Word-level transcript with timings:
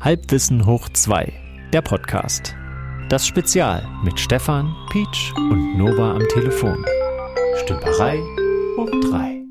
Halbwissen 0.00 0.64
hoch 0.64 0.88
2, 0.88 1.32
der 1.72 1.82
Podcast. 1.82 2.54
Das 3.08 3.26
Spezial 3.26 3.84
mit 4.04 4.20
Stefan, 4.20 4.72
Peach 4.90 5.32
und 5.36 5.76
Nova 5.76 6.14
am 6.14 6.22
Telefon. 6.28 6.86
Stümperei 7.56 8.20
hoch 8.76 8.90
3. 9.10 9.42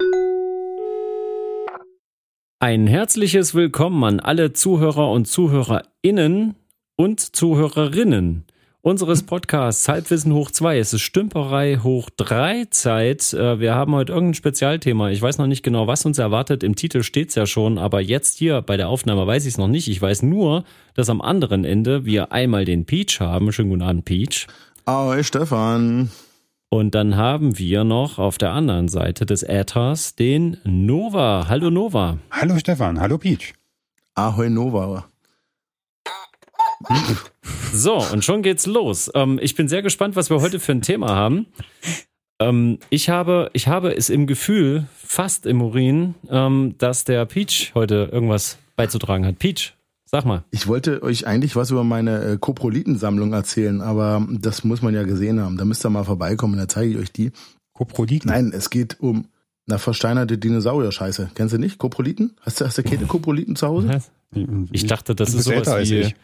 Ein 2.60 2.88
herzliches 2.88 3.55
Willkommen 3.55 4.02
an 4.05 4.20
alle 4.21 4.54
Zuhörer 4.54 5.12
und 5.12 5.28
Zuhörerinnen 5.28 6.55
und 6.95 7.20
Zuhörerinnen 7.20 8.45
unseres 8.88 9.24
Podcasts 9.24 9.90
Halbwissen 9.90 10.34
hoch 10.34 10.50
2. 10.50 10.80
Es 10.80 10.94
ist 10.94 11.02
Stümperei 11.02 11.80
hoch 11.84 12.10
3 12.16 12.68
Zeit. 12.70 13.34
Äh, 13.34 13.60
wir 13.60 13.76
haben 13.76 13.94
heute 13.94 14.14
irgendein 14.14 14.34
Spezialthema. 14.34 15.10
Ich 15.10 15.22
weiß 15.22 15.40
noch 15.40 15.48
nicht 15.48 15.62
genau, 15.62 15.88
was 15.88 16.06
uns 16.06 16.18
erwartet. 16.18 16.64
Im 16.64 16.78
Titel 16.78 17.04
steht 17.04 17.28
es 17.30 17.36
ja 17.36 17.46
schon, 17.46 17.80
aber 17.80 18.00
jetzt 18.00 18.38
hier 18.38 18.62
bei 18.62 18.78
der 18.78 18.88
Aufnahme 18.88 19.28
weiß 19.28 19.46
ich 19.46 19.55
es 19.55 19.58
noch 19.58 19.68
nicht. 19.68 19.90
Ich 19.90 20.02
weiß 20.02 20.23
nur, 20.23 20.64
dass 20.94 21.10
am 21.10 21.20
anderen 21.20 21.66
Ende 21.66 22.05
wir 22.05 22.31
einmal 22.31 22.64
den 22.64 22.86
Peach 22.86 23.20
haben. 23.20 23.52
Schönen 23.52 23.72
guten 23.72 23.81
Abend, 23.81 24.05
Peach. 24.05 24.48
Ahoi, 24.86 25.22
Stefan. 25.22 26.09
Und 26.70 26.95
dann 26.95 27.17
haben 27.17 27.58
wir 27.58 27.84
noch 27.84 28.20
auf 28.20 28.38
der 28.38 28.52
anderen 28.52 28.88
Seite 28.88 29.26
des 29.26 29.44
Äthers 29.44 30.16
den 30.16 30.58
Nova. 30.64 31.48
Hallo 31.50 31.70
Nova. 31.70 32.20
Hallo 32.31 32.58
Stefan, 32.58 33.02
hallo 33.02 33.17
Peach. 33.17 33.54
Ahoi, 34.16 34.50
Nova. 34.50 35.09
So, 37.74 37.98
und 38.12 38.24
schon 38.24 38.42
geht's 38.42 38.66
los. 38.66 39.12
Ähm, 39.14 39.40
ich 39.42 39.56
bin 39.56 39.68
sehr 39.68 39.82
gespannt, 39.82 40.16
was 40.16 40.30
wir 40.30 40.42
heute 40.42 40.60
für 40.60 40.72
ein 40.72 40.82
Thema 40.82 41.10
haben. 41.10 41.48
Ähm, 42.40 42.80
ich 42.90 43.10
habe, 43.10 43.50
ich 43.54 43.68
habe 43.68 43.96
es 43.96 44.10
im 44.10 44.28
Gefühl, 44.28 44.88
fast 44.96 45.46
im 45.46 45.62
Urin, 45.62 46.16
ähm, 46.30 46.76
dass 46.78 47.04
der 47.04 47.26
Peach 47.26 47.72
heute 47.73 48.10
irgendwas 48.12 48.58
beizutragen 48.76 49.26
hat. 49.26 49.40
Peach, 49.40 49.73
sag 50.06 50.26
mal. 50.26 50.44
Ich 50.52 50.68
wollte 50.68 51.02
euch 51.04 51.26
eigentlich 51.28 51.56
was 51.56 51.72
über 51.72 51.84
meine 51.84 52.23
äh, 52.23 52.38
Koprolitensammlung 52.38 53.34
erzählen, 53.34 53.82
aber 53.82 54.26
das 54.30 54.64
muss 54.64 54.82
man 54.82 54.94
ja 54.94 55.04
gesehen 55.04 55.39
haben. 55.42 55.58
Da 55.58 55.66
müsst 55.66 55.86
ihr 55.86 55.89
mal 55.89 56.04
vorbeikommen, 56.04 56.58
da 56.58 56.67
zeige 56.67 56.92
ich 56.94 56.98
euch 56.98 57.11
die. 57.11 57.32
Koproliten? 57.73 58.30
Nein, 58.30 58.52
es 58.56 58.70
geht 58.70 59.00
um 59.00 59.28
eine 59.70 59.80
versteinerte 59.80 60.38
Dinosaurier-Scheiße. 60.38 61.32
Kennst 61.36 61.54
du 61.54 61.58
nicht? 61.58 61.78
Koproliten? 61.78 62.36
Hast 62.42 62.61
du, 62.61 62.66
hast 62.66 62.78
du 62.78 62.84
keine 62.84 63.06
Koproliten 63.06 63.56
zu 63.56 63.67
Hause? 63.67 64.02
Ich 64.72 64.86
dachte, 64.86 65.14
das 65.14 65.34
ist 65.34 65.45
sowas 65.45 65.89
wie, 65.89 66.00
ich. 66.00 66.16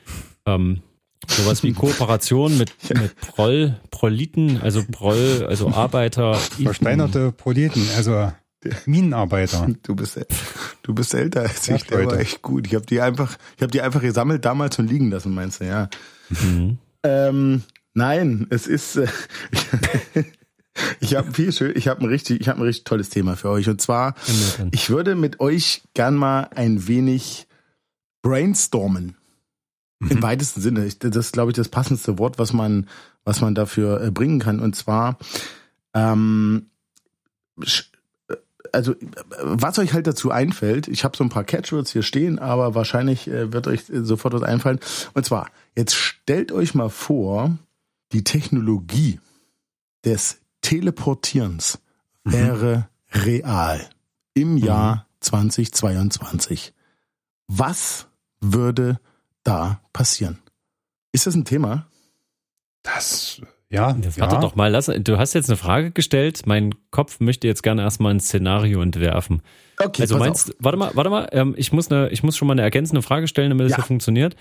ähm, 0.46 0.82
sowas 1.28 1.64
wie 1.64 1.74
Kooperation 1.74 2.58
mit, 2.58 2.72
mit 2.94 3.16
Proll, 3.18 3.80
Prolliten, 3.92 4.62
also 4.62 4.84
Proll, 4.92 5.46
also 5.48 5.70
Arbeiter. 5.72 6.34
Versteinerte 6.64 7.32
Proleten, 7.32 7.88
also 7.96 8.32
Minenarbeiter. 8.86 9.68
Du 9.84 9.96
bist, 9.96 10.20
du 10.84 10.94
bist 10.94 11.14
älter 11.14 11.42
als 11.42 11.68
Ja, 11.68 11.76
ich. 11.76 11.84
Der 11.84 11.98
war 12.00 12.06
Leute. 12.06 12.20
echt 12.20 12.42
gut. 12.42 12.68
Ich 12.68 12.76
habe 12.76 12.86
die 12.86 13.02
einfach, 13.02 13.38
ich 13.58 13.62
habe 13.62 13.72
die 13.72 13.82
einfach 13.82 14.02
gesammelt 14.02 14.46
damals 14.46 14.80
und 14.80 14.90
liegen 14.90 15.12
lassen, 15.12 15.34
meinst 15.34 15.62
du? 15.62 15.66
Ja. 15.66 15.90
Mhm. 16.30 16.78
Ähm, 17.04 17.64
nein, 17.94 18.48
es 18.50 18.68
ist. 18.68 18.96
Äh, 18.96 19.08
ich 21.02 21.16
habe 21.16 21.32
viel 21.34 21.52
schön. 21.52 21.74
Ich 21.76 21.88
habe 21.88 22.02
ein 22.02 22.08
richtig, 22.08 22.40
ich 22.40 22.48
habe 22.48 22.60
ein 22.62 22.66
richtig 22.66 22.86
tolles 22.86 23.10
Thema 23.10 23.36
für 23.36 23.50
euch. 23.50 23.68
Und 23.68 23.82
zwar, 23.82 24.16
ich 24.72 24.90
würde 24.90 25.16
mit 25.16 25.40
euch 25.42 25.82
gern 25.94 26.16
mal 26.16 26.50
ein 26.56 26.88
wenig 26.88 27.48
brainstormen. 28.22 29.18
Im 30.10 30.22
weitesten 30.22 30.62
Sinne. 30.62 30.88
Das 31.00 31.16
ist, 31.16 31.34
glaube 31.34 31.52
ich, 31.52 31.56
das 31.56 31.70
passendste 31.70 32.18
Wort, 32.18 32.40
was 32.40 32.54
man, 32.54 32.88
was 33.24 33.42
man 33.42 33.56
dafür 33.56 34.02
äh, 34.02 34.12
bringen 34.12 34.40
kann. 34.40 34.60
Und 34.60 34.76
zwar, 34.76 35.18
ähm, 35.94 36.68
äh, 37.60 38.36
also, 38.72 38.96
was 39.42 39.80
euch 39.80 39.94
halt 39.94 40.08
dazu 40.08 40.32
einfällt, 40.32 40.88
ich 40.88 41.04
habe 41.04 41.16
so 41.16 41.24
ein 41.24 41.30
paar 41.30 41.44
Catchwords 41.44 41.92
hier 41.92 42.04
stehen, 42.04 42.40
aber 42.40 42.76
wahrscheinlich 42.76 43.28
äh, 43.28 43.54
wird 43.54 43.68
euch 43.68 43.84
sofort 43.88 44.34
was 44.34 44.44
einfallen. 44.44 44.80
Und 45.14 45.26
zwar, 45.26 45.50
jetzt 45.76 45.96
stellt 45.96 46.52
euch 46.52 46.74
mal 46.76 46.90
vor, 46.90 47.58
die 48.12 48.24
Technologie 48.24 49.20
des 50.06 50.40
Teleportierens 50.62 51.80
wäre 52.24 52.88
real 53.12 53.90
im 54.34 54.58
Jahr 54.58 55.08
2022. 55.20 56.74
Was 57.48 58.08
würde 58.40 59.00
da 59.44 59.82
passieren? 59.94 60.40
Ist 61.12 61.28
das 61.28 61.36
ein 61.36 61.46
Thema? 61.46 61.88
Das, 62.84 63.42
ja, 63.70 63.92
ja. 63.92 63.98
warte 64.18 64.40
doch 64.40 64.56
mal, 64.56 64.68
lass, 64.70 64.86
du 64.86 65.18
hast 65.18 65.34
jetzt 65.34 65.50
eine 65.50 65.58
Frage 65.58 65.92
gestellt. 65.92 66.44
Mein 66.46 66.76
Kopf 66.92 67.20
möchte 67.20 67.48
jetzt 67.48 67.64
gerne 67.64 67.82
erstmal 67.82 68.14
ein 68.14 68.20
Szenario 68.20 68.82
entwerfen. 68.82 69.42
Okay, 69.80 70.04
also 70.04 70.16
pass 70.16 70.28
meinst, 70.28 70.50
auf. 70.52 70.56
warte 70.60 70.78
mal, 70.78 70.92
warte 70.94 71.10
mal, 71.10 71.30
ähm, 71.32 71.56
ich 71.58 71.72
muss 71.72 71.90
eine, 71.90 72.10
ich 72.10 72.24
muss 72.24 72.38
schon 72.38 72.48
mal 72.48 72.54
eine 72.54 72.62
ergänzende 72.62 73.02
Frage 73.02 73.28
stellen, 73.28 73.50
damit 73.50 73.66
es 73.66 73.72
Ja. 73.72 73.78
ja 73.80 73.84
funktioniert. 73.84 74.36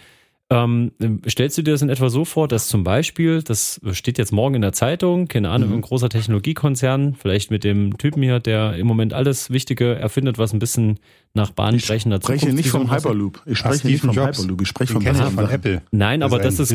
Ähm, 0.53 0.93
stellst 1.29 1.57
du 1.57 1.63
dir 1.63 1.73
das 1.73 1.83
in 1.83 1.89
etwa 1.89 2.11
so 2.11 2.25
vor, 2.25 2.47
dass 2.49 2.69
zum 2.69 2.85
Beispiel, 2.85 3.43
das 3.43 3.81
steht 3.93 4.19
jetzt 4.19 4.33
morgen 4.33 4.55
in 4.57 4.63
der 4.63 4.73
Zeitung, 4.73 5.27
keine 5.29 5.49
Ahnung, 5.51 5.71
Mhm. 5.71 5.75
ein 5.77 5.81
großer 5.81 6.09
Technologiekonzern, 6.09 7.15
vielleicht 7.15 7.51
mit 7.51 7.65
dem 7.65 7.97
Typen 7.99 8.23
hier, 8.23 8.41
der 8.41 8.75
im 8.77 8.87
Moment 8.87 9.15
alles 9.15 9.51
Wichtige 9.51 9.95
erfindet, 9.95 10.39
was 10.39 10.53
ein 10.53 10.59
bisschen 10.59 10.99
nach 11.35 11.51
bahnbrechender 11.51 12.19
Ich 12.19 12.23
spreche 12.25 12.53
nicht 12.53 12.69
vom? 12.69 12.93
Hyperloop. 12.93 13.41
Ich 13.47 13.59
spreche 13.59 13.87
nicht 13.87 14.01
vom 14.01 14.11
Jobs. 14.11 14.39
Hyperloop. 14.39 14.61
Ich 14.63 14.69
spreche 14.69 14.93
von. 14.93 15.07
Apple. 15.51 15.83
Nein, 15.91 16.23
aber 16.23 16.39
das 16.39 16.59
ist, 16.59 16.75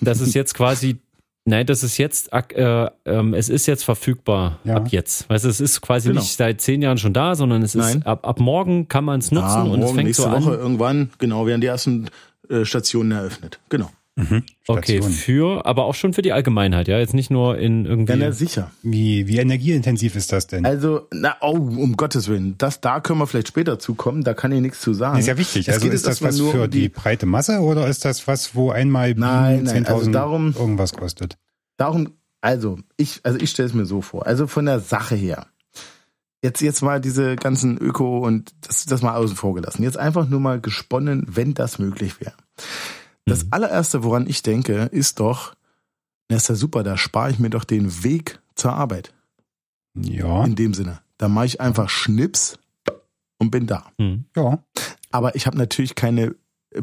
das 0.00 0.20
ist 0.20 0.34
jetzt 0.34 0.54
quasi, 0.54 0.96
nein, 1.44 1.66
das 1.66 1.82
ist 1.82 1.98
jetzt, 1.98 2.30
äh, 2.32 2.88
ähm, 3.06 3.34
es 3.34 3.48
ist 3.48 3.66
jetzt 3.66 3.84
verfügbar 3.84 4.58
Ja. 4.64 4.76
ab 4.76 4.88
jetzt. 4.90 5.28
Weißt 5.28 5.44
du, 5.44 5.48
es 5.48 5.60
ist 5.60 5.80
quasi 5.80 6.08
Genau. 6.10 6.20
nicht 6.20 6.36
seit 6.36 6.60
zehn 6.60 6.82
Jahren 6.82 6.98
schon 6.98 7.12
da, 7.12 7.34
sondern 7.34 7.62
es 7.62 7.74
ist 7.74 7.94
Nein. 7.94 8.06
ab, 8.06 8.26
ab 8.26 8.38
morgen 8.40 8.86
kann 8.88 9.04
man 9.04 9.18
es 9.20 9.32
nutzen 9.32 9.46
Ja, 9.48 9.62
und 9.62 9.82
es 9.82 9.90
fängt 9.92 10.04
nächste 10.04 10.22
so 10.22 10.28
an. 10.28 10.44
Woche 10.44 10.54
irgendwann, 10.54 11.10
genau, 11.18 11.46
werden 11.46 11.60
die 11.60 11.66
ersten 11.66 12.06
Stationen 12.64 13.12
eröffnet. 13.12 13.58
Genau. 13.68 13.90
Okay, 14.66 14.96
Station. 14.96 15.12
für, 15.12 15.66
aber 15.66 15.84
auch 15.84 15.94
schon 15.94 16.14
für 16.14 16.22
die 16.22 16.32
Allgemeinheit, 16.32 16.88
ja, 16.88 16.98
jetzt 16.98 17.12
nicht 17.12 17.30
nur 17.30 17.58
in 17.58 17.84
irgendwie. 17.84 18.12
Ja, 18.12 18.16
na, 18.18 18.32
sicher. 18.32 18.70
Wie, 18.82 19.28
wie 19.28 19.36
energieintensiv 19.36 20.16
ist 20.16 20.32
das 20.32 20.46
denn? 20.46 20.64
Also, 20.64 21.06
na, 21.12 21.36
oh, 21.42 21.50
um 21.50 21.98
Gottes 21.98 22.26
Willen. 22.28 22.54
Das, 22.56 22.80
da 22.80 23.00
können 23.00 23.18
wir 23.18 23.26
vielleicht 23.26 23.48
später 23.48 23.78
zukommen, 23.78 24.24
da 24.24 24.32
kann 24.32 24.52
ich 24.52 24.62
nichts 24.62 24.80
zu 24.80 24.94
sagen. 24.94 25.18
ist 25.18 25.26
ja 25.26 25.36
wichtig. 25.36 25.68
Es 25.68 25.74
Also 25.74 25.84
geht 25.84 25.92
ist 25.92 26.06
das 26.06 26.22
was 26.22 26.38
nur 26.38 26.50
für 26.50 26.64
um 26.64 26.70
die 26.70 26.88
breite 26.88 27.26
Masse 27.26 27.58
oder 27.60 27.86
ist 27.88 28.06
das 28.06 28.26
was, 28.26 28.54
wo 28.54 28.70
einmal 28.70 29.12
Nein, 29.12 29.64
Bienen 29.64 29.64
nein, 29.66 29.86
also 29.86 30.06
10.000 30.06 30.12
darum- 30.12 30.54
irgendwas 30.58 30.94
kostet? 30.94 31.36
Darum, 31.76 32.14
also 32.40 32.78
ich, 32.96 33.20
also 33.22 33.38
ich 33.38 33.50
stelle 33.50 33.68
es 33.68 33.74
mir 33.74 33.84
so 33.84 34.00
vor. 34.00 34.26
Also 34.26 34.46
von 34.46 34.64
der 34.64 34.80
Sache 34.80 35.14
her. 35.14 35.46
Jetzt, 36.42 36.60
jetzt 36.60 36.82
mal 36.82 37.00
diese 37.00 37.34
ganzen 37.36 37.78
Öko 37.78 38.18
und 38.18 38.54
das, 38.60 38.84
das 38.84 39.02
mal 39.02 39.14
außen 39.16 39.36
vor 39.36 39.54
gelassen. 39.54 39.82
Jetzt 39.82 39.96
einfach 39.98 40.28
nur 40.28 40.40
mal 40.40 40.60
gesponnen, 40.60 41.24
wenn 41.28 41.54
das 41.54 41.78
möglich 41.78 42.20
wäre. 42.20 42.34
Das 43.24 43.44
Mhm. 43.44 43.48
allererste, 43.52 44.04
woran 44.04 44.26
ich 44.28 44.42
denke, 44.42 44.82
ist 44.92 45.18
doch, 45.20 45.54
na 46.28 46.36
ist 46.36 46.48
ja 46.48 46.54
super, 46.54 46.82
da 46.84 46.96
spare 46.96 47.30
ich 47.30 47.38
mir 47.38 47.50
doch 47.50 47.64
den 47.64 48.04
Weg 48.04 48.40
zur 48.54 48.72
Arbeit. 48.74 49.12
Ja, 49.94 50.44
In 50.44 50.54
dem 50.56 50.74
Sinne. 50.74 51.00
Da 51.18 51.28
mache 51.28 51.46
ich 51.46 51.60
einfach 51.60 51.88
Schnips 51.88 52.58
und 53.38 53.50
bin 53.50 53.66
da. 53.66 53.90
Hm. 53.98 54.24
ja. 54.36 54.58
Aber 55.10 55.34
ich 55.34 55.46
habe 55.46 55.56
natürlich 55.56 55.94
keine 55.94 56.34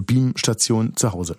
Beamstation 0.08 0.96
zu 0.96 1.14
Hause. 1.14 1.38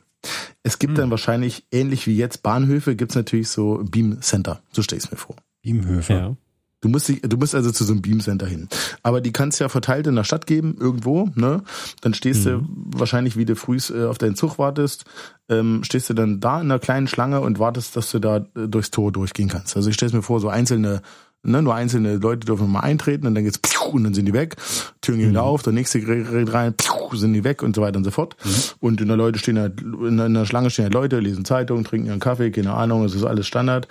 Es 0.62 0.78
gibt 0.78 0.92
Hm. 0.92 0.96
dann 0.96 1.10
wahrscheinlich, 1.10 1.66
ähnlich 1.72 2.06
wie 2.06 2.16
jetzt 2.16 2.42
Bahnhöfe, 2.42 2.96
gibt's 2.96 3.14
natürlich 3.14 3.48
so 3.48 3.82
Beam 3.84 4.22
Center. 4.22 4.62
So 4.72 4.82
stell 4.82 4.98
ich 4.98 5.10
mir 5.10 5.16
vor. 5.18 5.36
Beamhöfe. 5.62 6.12
Ja. 6.12 6.36
Du 6.84 6.90
musst, 6.90 7.08
dich- 7.08 7.22
du 7.22 7.38
musst 7.38 7.54
also 7.54 7.70
zu 7.70 7.82
so 7.82 7.92
einem 7.94 8.02
Beamcenter 8.02 8.46
hin. 8.46 8.68
Aber 9.02 9.22
die 9.22 9.32
kannst 9.32 9.58
ja 9.58 9.70
verteilt 9.70 10.06
in 10.06 10.16
der 10.16 10.24
Stadt 10.24 10.46
geben, 10.46 10.76
irgendwo, 10.78 11.30
ne? 11.34 11.62
Dann 12.02 12.12
stehst 12.12 12.44
du 12.44 12.60
wahrscheinlich, 12.94 13.38
wie 13.38 13.46
du 13.46 13.56
frühst 13.56 13.90
äh, 13.90 14.04
auf 14.04 14.18
deinen 14.18 14.36
Zug 14.36 14.58
wartest, 14.58 15.04
ähm, 15.48 15.82
stehst 15.82 16.10
du 16.10 16.14
dann 16.14 16.40
da 16.40 16.56
in 16.60 16.66
einer 16.70 16.78
kleinen 16.78 17.06
Schlange 17.08 17.40
und 17.40 17.58
wartest, 17.58 17.96
dass 17.96 18.10
du 18.10 18.18
da 18.18 18.36
äh, 18.54 18.68
durchs 18.68 18.90
Tor 18.90 19.12
durchgehen 19.12 19.48
kannst. 19.48 19.76
Also 19.76 19.88
ich 19.88 19.94
stelle 19.94 20.12
mir 20.12 20.22
vor, 20.22 20.40
so 20.40 20.48
einzelne, 20.50 21.00
ne, 21.44 21.62
nur 21.62 21.74
einzelne 21.74 22.16
Leute 22.16 22.46
dürfen 22.46 22.70
mal 22.70 22.80
eintreten 22.80 23.26
und 23.26 23.34
dann 23.34 23.44
geht's 23.44 23.60
und 23.92 24.02
dann 24.04 24.14
sind 24.14 24.26
die 24.26 24.32
weg. 24.32 24.56
Türen 25.02 25.18
gehen 25.20 25.30
wieder 25.30 25.42
auf, 25.42 25.62
der 25.62 25.72
nächste 25.72 26.00
gerät 26.00 26.52
rein, 26.52 26.74
sind 27.12 27.34
die 27.34 27.44
weg 27.44 27.62
und 27.62 27.76
so 27.76 27.82
weiter 27.82 27.98
und 27.98 28.04
so 28.04 28.10
fort. 28.10 28.34
Und 28.80 29.00
in 29.00 29.08
der 29.08 29.16
Leute 29.16 29.38
stehen 29.38 29.58
halt, 29.58 29.80
in 29.82 30.16
der- 30.16 30.46
Schlange 30.46 30.70
stehen 30.70 30.84
halt 30.84 30.94
Leute, 30.94 31.20
lesen 31.20 31.44
Zeitung, 31.44 31.84
trinken 31.84 32.06
ihren 32.08 32.18
Kaffee, 32.18 32.50
keine 32.50 32.72
Ahnung, 32.72 33.04
es 33.04 33.14
ist 33.14 33.24
alles 33.24 33.46
Standard. 33.46 33.86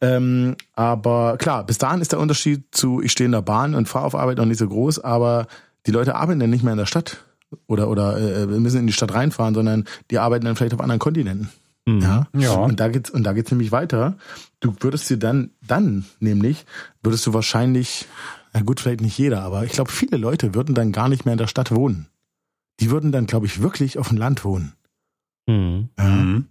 Ähm, 0.00 0.56
aber 0.74 1.36
klar, 1.38 1.64
bis 1.64 1.78
dahin 1.78 2.00
ist 2.00 2.12
der 2.12 2.18
Unterschied 2.18 2.64
zu, 2.72 3.00
ich 3.00 3.12
stehe 3.12 3.26
in 3.26 3.32
der 3.32 3.42
Bahn 3.42 3.74
und 3.74 3.88
fahre 3.88 4.04
auf 4.04 4.14
Arbeit 4.14 4.38
noch 4.38 4.46
nicht 4.46 4.58
so 4.58 4.68
groß, 4.68 4.98
aber 4.98 5.46
die 5.86 5.92
Leute 5.92 6.16
arbeiten 6.16 6.40
dann 6.40 6.50
nicht 6.50 6.64
mehr 6.64 6.72
in 6.72 6.78
der 6.78 6.86
Stadt 6.86 7.18
oder 7.68 7.88
oder 7.88 8.18
äh, 8.18 8.46
müssen 8.46 8.80
in 8.80 8.86
die 8.88 8.92
Stadt 8.92 9.14
reinfahren, 9.14 9.54
sondern 9.54 9.84
die 10.10 10.18
arbeiten 10.18 10.44
dann 10.44 10.56
vielleicht 10.56 10.74
auf 10.74 10.80
anderen 10.80 10.98
Kontinenten. 10.98 11.48
Mhm. 11.86 12.00
Ja. 12.00 12.26
Ja. 12.36 12.54
Und 12.54 12.80
da 12.80 12.88
geht's 12.88 13.10
und 13.10 13.24
da 13.24 13.32
geht's 13.32 13.50
nämlich 13.50 13.72
weiter. 13.72 14.16
Du 14.60 14.74
würdest 14.80 15.08
dir 15.08 15.16
dann 15.18 15.50
dann 15.66 16.04
nämlich 16.20 16.66
würdest 17.02 17.26
du 17.26 17.32
wahrscheinlich 17.32 18.06
na 18.52 18.62
gut, 18.62 18.80
vielleicht 18.80 19.02
nicht 19.02 19.18
jeder, 19.18 19.42
aber 19.42 19.64
ich 19.64 19.72
glaube 19.72 19.90
viele 19.92 20.16
Leute 20.16 20.54
würden 20.54 20.74
dann 20.74 20.90
gar 20.92 21.08
nicht 21.08 21.24
mehr 21.24 21.32
in 21.32 21.38
der 21.38 21.46
Stadt 21.46 21.70
wohnen. 21.74 22.06
Die 22.80 22.90
würden 22.90 23.12
dann 23.12 23.26
glaube 23.26 23.46
ich 23.46 23.62
wirklich 23.62 23.98
auf 23.98 24.08
dem 24.08 24.18
Land 24.18 24.44
wohnen. 24.44 24.72
Hm. 25.48 25.88
Mhm. 25.98 26.46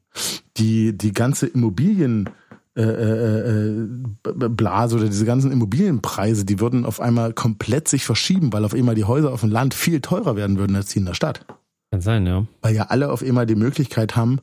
Die 0.57 0.97
die 0.97 1.11
ganze 1.11 1.47
Immobilien 1.47 2.29
äh, 2.77 2.81
äh, 2.81 3.49
äh, 3.49 3.87
B- 4.23 4.49
Blase 4.49 4.97
oder 4.97 5.05
diese 5.05 5.25
ganzen 5.25 5.51
Immobilienpreise, 5.51 6.45
die 6.45 6.59
würden 6.59 6.85
auf 6.85 6.99
einmal 6.99 7.31
komplett 7.33 7.87
sich 7.87 8.05
verschieben, 8.05 8.51
weil 8.53 8.65
auf 8.65 8.73
einmal 8.73 8.95
die 8.95 9.05
Häuser 9.05 9.31
auf 9.31 9.41
dem 9.41 9.51
Land 9.51 9.73
viel 9.73 10.01
teurer 10.01 10.35
werden 10.35 10.57
würden 10.57 10.75
als 10.75 10.89
die 10.89 10.99
in 10.99 11.05
der 11.05 11.13
Stadt. 11.13 11.45
Kann 11.91 12.01
sein, 12.01 12.25
ja. 12.27 12.45
Weil 12.61 12.75
ja 12.75 12.87
alle 12.87 13.11
auf 13.11 13.23
einmal 13.23 13.45
die 13.45 13.55
Möglichkeit 13.55 14.15
haben, 14.17 14.39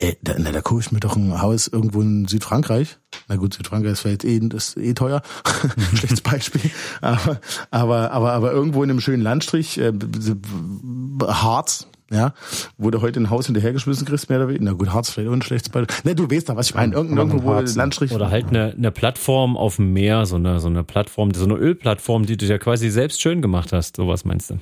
ey, 0.00 0.16
da, 0.22 0.34
na, 0.38 0.50
da 0.50 0.60
gucke 0.60 0.80
ich 0.80 0.92
mir 0.92 1.00
doch 1.00 1.16
ein 1.16 1.40
Haus 1.40 1.68
irgendwo 1.68 2.00
in 2.00 2.26
Südfrankreich. 2.26 2.98
Na 3.28 3.36
gut, 3.36 3.54
Südfrankreich 3.54 3.92
ist 3.92 4.00
vielleicht 4.00 4.24
eh, 4.24 4.40
ist 4.54 4.76
eh 4.76 4.94
teuer. 4.94 5.22
Schlechtes 5.94 6.22
Beispiel. 6.22 6.70
Aber, 7.00 7.40
aber, 7.70 8.10
aber, 8.10 8.32
aber 8.32 8.52
irgendwo 8.52 8.82
in 8.82 8.90
einem 8.90 9.00
schönen 9.00 9.22
Landstrich, 9.22 9.78
äh, 9.78 9.92
Harz, 11.22 11.86
ja, 12.10 12.32
wo 12.76 12.90
du 12.90 13.02
heute 13.02 13.20
ein 13.20 13.30
Haus 13.30 13.46
hinterhergeschmissen 13.46 14.06
kriegst, 14.06 14.28
mehr 14.30 14.38
oder 14.38 14.48
weniger. 14.48 14.64
Na 14.64 14.72
gut, 14.72 14.92
Harz 14.92 15.10
vielleicht 15.10 15.28
auch 15.28 15.34
ein 15.34 15.42
schlechtes 15.42 15.68
Beispiel. 15.68 15.96
Ne, 16.04 16.14
du 16.14 16.30
weißt 16.30 16.48
doch, 16.48 16.56
was 16.56 16.70
ich 16.70 16.74
meine. 16.74 16.94
Irgend, 16.94 17.16
irgendwo, 17.16 17.44
wo 17.44 17.54
Harz, 17.54 17.76
Landstrich. 17.76 18.12
Oder 18.12 18.30
halt 18.30 18.48
eine, 18.48 18.72
eine 18.72 18.90
Plattform 18.90 19.56
auf 19.56 19.76
dem 19.76 19.92
Meer, 19.92 20.26
so 20.26 20.36
eine, 20.36 20.60
so 20.60 20.68
eine 20.68 20.82
Plattform, 20.82 21.32
so 21.34 21.44
eine 21.44 21.54
Ölplattform, 21.54 22.26
die 22.26 22.36
du 22.36 22.46
ja 22.46 22.58
quasi 22.58 22.90
selbst 22.90 23.20
schön 23.20 23.42
gemacht 23.42 23.72
hast. 23.72 23.96
Sowas 23.96 24.24
meinst 24.24 24.50
du? 24.50 24.58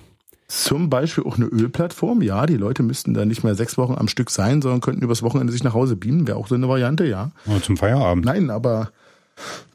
Zum 0.49 0.89
Beispiel 0.89 1.25
auch 1.25 1.37
eine 1.37 1.45
Ölplattform. 1.45 2.23
Ja, 2.23 2.47
die 2.47 2.56
Leute 2.56 2.83
müssten 2.83 3.12
da 3.12 3.27
nicht 3.27 3.45
mehr 3.45 3.55
sechs 3.55 3.77
Wochen 3.77 3.95
am 3.95 4.09
Stück 4.09 4.31
sein, 4.31 4.62
sondern 4.62 4.81
könnten 4.81 5.03
übers 5.03 5.23
Wochenende 5.23 5.53
sich 5.53 5.62
nach 5.62 5.75
Hause 5.75 5.95
beamen. 5.95 6.27
Wäre 6.27 6.39
auch 6.39 6.49
so 6.49 6.55
eine 6.55 6.69
Variante, 6.69 7.06
ja. 7.06 7.33
Oder 7.47 7.62
zum 7.62 7.77
Feierabend. 7.77 8.25
Nein, 8.25 8.49
aber 8.50 8.91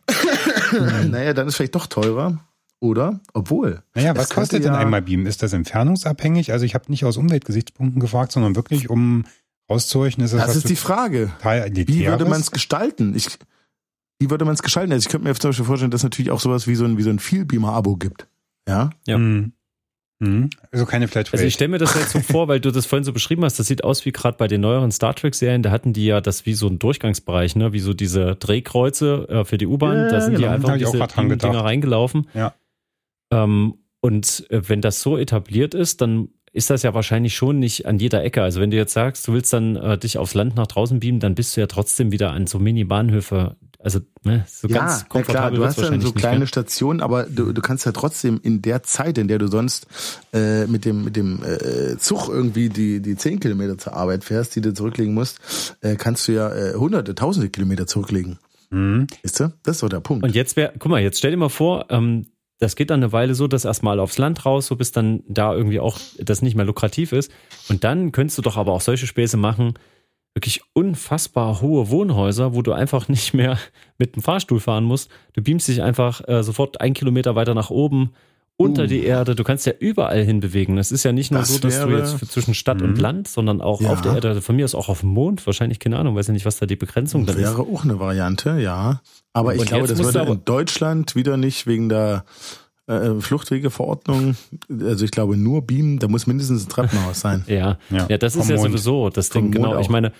naja, 1.07 1.33
dann 1.33 1.47
ist 1.47 1.55
vielleicht 1.55 1.75
doch 1.75 1.85
teurer. 1.87 2.39
Oder? 2.79 3.21
Obwohl. 3.33 3.83
Naja, 3.93 4.15
was 4.17 4.31
kostet 4.31 4.65
denn 4.65 4.73
ja- 4.73 4.79
einmal 4.79 5.01
Beam? 5.01 5.25
Ist 5.25 5.41
das 5.43 5.53
entfernungsabhängig? 5.53 6.51
Also 6.51 6.65
ich 6.65 6.73
habe 6.75 6.85
nicht 6.89 7.05
aus 7.05 7.17
Umweltgesichtspunkten 7.17 8.01
gefragt, 8.01 8.31
sondern 8.31 8.55
wirklich 8.55 8.89
um 8.89 9.25
rauszuhorchen, 9.69 10.23
ist 10.23 10.33
das, 10.33 10.47
Das 10.47 10.55
ist 10.55 10.69
die 10.69 10.75
Frage. 10.75 11.31
Wie 11.41 12.05
würde 12.07 12.25
man 12.25 12.41
es 12.41 12.51
gestalten? 12.51 13.13
Ich, 13.15 13.29
wie 14.19 14.29
würde 14.29 14.43
man 14.43 14.55
es 14.55 14.63
gestalten? 14.63 14.91
Also 14.91 15.05
ich 15.05 15.11
könnte 15.11 15.27
mir 15.27 15.35
zum 15.35 15.51
Beispiel 15.51 15.65
vorstellen, 15.65 15.91
dass 15.91 15.99
es 16.01 16.03
natürlich 16.03 16.31
auch 16.31 16.41
sowas 16.41 16.67
wie 16.67 16.75
so 16.75 16.83
ein, 16.83 16.97
wie 16.97 17.03
so 17.03 17.09
ein 17.09 17.19
Vielbeamer-Abo 17.19 17.95
gibt. 17.95 18.27
Ja? 18.67 18.89
Ja. 19.05 19.15
Hm. 19.15 19.53
Hm. 20.23 20.49
Also 20.71 20.85
keine 20.85 21.09
Flatrate. 21.09 21.33
Also 21.33 21.45
ich 21.45 21.53
stelle 21.53 21.69
mir 21.69 21.79
das 21.79 21.93
jetzt 21.95 22.11
so 22.11 22.19
vor, 22.21 22.47
weil 22.47 22.61
du 22.61 22.71
das 22.71 22.85
vorhin 22.85 23.03
so 23.03 23.11
beschrieben 23.11 23.43
hast, 23.43 23.59
das 23.59 23.67
sieht 23.67 23.83
aus 23.83 24.05
wie 24.05 24.13
gerade 24.13 24.37
bei 24.37 24.47
den 24.47 24.61
neueren 24.61 24.91
Star 24.91 25.13
Trek-Serien, 25.13 25.63
da 25.63 25.71
hatten 25.71 25.91
die 25.91 26.05
ja 26.05 26.21
das 26.21 26.45
wie 26.45 26.53
so 26.53 26.67
ein 26.67 26.79
Durchgangsbereich, 26.79 27.57
ne? 27.57 27.73
wie 27.73 27.79
so 27.79 27.93
diese 27.93 28.35
Drehkreuze 28.35 29.27
äh, 29.29 29.45
für 29.45 29.57
die 29.57 29.67
U-Bahn, 29.67 29.97
Ja, 29.97 30.09
da 30.09 30.21
sind 30.21 30.37
die 30.37 30.43
genau. 30.43 30.53
einfach 30.53 30.75
ich 30.77 30.85
auch 30.85 31.07
diese 31.07 31.37
Dinger 31.37 31.65
reingelaufen. 31.65 32.29
Ja. 32.33 32.53
Ähm, 33.31 33.75
und 33.99 34.45
äh, 34.49 34.61
wenn 34.67 34.79
das 34.79 35.01
so 35.01 35.17
etabliert 35.17 35.73
ist, 35.73 35.99
dann 36.01 36.29
ist 36.53 36.69
das 36.69 36.83
ja 36.83 36.93
wahrscheinlich 36.93 37.35
schon 37.35 37.59
nicht 37.59 37.85
an 37.85 37.97
jeder 37.97 38.23
Ecke. 38.23 38.43
Also 38.43 38.61
wenn 38.61 38.71
du 38.71 38.77
jetzt 38.77 38.93
sagst, 38.93 39.27
du 39.27 39.33
willst 39.33 39.51
dann 39.51 39.75
äh, 39.75 39.97
dich 39.97 40.17
aufs 40.17 40.35
Land 40.35 40.55
nach 40.55 40.67
draußen 40.67 40.99
beamen, 40.99 41.19
dann 41.19 41.35
bist 41.35 41.57
du 41.57 41.61
ja 41.61 41.67
trotzdem 41.67 42.11
wieder 42.11 42.31
an 42.31 42.47
so 42.47 42.59
Mini-Bahnhöfe. 42.59 43.57
Also 43.83 43.99
ne, 44.23 44.45
so 44.47 44.69
ja, 44.69 44.77
ganz 44.77 44.91
na 44.91 44.97
klar, 44.97 45.09
komfortabel 45.09 45.59
du 45.59 45.65
hast 45.65 45.77
dann 45.77 45.99
so 45.99 46.13
kleine 46.13 46.39
gell? 46.39 46.47
Stationen, 46.47 47.01
aber 47.01 47.23
du, 47.23 47.51
du 47.51 47.61
kannst 47.61 47.85
ja 47.85 47.91
trotzdem 47.91 48.39
in 48.41 48.61
der 48.61 48.81
Zeit, 48.83 49.17
in 49.17 49.27
der 49.27 49.39
du 49.39 49.47
sonst 49.47 49.87
äh, 50.33 50.65
mit 50.67 50.85
dem 50.85 51.03
mit 51.03 51.17
dem 51.17 51.43
äh, 51.43 51.97
Zug 51.97 52.29
irgendwie 52.29 52.69
die 52.69 53.01
die 53.01 53.17
zehn 53.17 53.41
Kilometer 53.41 53.77
zur 53.77 53.93
Arbeit 53.93 54.23
fährst, 54.23 54.55
die 54.55 54.61
du 54.61 54.73
zurücklegen 54.73 55.13
musst, 55.13 55.77
äh, 55.81 55.95
kannst 55.97 56.27
du 56.27 56.31
ja 56.31 56.49
äh, 56.53 56.75
hunderte, 56.75 57.13
tausende 57.13 57.49
Kilometer 57.49 57.85
zurücklegen. 57.85 58.39
Hm. 58.71 59.07
Weißt 59.21 59.41
du? 59.41 59.53
Das 59.63 59.75
ist 59.75 59.79
so 59.81 59.89
der 59.89 59.99
Punkt. 59.99 60.23
Und 60.23 60.33
jetzt 60.33 60.55
wäre, 60.55 60.73
guck 60.79 60.89
mal, 60.89 61.01
jetzt 61.01 61.19
stell 61.19 61.31
dir 61.31 61.37
mal 61.37 61.49
vor, 61.49 61.87
ähm, 61.89 62.27
das 62.59 62.77
geht 62.77 62.89
dann 62.89 63.01
eine 63.01 63.11
Weile 63.11 63.35
so, 63.35 63.47
dass 63.47 63.65
erstmal 63.65 63.99
aufs 63.99 64.17
Land 64.17 64.45
raus, 64.45 64.67
so 64.67 64.77
bis 64.77 64.93
dann 64.93 65.23
da 65.27 65.53
irgendwie 65.53 65.81
auch 65.81 65.99
das 66.17 66.41
nicht 66.41 66.55
mehr 66.55 66.65
lukrativ 66.65 67.11
ist. 67.11 67.31
Und 67.67 67.83
dann 67.83 68.13
könntest 68.13 68.37
du 68.37 68.41
doch 68.41 68.55
aber 68.55 68.71
auch 68.71 68.81
solche 68.81 69.05
Späße 69.07 69.35
machen, 69.35 69.73
wirklich 70.33 70.61
unfassbar 70.73 71.61
hohe 71.61 71.89
Wohnhäuser, 71.89 72.53
wo 72.55 72.61
du 72.61 72.71
einfach 72.73 73.07
nicht 73.07 73.33
mehr 73.33 73.57
mit 73.97 74.15
dem 74.15 74.23
Fahrstuhl 74.23 74.59
fahren 74.59 74.83
musst. 74.83 75.09
Du 75.33 75.41
beamst 75.43 75.67
dich 75.67 75.81
einfach 75.83 76.27
äh, 76.27 76.43
sofort 76.43 76.81
ein 76.81 76.93
Kilometer 76.93 77.35
weiter 77.35 77.53
nach 77.53 77.69
oben, 77.69 78.11
unter 78.55 78.83
Uh. 78.83 78.87
die 78.87 79.03
Erde. 79.03 79.33
Du 79.35 79.43
kannst 79.43 79.65
ja 79.65 79.73
überall 79.79 80.23
hinbewegen. 80.23 80.77
Es 80.77 80.91
ist 80.91 81.03
ja 81.03 81.11
nicht 81.11 81.31
nur 81.31 81.39
Das 81.41 81.49
so, 81.49 81.59
dass 81.59 81.81
du 81.81 81.89
wäre- 81.89 81.99
jetzt 81.99 82.13
für- 82.19 82.27
zwischen 82.27 82.53
Stadt 82.53 82.81
und 82.83 82.91
Mhm. 82.93 82.99
Land, 82.99 83.27
sondern 83.27 83.61
auch 83.61 83.81
Ja. 83.81 83.91
auf 83.93 84.01
der 84.01 84.13
Erde, 84.13 84.41
von 84.41 84.55
mir 84.55 84.65
aus 84.65 84.75
auch 84.75 84.89
auf 84.89 84.99
dem 84.99 85.09
Mond, 85.09 85.45
wahrscheinlich, 85.47 85.79
keine 85.79 85.97
Ahnung, 85.97 86.15
weiß 86.15 86.27
ja 86.27 86.33
nicht, 86.33 86.45
was 86.45 86.57
da 86.57 86.65
die 86.67 86.75
Begrenzung 86.75 87.25
dann 87.25 87.35
ist. 87.35 87.41
Wäre 87.43 87.61
auch 87.61 87.83
eine 87.83 87.99
Variante, 87.99 88.59
ja. 88.59 89.01
Aber 89.33 89.55
ich 89.55 89.61
Und 89.61 89.67
glaube, 89.67 89.81
jetzt 89.87 89.91
das 89.99 90.07
du 90.07 90.13
würde 90.13 90.31
in 90.31 90.45
Deutschland 90.45 91.15
wieder 91.15 91.37
nicht 91.37 91.65
wegen 91.65 91.89
der 91.89 92.25
äh, 92.87 93.19
Fluchtwegeverordnung, 93.21 94.35
also 94.81 95.05
ich 95.05 95.11
glaube 95.11 95.37
nur 95.37 95.61
Beamen, 95.65 95.99
da 95.99 96.07
muss 96.07 96.27
mindestens 96.27 96.65
ein 96.65 96.69
Treppenhaus 96.69 97.19
sein. 97.21 97.43
Ja, 97.47 97.77
ja, 97.89 98.07
Ja, 98.09 98.17
das 98.17 98.35
ist 98.35 98.41
vom 98.47 98.49
ja 98.49 98.57
Mond. 98.57 98.71
sowieso 98.71 99.09
das 99.09 99.29
Vom 99.29 99.43
Ding, 99.43 99.51
genau. 99.51 99.69
Mond 99.69 99.81
Ich 99.81 99.87
auch. 99.87 99.91
meine, 99.91 100.11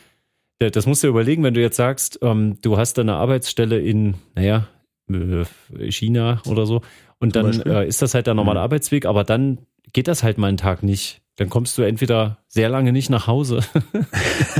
da- 0.59 0.69
das 0.69 0.85
musst 0.85 1.03
du 1.03 1.07
dir 1.07 1.11
überlegen, 1.11 1.43
wenn 1.43 1.53
du 1.53 1.61
jetzt 1.61 1.75
sagst, 1.77 2.19
ähm, 2.21 2.57
du 2.61 2.77
hast 2.77 2.97
eine 2.99 3.15
Arbeitsstelle 3.15 3.79
in, 3.79 4.15
naja, 4.35 4.67
äh, 5.09 5.43
China 5.91 6.41
oder 6.45 6.65
so, 6.65 6.81
und 7.19 7.33
Zum 7.33 7.51
dann 7.51 7.61
äh, 7.61 7.87
ist 7.87 8.01
das 8.01 8.13
halt 8.13 8.27
der 8.27 8.33
normale 8.33 8.59
Mhm. 8.59 8.63
Arbeitsweg, 8.63 9.05
aber 9.05 9.23
dann 9.23 9.59
geht 9.91 10.07
das 10.07 10.23
halt 10.23 10.37
mal 10.37 10.47
einen 10.47 10.57
Tag 10.57 10.83
nicht. 10.83 11.21
Dann 11.37 11.49
kommst 11.49 11.77
du 11.77 11.81
entweder 11.81 12.37
sehr 12.47 12.69
lange 12.69 12.91
nicht 12.91 13.09
nach 13.09 13.25
Hause 13.27 13.61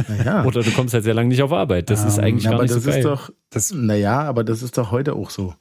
Naja. 0.08 0.44
oder 0.46 0.64
du 0.64 0.72
kommst 0.72 0.94
halt 0.94 1.04
sehr 1.04 1.14
lange 1.14 1.30
nicht 1.30 1.44
auf 1.44 1.52
Arbeit. 1.54 1.90
Das 1.92 2.04
ist 2.04 2.18
Ähm, 2.18 2.24
eigentlich 2.24 2.44
Ja, 2.46 2.50
gar 2.52 2.56
aber 2.60 2.64
nicht 2.64 2.76
das 2.76 2.84
so 2.84 2.90
geil. 2.90 3.00
ist 3.00 3.06
doch, 3.06 3.30
Das, 3.52 3.72
naja, 3.74 4.22
aber 4.24 4.44
das 4.44 4.64
ist 4.64 4.78
doch 4.78 4.90
heute 4.92 5.14
auch 5.14 5.30
so. 5.30 5.54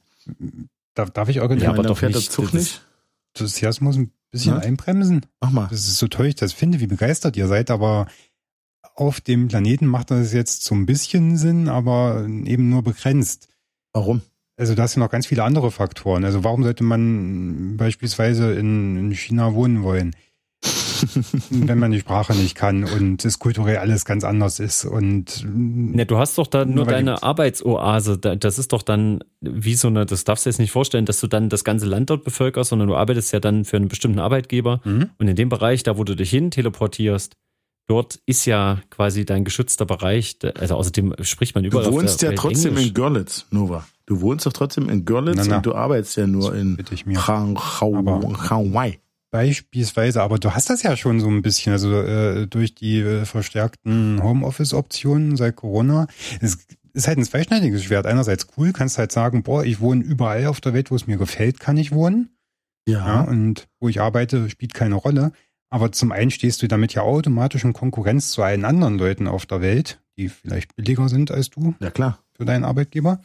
Darf, 0.95 1.11
darf 1.11 1.29
ich 1.29 1.37
Ja, 1.37 1.41
organisieren? 1.43 1.69
aber 1.71 1.77
meine, 1.77 1.87
dann 1.87 1.93
doch 1.93 1.99
fährt 1.99 2.15
nicht. 2.15 2.27
der 2.27 2.33
Zug 2.33 2.45
Das- 2.45 2.53
nicht. 2.53 2.81
Enthusiasmus 3.35 3.97
ein 3.97 4.11
bisschen 4.31 4.53
Ja? 4.53 4.59
einbremsen? 4.59 5.25
Mach 5.41 5.51
mal. 5.51 5.67
Das 5.69 5.79
ist 5.87 5.97
so 5.97 6.07
toll, 6.07 6.27
ich 6.27 6.35
das 6.35 6.53
finde, 6.53 6.79
wie 6.79 6.87
begeistert 6.87 7.35
ihr 7.37 7.47
seid, 7.47 7.71
aber 7.71 8.07
auf 8.95 9.21
dem 9.21 9.47
Planeten 9.47 9.87
macht 9.87 10.11
das 10.11 10.33
jetzt 10.33 10.63
so 10.63 10.75
ein 10.75 10.85
bisschen 10.85 11.35
Sinn, 11.37 11.67
aber 11.67 12.25
eben 12.27 12.69
nur 12.69 12.83
begrenzt. 12.83 13.47
Warum? 13.91 14.21
Also 14.55 14.75
da 14.75 14.87
sind 14.87 14.99
noch 14.99 15.09
ganz 15.09 15.25
viele 15.25 15.43
andere 15.43 15.71
Faktoren. 15.71 16.23
Also 16.25 16.43
warum 16.43 16.61
sollte 16.63 16.83
man 16.83 17.75
beispielsweise 17.75 18.53
in, 18.53 18.97
in 18.97 19.11
China 19.15 19.55
wohnen 19.55 19.81
wollen, 19.81 20.15
wenn 21.49 21.79
man 21.79 21.91
die 21.91 21.99
Sprache 21.99 22.33
nicht 22.35 22.55
kann 22.55 22.83
und 22.83 23.23
es 23.25 23.39
kulturell 23.39 23.77
alles 23.77 24.05
ganz 24.05 24.23
anders 24.23 24.59
ist 24.59 24.85
und 24.85 25.43
Ne, 25.45 26.05
du 26.05 26.17
hast 26.17 26.37
doch 26.37 26.47
dann 26.47 26.73
nur 26.73 26.85
deine 26.85 27.23
Arbeitsoase. 27.23 28.17
Da- 28.17 28.35
Das 28.35 28.59
ist 28.59 28.73
doch 28.73 28.81
dann 28.81 29.23
wie 29.41 29.75
so 29.75 29.87
eine, 29.87 30.05
das 30.05 30.23
darfst 30.23 30.45
du 30.45 30.49
jetzt 30.49 30.59
nicht 30.59 30.71
vorstellen, 30.71 31.05
dass 31.05 31.19
du 31.19 31.27
dann 31.27 31.49
das 31.49 31.63
ganze 31.63 31.85
Land 31.85 32.09
dort 32.09 32.23
bevölkerst, 32.23 32.69
sondern 32.69 32.87
du 32.87 32.95
arbeitest 32.95 33.31
ja 33.33 33.39
dann 33.39 33.65
für 33.65 33.77
einen 33.77 33.87
bestimmten 33.87 34.19
Arbeitgeber. 34.19 34.81
Mhm. 34.83 35.09
Und 35.17 35.27
in 35.27 35.35
dem 35.35 35.49
Bereich, 35.49 35.83
da 35.83 35.97
wo 35.97 36.03
du 36.03 36.15
dich 36.15 36.29
hin 36.29 36.51
teleportierst, 36.51 37.33
dort 37.87 38.19
ist 38.25 38.45
ja 38.45 38.79
quasi 38.89 39.25
dein 39.25 39.43
geschützter 39.43 39.85
Bereich. 39.85 40.39
Da- 40.39 40.49
Also 40.51 40.75
außerdem 40.75 41.13
spricht 41.21 41.55
man 41.55 41.63
Du 41.63 41.69
überall. 41.69 41.87
auf 41.87 41.93
wohnst 41.93 42.21
der 42.21 42.27
ja 42.29 42.31
Welt 42.31 42.39
trotzdem 42.39 42.71
Englisch. 42.71 42.87
in 42.87 42.93
Görlitz, 42.93 43.45
Nova. 43.51 43.85
Du 44.05 44.19
wohnst 44.21 44.45
doch 44.45 44.53
trotzdem 44.53 44.89
in 44.89 45.05
Görlitz 45.05 45.37
Na, 45.37 45.43
na. 45.45 45.55
und 45.57 45.65
du 45.65 45.73
arbeitest 45.75 46.17
ja 46.17 46.27
nur 46.27 46.53
in 46.55 46.75
bitte 46.75 46.93
Beispielsweise, 49.33 50.21
aber 50.21 50.37
du 50.37 50.51
hast 50.53 50.69
das 50.69 50.83
ja 50.83 50.95
schon 50.95 51.19
so 51.19 51.27
ein 51.27 51.41
bisschen, 51.41 51.71
also 51.73 51.91
äh, 52.01 52.45
durch 52.45 52.75
die 52.75 52.99
äh, 52.99 53.25
verstärkten 53.25 54.21
Homeoffice-Optionen 54.21 55.37
seit 55.37 55.55
Corona. 55.55 56.05
Es 56.39 56.59
ist 56.93 57.07
halt 57.07 57.17
ein 57.17 57.25
zweischneidiges 57.25 57.83
Schwert. 57.83 58.05
Einerseits 58.05 58.45
cool, 58.55 58.73
kannst 58.73 58.99
halt 58.99 59.11
sagen, 59.11 59.41
boah, 59.41 59.65
ich 59.65 59.79
wohne 59.79 60.03
überall 60.03 60.45
auf 60.45 60.61
der 60.61 60.73
Welt, 60.75 60.91
wo 60.91 60.95
es 60.95 61.07
mir 61.07 61.17
gefällt, 61.17 61.59
kann 61.59 61.77
ich 61.77 61.91
wohnen. 61.91 62.29
Ja, 62.87 63.07
Ja. 63.07 63.21
und 63.21 63.67
wo 63.79 63.89
ich 63.89 63.99
arbeite, 64.01 64.49
spielt 64.51 64.75
keine 64.75 64.95
Rolle. 64.95 65.31
Aber 65.71 65.91
zum 65.91 66.11
einen 66.11 66.29
stehst 66.29 66.61
du 66.61 66.67
damit 66.67 66.93
ja 66.93 67.01
automatisch 67.01 67.63
in 67.63 67.73
Konkurrenz 67.73 68.29
zu 68.31 68.43
allen 68.43 68.65
anderen 68.65 68.99
Leuten 68.99 69.27
auf 69.27 69.47
der 69.47 69.61
Welt, 69.61 69.99
die 70.15 70.29
vielleicht 70.29 70.75
billiger 70.75 71.09
sind 71.09 71.31
als 71.31 71.49
du 71.49 71.73
Ja, 71.79 71.89
klar. 71.89 72.19
für 72.37 72.45
deinen 72.45 72.65
Arbeitgeber. 72.65 73.19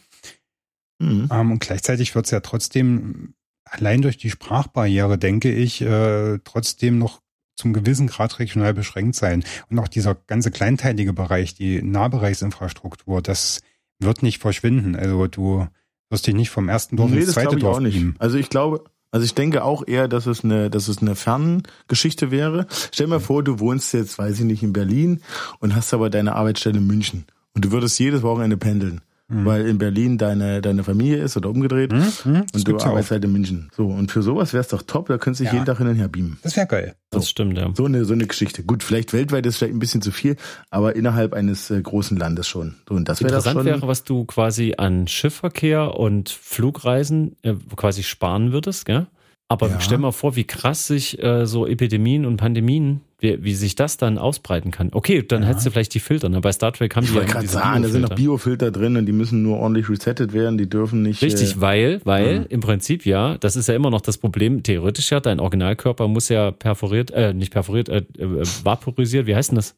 Mhm. 1.00 1.29
Ähm, 1.31 1.53
und 1.53 1.59
gleichzeitig 1.61 2.15
wird 2.15 2.25
es 2.25 2.31
ja 2.31 2.41
trotzdem, 2.41 3.35
allein 3.71 4.03
durch 4.03 4.17
die 4.17 4.31
Sprachbarriere, 4.31 5.19
denke 5.19 5.53
ich, 5.53 5.81
äh, 5.81 6.39
trotzdem 6.45 6.99
noch 6.99 7.21
zum 7.57 7.73
gewissen 7.73 8.07
Grad 8.07 8.39
regional 8.39 8.73
beschränkt 8.73 9.17
sein. 9.17 9.45
Und 9.69 9.79
auch 9.79 9.89
dieser 9.89 10.15
ganze 10.15 10.51
kleinteilige 10.51 11.13
Bereich, 11.13 11.55
die 11.55 11.83
Nahbereichsinfrastruktur, 11.83 13.21
das 13.21 13.61
wird 13.99 14.23
nicht 14.23 14.39
verschwinden. 14.39 14.95
Also 14.95 15.27
du 15.27 15.67
wirst 16.09 16.27
dich 16.27 16.35
nicht 16.35 16.51
vom 16.51 16.69
ersten 16.69 16.97
Dorf 16.97 17.11
nee, 17.11 17.19
ins 17.19 17.33
zweite 17.33 17.57
Dorf 17.57 17.77
auch 17.77 17.81
nicht. 17.81 18.01
Also 18.19 18.39
ich 18.39 18.49
glaube, 18.49 18.85
also 19.11 19.25
ich 19.25 19.35
denke 19.35 19.65
auch 19.65 19.87
eher, 19.87 20.07
dass 20.07 20.27
es 20.27 20.45
eine, 20.45 20.71
dass 20.71 20.89
es 20.89 20.99
eine 20.99 21.15
Ferngeschichte 21.15 22.31
wäre. 22.31 22.67
Stell 22.93 23.07
dir 23.07 23.11
mal 23.11 23.21
vor, 23.21 23.43
du 23.43 23.59
wohnst 23.59 23.93
jetzt, 23.95 24.19
weiß 24.19 24.39
ich 24.39 24.45
nicht, 24.45 24.63
in 24.63 24.73
Berlin 24.73 25.21
und 25.61 25.75
hast 25.75 25.93
aber 25.95 26.11
deine 26.11 26.37
Arbeitsstelle 26.37 26.79
in 26.79 26.87
München. 26.87 27.25
Und 27.55 27.65
du 27.65 27.73
würdest 27.73 27.99
jedes 27.99 28.23
Wochenende 28.23 28.57
pendeln. 28.57 29.01
Mhm. 29.31 29.45
Weil 29.45 29.67
in 29.67 29.77
Berlin 29.77 30.17
deine, 30.17 30.63
deine 30.63 30.83
Familie 30.85 31.19
ist 31.23 31.37
oder 31.37 31.51
umgedreht. 31.51 31.93
Hm? 31.93 32.01
Hm? 32.01 32.07
Das 32.07 32.25
Und 32.25 32.47
du 32.55 32.65
gibt's 32.65 32.85
ja 32.85 32.91
arbeitest 32.91 33.11
auch. 33.11 33.15
halt 33.17 33.25
in 33.27 33.33
München. 33.33 33.69
So, 33.77 33.87
und 33.89 34.11
für 34.11 34.23
sowas 34.23 34.55
wär's 34.55 34.69
doch 34.69 34.81
top, 34.83 35.09
da 35.09 35.19
könntest 35.19 35.41
du 35.41 35.45
dich 35.45 35.53
Ja. 35.53 35.57
jeden 35.59 35.67
Tag 35.67 35.77
hin 35.79 35.87
und 35.87 35.97
her 35.97 36.09
beamen. 36.09 36.39
Das 36.43 36.57
wäre 36.57 36.67
geil. 36.67 36.95
Das 37.11 37.29
stimmt, 37.29 37.59
ja. 37.59 37.71
So 37.75 37.85
eine, 37.85 38.07
so 38.07 38.15
eine 38.15 38.27
Geschichte. 38.27 38.63
Gut, 38.63 38.83
vielleicht 38.83 39.13
weltweit 39.13 39.45
ist 39.45 39.59
vielleicht 39.59 39.75
ein 39.75 39.79
bisschen 39.81 40.01
zu 40.01 40.13
viel, 40.13 40.37
aber 40.71 40.97
innerhalb 40.97 41.35
eines 41.35 41.71
äh, 41.71 41.81
großen 41.83 42.17
Landes 42.17 42.49
schon. 42.49 42.77
So, 42.89 42.95
und 42.95 43.07
das 43.09 43.21
wäre 43.23 43.31
das 43.31 43.45
Interessant 43.45 43.69
schon. 43.69 43.81
wäre, 43.83 43.89
was 43.89 44.05
du 44.05 44.25
quasi 44.25 44.75
an 44.79 45.07
Schiffverkehr 45.09 45.99
und 45.99 46.31
Flugreisen 46.31 47.37
äh, 47.43 47.55
quasi 47.77 48.03
sparen 48.03 48.53
würdest, 48.53 48.85
gell? 48.87 49.07
Aber 49.49 49.69
Ja. 49.69 49.81
stell 49.81 49.99
mal 49.99 50.13
vor, 50.13 50.37
wie 50.37 50.45
krass 50.45 50.87
sich 50.87 51.23
äh, 51.23 51.47
so 51.47 51.67
Epidemien 51.67 52.27
und 52.27 52.37
Pandemien 52.37 53.01
wie, 53.21 53.43
wie 53.43 53.55
sich 53.55 53.75
das 53.75 53.97
dann 53.97 54.17
ausbreiten 54.17 54.71
kann. 54.71 54.91
Okay, 54.93 55.23
dann 55.27 55.43
ja. 55.43 55.49
hättest 55.49 55.67
du 55.67 55.71
vielleicht 55.71 55.93
die 55.95 56.01
Filter. 56.01 56.29
Ne? 56.29 56.41
Bei 56.41 56.53
Star 56.53 56.73
Trek 56.73 56.95
haben 56.95 57.05
ich 57.05 57.11
die 57.11 57.17
ja 57.17 57.25
gerade 57.25 57.49
sagen, 57.49 57.83
da 57.83 57.89
sind 57.89 58.03
noch 58.03 58.15
Biofilter 58.15 58.71
drin 58.71 58.97
und 58.97 59.07
die 59.07 59.13
müssen 59.13 59.43
nur 59.43 59.59
ordentlich 59.59 59.89
resettet 59.89 60.33
werden. 60.33 60.57
Die 60.57 60.69
dürfen 60.69 61.03
nicht. 61.03 61.21
Richtig, 61.21 61.57
äh, 61.57 61.61
weil, 61.61 62.01
weil 62.05 62.41
mhm. 62.41 62.47
im 62.49 62.61
Prinzip 62.61 63.05
ja, 63.05 63.37
das 63.39 63.57
ist 63.57 63.69
ja 63.69 63.75
immer 63.75 63.91
noch 63.91 64.01
das 64.01 64.19
Problem. 64.19 64.63
Theoretisch 64.63 65.11
ja, 65.11 65.19
dein 65.19 65.41
Originalkörper 65.41 66.07
muss 66.07 66.29
ja 66.29 66.53
perforiert, 66.53 67.11
äh, 67.11 67.35
nicht 67.35 67.53
perforiert, 67.53 67.89
äh, 67.89 68.05
äh 68.19 68.45
vaporisiert. 68.63 69.27
Wie 69.27 69.35
heißt 69.35 69.51
denn 69.51 69.57
das? 69.57 69.75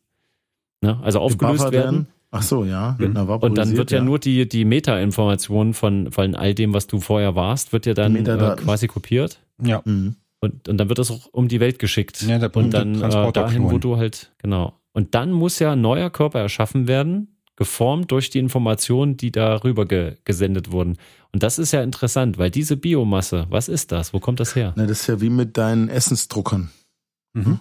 Ne? 0.82 0.98
Also 1.02 1.20
aufgelöst 1.20 1.72
werden. 1.72 2.08
Ach 2.32 2.42
so, 2.42 2.64
ja. 2.64 2.96
Mhm. 2.98 3.16
Und 3.16 3.58
dann 3.58 3.76
wird 3.76 3.90
ja, 3.90 3.98
ja, 3.98 4.04
nur 4.04 4.18
die, 4.18 4.48
die 4.48 4.64
Meta-Information 4.64 5.74
von, 5.74 6.12
von 6.12 6.36
all 6.36 6.54
dem, 6.54 6.72
was 6.72 6.86
du 6.86 7.00
vorher 7.00 7.34
warst, 7.34 7.72
wird 7.72 7.86
ja 7.86 7.94
dann 7.94 8.14
äh, 8.14 8.56
quasi 8.56 8.86
kopiert. 8.86 9.40
Ja. 9.62 9.82
Mhm. 9.84 10.14
Und, 10.40 10.68
und 10.68 10.78
dann 10.78 10.88
wird 10.88 10.98
das 10.98 11.10
auch 11.10 11.26
um 11.32 11.48
die 11.48 11.60
Welt 11.60 11.78
geschickt. 11.78 12.22
Ja, 12.22 12.38
der 12.38 12.54
und 12.56 12.72
dann 12.72 13.02
äh, 13.02 13.32
dahin, 13.32 13.70
wo 13.70 13.78
du 13.78 13.96
halt, 13.96 14.32
genau. 14.38 14.74
Und 14.92 15.14
dann 15.14 15.32
muss 15.32 15.58
ja 15.58 15.72
ein 15.72 15.80
neuer 15.80 16.10
Körper 16.10 16.40
erschaffen 16.40 16.88
werden, 16.88 17.36
geformt 17.56 18.10
durch 18.10 18.30
die 18.30 18.38
Informationen, 18.38 19.16
die 19.16 19.30
darüber 19.30 19.84
ge 19.86 20.16
gesendet 20.24 20.72
wurden. 20.72 20.96
Und 21.32 21.42
das 21.42 21.58
ist 21.58 21.72
ja 21.72 21.82
interessant, 21.82 22.38
weil 22.38 22.50
diese 22.50 22.76
Biomasse, 22.76 23.46
was 23.50 23.68
ist 23.68 23.92
das? 23.92 24.14
Wo 24.14 24.18
kommt 24.18 24.40
das 24.40 24.56
her? 24.56 24.72
Na, 24.76 24.86
das 24.86 25.02
ist 25.02 25.06
ja 25.06 25.20
wie 25.20 25.30
mit 25.30 25.58
deinen 25.58 25.88
Essensdruckern. 25.88 26.70
Mhm. 27.34 27.44
Hm? 27.44 27.60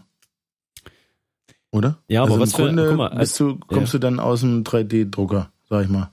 Oder? 1.71 1.99
Ja, 2.07 2.23
aber 2.23 2.31
also 2.31 2.41
was 2.41 2.51
im 2.51 2.65
Grunde 2.65 2.89
für, 2.89 2.95
mal, 2.95 3.09
bist 3.09 3.39
du, 3.39 3.57
kommst 3.57 3.93
ja. 3.93 3.99
du 3.99 4.07
dann 4.07 4.19
aus 4.19 4.39
dem 4.39 4.63
3D-Drucker, 4.63 5.51
sag 5.69 5.83
ich 5.83 5.89
mal. 5.89 6.11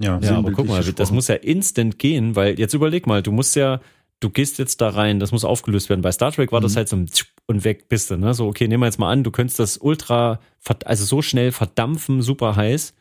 Ja, 0.00 0.18
ja 0.18 0.38
aber 0.38 0.50
guck 0.50 0.66
mal, 0.66 0.78
gesprochen. 0.78 0.96
das 0.96 1.12
muss 1.12 1.28
ja 1.28 1.36
instant 1.36 1.98
gehen, 1.98 2.34
weil 2.34 2.58
jetzt 2.58 2.74
überleg 2.74 3.06
mal, 3.06 3.22
du 3.22 3.32
musst 3.32 3.54
ja, 3.54 3.80
du 4.20 4.30
gehst 4.30 4.58
jetzt 4.58 4.80
da 4.80 4.90
rein, 4.90 5.18
das 5.18 5.32
muss 5.32 5.44
aufgelöst 5.44 5.88
werden. 5.88 6.02
Bei 6.02 6.12
Star 6.12 6.30
Trek 6.32 6.52
war 6.52 6.60
mhm. 6.60 6.64
das 6.64 6.76
halt 6.76 6.88
so 6.88 6.96
ein 6.96 7.10
und 7.46 7.64
weg 7.64 7.88
bist 7.88 8.10
du, 8.10 8.16
ne? 8.16 8.32
So, 8.32 8.46
okay, 8.46 8.68
nehmen 8.68 8.82
wir 8.82 8.86
jetzt 8.86 8.98
mal 8.98 9.10
an, 9.10 9.24
du 9.24 9.30
könntest 9.30 9.58
das 9.58 9.78
ultra, 9.78 10.38
also 10.84 11.04
so 11.04 11.20
schnell 11.20 11.50
verdampfen, 11.50 12.22
super 12.22 12.54
heiß. 12.54 12.94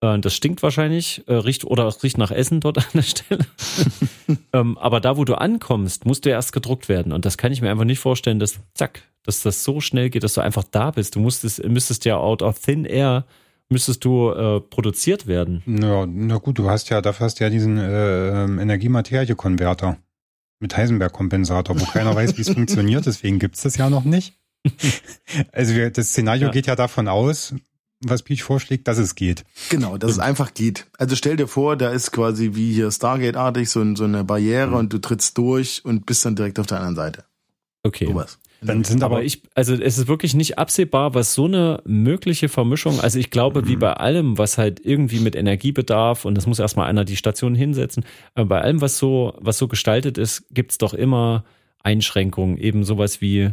Äh, 0.00 0.18
das 0.20 0.34
stinkt 0.34 0.62
wahrscheinlich, 0.62 1.22
äh, 1.26 1.34
riecht 1.34 1.64
oder 1.64 1.94
riecht 2.02 2.16
nach 2.16 2.30
Essen 2.30 2.60
dort 2.60 2.78
an 2.78 2.84
der 2.94 3.02
Stelle. 3.02 3.44
ähm, 4.52 4.78
aber 4.78 5.00
da, 5.00 5.16
wo 5.16 5.24
du 5.24 5.34
ankommst, 5.34 6.06
musst 6.06 6.24
du 6.24 6.30
erst 6.30 6.52
gedruckt 6.52 6.88
werden. 6.88 7.12
Und 7.12 7.24
das 7.26 7.36
kann 7.36 7.52
ich 7.52 7.60
mir 7.60 7.70
einfach 7.70 7.84
nicht 7.84 7.98
vorstellen, 7.98 8.38
dass 8.38 8.58
zack, 8.74 9.02
dass 9.24 9.42
das 9.42 9.64
so 9.64 9.80
schnell 9.80 10.08
geht, 10.08 10.22
dass 10.22 10.34
du 10.34 10.40
einfach 10.40 10.64
da 10.64 10.90
bist. 10.92 11.16
Du 11.16 11.20
musstest, 11.20 11.62
müsstest 11.64 12.04
ja 12.04 12.16
out 12.16 12.42
of 12.42 12.58
thin 12.58 12.84
air 12.84 13.24
müsstest 13.70 14.04
du 14.04 14.30
äh, 14.30 14.60
produziert 14.60 15.26
werden. 15.26 15.62
Ja, 15.66 16.06
na 16.06 16.36
gut, 16.36 16.58
du 16.58 16.68
hast 16.68 16.90
ja, 16.90 17.00
dafür 17.00 17.24
hast 17.24 17.40
du 17.40 17.44
ja 17.44 17.50
diesen 17.50 17.78
äh, 17.78 18.44
ähm, 18.44 18.58
Energiematerie-Konverter 18.58 19.96
mit 20.64 20.76
Heisenberg-Kompensator, 20.78 21.78
wo 21.78 21.84
keiner 21.84 22.16
weiß, 22.16 22.38
wie 22.38 22.40
es 22.40 22.48
funktioniert, 22.54 23.04
deswegen 23.04 23.38
gibt's 23.38 23.62
das 23.62 23.76
ja 23.76 23.90
noch 23.90 24.04
nicht. 24.04 24.34
Also 25.52 25.74
wir, 25.74 25.90
das 25.90 26.08
Szenario 26.08 26.46
ja. 26.46 26.52
geht 26.52 26.66
ja 26.66 26.74
davon 26.74 27.06
aus, 27.06 27.54
was 28.00 28.22
Peach 28.22 28.42
vorschlägt, 28.42 28.88
dass 28.88 28.96
es 28.96 29.14
geht. 29.14 29.44
Genau, 29.68 29.98
dass 29.98 30.12
es 30.12 30.18
einfach 30.18 30.54
geht. 30.54 30.86
Also 30.96 31.16
stell 31.16 31.36
dir 31.36 31.48
vor, 31.48 31.76
da 31.76 31.90
ist 31.90 32.12
quasi 32.12 32.54
wie 32.54 32.72
hier 32.72 32.90
Stargate-artig 32.90 33.68
so, 33.68 33.94
so 33.94 34.04
eine 34.04 34.24
Barriere 34.24 34.68
mhm. 34.68 34.76
und 34.76 34.92
du 34.94 34.98
trittst 34.98 35.36
durch 35.36 35.84
und 35.84 36.06
bist 36.06 36.24
dann 36.24 36.34
direkt 36.34 36.58
auf 36.58 36.66
der 36.66 36.78
anderen 36.78 36.96
Seite. 36.96 37.24
Okay. 37.82 38.06
Sowas. 38.06 38.38
Dann 38.64 38.84
sind 38.84 39.02
aber, 39.02 39.16
aber 39.16 39.24
ich, 39.24 39.42
also 39.54 39.74
es 39.74 39.98
ist 39.98 40.08
wirklich 40.08 40.34
nicht 40.34 40.58
absehbar, 40.58 41.14
was 41.14 41.34
so 41.34 41.44
eine 41.44 41.82
mögliche 41.84 42.48
Vermischung, 42.48 43.00
also 43.00 43.18
ich 43.18 43.30
glaube, 43.30 43.62
mhm. 43.62 43.68
wie 43.68 43.76
bei 43.76 43.92
allem, 43.92 44.38
was 44.38 44.58
halt 44.58 44.80
irgendwie 44.84 45.20
mit 45.20 45.36
Energiebedarf 45.36 46.24
und 46.24 46.34
das 46.36 46.46
muss 46.46 46.58
erstmal 46.58 46.88
einer 46.88 47.04
die 47.04 47.16
Station 47.16 47.54
hinsetzen, 47.54 48.04
aber 48.34 48.46
bei 48.46 48.60
allem, 48.60 48.80
was 48.80 48.98
so, 48.98 49.34
was 49.38 49.58
so 49.58 49.68
gestaltet 49.68 50.18
ist, 50.18 50.46
gibt's 50.50 50.78
doch 50.78 50.94
immer 50.94 51.44
Einschränkungen, 51.82 52.56
eben 52.56 52.84
sowas 52.84 53.20
wie, 53.20 53.50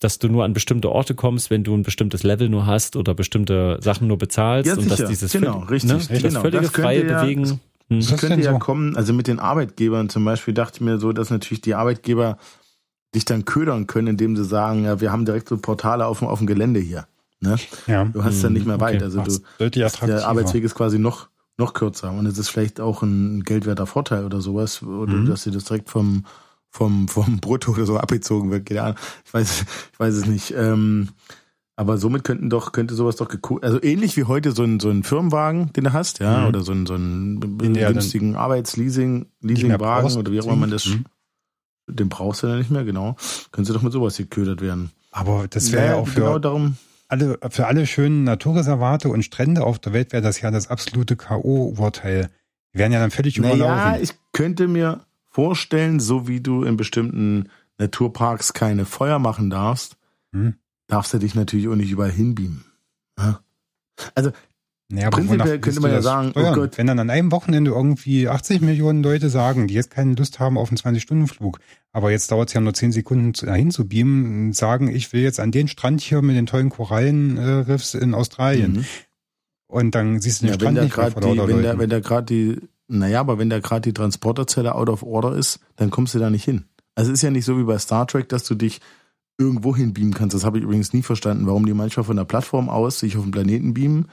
dass 0.00 0.18
du 0.18 0.28
nur 0.28 0.44
an 0.44 0.52
bestimmte 0.52 0.90
Orte 0.90 1.14
kommst, 1.14 1.50
wenn 1.50 1.64
du 1.64 1.74
ein 1.74 1.82
bestimmtes 1.82 2.22
Level 2.22 2.48
nur 2.48 2.66
hast 2.66 2.96
oder 2.96 3.14
bestimmte 3.14 3.78
Sachen 3.80 4.08
nur 4.08 4.18
bezahlst 4.18 4.68
ja, 4.68 4.76
und 4.76 4.90
dass 4.90 5.04
dieses 5.04 5.32
genau, 5.32 5.60
richtig, 5.60 5.90
ne, 5.90 5.98
das 5.98 6.22
genau. 6.22 6.40
völlige 6.40 6.62
das 6.62 6.72
freie 6.72 7.06
ja, 7.06 7.20
Bewegen. 7.20 7.42
Das, 7.42 7.58
hm. 7.88 8.00
das 8.00 8.20
könnte 8.20 8.44
ja 8.44 8.52
so? 8.52 8.58
kommen, 8.58 8.96
also 8.96 9.12
mit 9.12 9.26
den 9.26 9.38
Arbeitgebern 9.38 10.08
zum 10.08 10.24
Beispiel 10.24 10.54
dachte 10.54 10.76
ich 10.76 10.80
mir 10.80 10.98
so, 10.98 11.12
dass 11.12 11.30
natürlich 11.30 11.60
die 11.60 11.74
Arbeitgeber 11.74 12.38
dich 13.14 13.24
dann 13.24 13.44
ködern 13.44 13.86
können, 13.86 14.08
indem 14.08 14.36
sie 14.36 14.44
sagen, 14.44 14.84
ja, 14.84 15.00
wir 15.00 15.12
haben 15.12 15.24
direkt 15.24 15.48
so 15.48 15.56
Portale 15.56 16.06
auf, 16.06 16.22
auf 16.22 16.38
dem 16.38 16.46
Gelände 16.46 16.80
hier. 16.80 17.06
Ne? 17.40 17.56
Ja. 17.86 18.04
Du 18.04 18.22
hast 18.24 18.42
dann 18.42 18.52
nicht 18.52 18.66
mehr 18.66 18.80
weit. 18.80 19.02
Okay. 19.02 19.04
Also 19.04 19.42
du, 19.58 19.70
der 19.70 20.26
Arbeitsweg 20.26 20.64
ist 20.64 20.74
quasi 20.74 20.98
noch, 20.98 21.28
noch 21.58 21.74
kürzer. 21.74 22.12
Und 22.12 22.26
es 22.26 22.38
ist 22.38 22.48
vielleicht 22.48 22.80
auch 22.80 23.02
ein 23.02 23.42
geldwerter 23.42 23.86
Vorteil 23.86 24.24
oder 24.24 24.40
sowas, 24.40 24.82
oder 24.82 25.12
mhm. 25.12 25.26
dass 25.26 25.42
sie 25.42 25.50
das 25.50 25.64
direkt 25.64 25.90
vom, 25.90 26.24
vom, 26.70 27.08
vom 27.08 27.38
Brutto 27.40 27.72
oder 27.72 27.84
so 27.84 27.98
abgezogen 27.98 28.50
wird. 28.50 28.66
Keine 28.66 28.82
Ahnung. 28.82 28.96
Ich 29.24 29.34
weiß, 29.34 29.64
ich 29.92 30.00
weiß 30.00 30.14
es 30.14 30.26
nicht. 30.26 30.54
Ähm, 30.56 31.08
aber 31.74 31.98
somit 31.98 32.22
könnten 32.22 32.48
doch, 32.48 32.72
könnte 32.72 32.94
sowas 32.94 33.16
doch 33.16 33.28
also 33.62 33.82
ähnlich 33.82 34.16
wie 34.16 34.24
heute 34.24 34.52
so 34.52 34.62
ein, 34.62 34.78
so 34.78 34.90
ein 34.90 35.02
Firmenwagen, 35.02 35.72
den 35.72 35.84
du 35.84 35.92
hast, 35.92 36.20
ja, 36.20 36.42
mhm. 36.42 36.46
oder 36.46 36.60
so 36.60 36.72
ein, 36.72 36.86
so 36.86 36.94
einen 36.94 37.40
günstigen 37.40 38.36
Arbeitsleasing, 38.36 39.26
Leasingwagen 39.40 40.16
oder 40.16 40.30
wie 40.30 40.40
auch 40.40 40.46
immer 40.46 40.56
man 40.56 40.70
das, 40.70 40.86
mhm. 40.86 41.06
Den 41.86 42.08
brauchst 42.08 42.42
du 42.42 42.46
dann 42.46 42.58
nicht 42.58 42.70
mehr, 42.70 42.84
genau. 42.84 43.16
Könnte 43.50 43.72
doch 43.72 43.82
mit 43.82 43.92
sowas 43.92 44.16
geködert 44.16 44.60
werden. 44.60 44.90
Aber 45.10 45.46
das 45.48 45.72
wäre 45.72 45.86
ja, 45.86 45.94
auch 45.96 46.08
für, 46.08 46.20
genau 46.20 46.38
darum, 46.38 46.76
alle, 47.08 47.38
für 47.50 47.66
alle 47.66 47.86
schönen 47.86 48.24
Naturreservate 48.24 49.08
und 49.08 49.22
Strände 49.22 49.64
auf 49.64 49.78
der 49.78 49.92
Welt 49.92 50.12
wäre 50.12 50.22
das 50.22 50.40
ja 50.40 50.50
das 50.50 50.68
absolute 50.68 51.16
K.O.-Urteil. 51.16 52.30
Die 52.72 52.78
wären 52.78 52.92
ja 52.92 53.00
dann 53.00 53.10
völlig 53.10 53.38
naja, 53.38 53.54
überlaufen. 53.54 53.94
Ja, 53.94 54.00
ich 54.00 54.14
könnte 54.32 54.66
mir 54.66 55.04
vorstellen, 55.28 56.00
so 56.00 56.26
wie 56.26 56.40
du 56.40 56.64
in 56.64 56.78
bestimmten 56.78 57.50
Naturparks 57.78 58.54
keine 58.54 58.86
Feuer 58.86 59.18
machen 59.18 59.50
darfst, 59.50 59.96
hm. 60.32 60.54
darfst 60.86 61.12
du 61.12 61.18
dich 61.18 61.34
natürlich 61.34 61.68
auch 61.68 61.74
nicht 61.74 61.90
überall 61.90 62.10
hinbeamen. 62.10 62.64
Ja? 63.18 63.40
Also 64.14 64.32
naja, 64.92 65.08
prinzipiell 65.08 65.58
könnte 65.58 65.80
man 65.80 65.90
ja 65.90 66.02
sagen, 66.02 66.32
oh 66.34 66.52
Gott. 66.52 66.76
wenn 66.76 66.86
dann 66.86 66.98
an 66.98 67.08
einem 67.08 67.32
Wochenende 67.32 67.70
irgendwie 67.70 68.28
80 68.28 68.60
Millionen 68.60 69.02
Leute 69.02 69.30
sagen, 69.30 69.66
die 69.66 69.72
jetzt 69.72 69.90
keine 69.90 70.14
Lust 70.14 70.38
haben 70.38 70.58
auf 70.58 70.68
einen 70.68 70.76
20-Stunden-Flug, 70.76 71.60
aber 71.92 72.10
jetzt 72.10 72.30
dauert 72.30 72.48
es 72.48 72.54
ja 72.54 72.60
nur 72.60 72.74
10 72.74 72.92
Sekunden 72.92 73.32
dahin 73.32 73.70
zu 73.70 73.88
beamen, 73.88 74.52
sagen, 74.52 74.88
ich 74.88 75.14
will 75.14 75.22
jetzt 75.22 75.40
an 75.40 75.50
den 75.50 75.66
Strand 75.66 76.02
hier 76.02 76.20
mit 76.20 76.36
den 76.36 76.44
tollen 76.44 76.68
Korallenriffs 76.68 77.94
in 77.94 78.12
Australien. 78.12 78.72
Mhm. 78.72 78.84
Und 79.66 79.94
dann 79.94 80.20
siehst 80.20 80.42
du 80.42 80.46
den 80.46 80.50
ja, 80.50 80.54
Strand 80.60 80.82
nicht 80.82 80.94
mehr 80.94 81.10
vor 81.10 81.22
die, 81.22 81.38
wenn, 81.38 81.62
der, 81.62 81.78
wenn 81.78 81.88
da 81.88 82.00
gerade 82.00 82.26
die 82.26 82.60
naja, 82.88 83.20
aber 83.20 83.38
wenn 83.38 83.48
da 83.48 83.60
gerade 83.60 83.80
die 83.80 83.94
Transporterzelle 83.94 84.74
out 84.74 84.90
of 84.90 85.02
order 85.02 85.34
ist, 85.34 85.60
dann 85.76 85.88
kommst 85.88 86.14
du 86.14 86.18
da 86.18 86.28
nicht 86.28 86.44
hin. 86.44 86.66
Also 86.94 87.10
es 87.10 87.20
ist 87.20 87.22
ja 87.22 87.30
nicht 87.30 87.46
so 87.46 87.58
wie 87.58 87.64
bei 87.64 87.78
Star 87.78 88.06
Trek, 88.06 88.28
dass 88.28 88.44
du 88.44 88.54
dich 88.54 88.82
irgendwo 89.38 89.74
hin 89.74 89.94
beamen 89.94 90.12
kannst. 90.12 90.34
Das 90.34 90.44
habe 90.44 90.58
ich 90.58 90.64
übrigens 90.64 90.92
nie 90.92 91.00
verstanden, 91.00 91.46
warum 91.46 91.64
die 91.64 91.72
manchmal 91.72 92.04
von 92.04 92.18
der 92.18 92.24
Plattform 92.24 92.68
aus 92.68 92.98
sich 92.98 93.16
auf 93.16 93.22
den 93.22 93.30
Planeten 93.30 93.72
beamen 93.72 94.08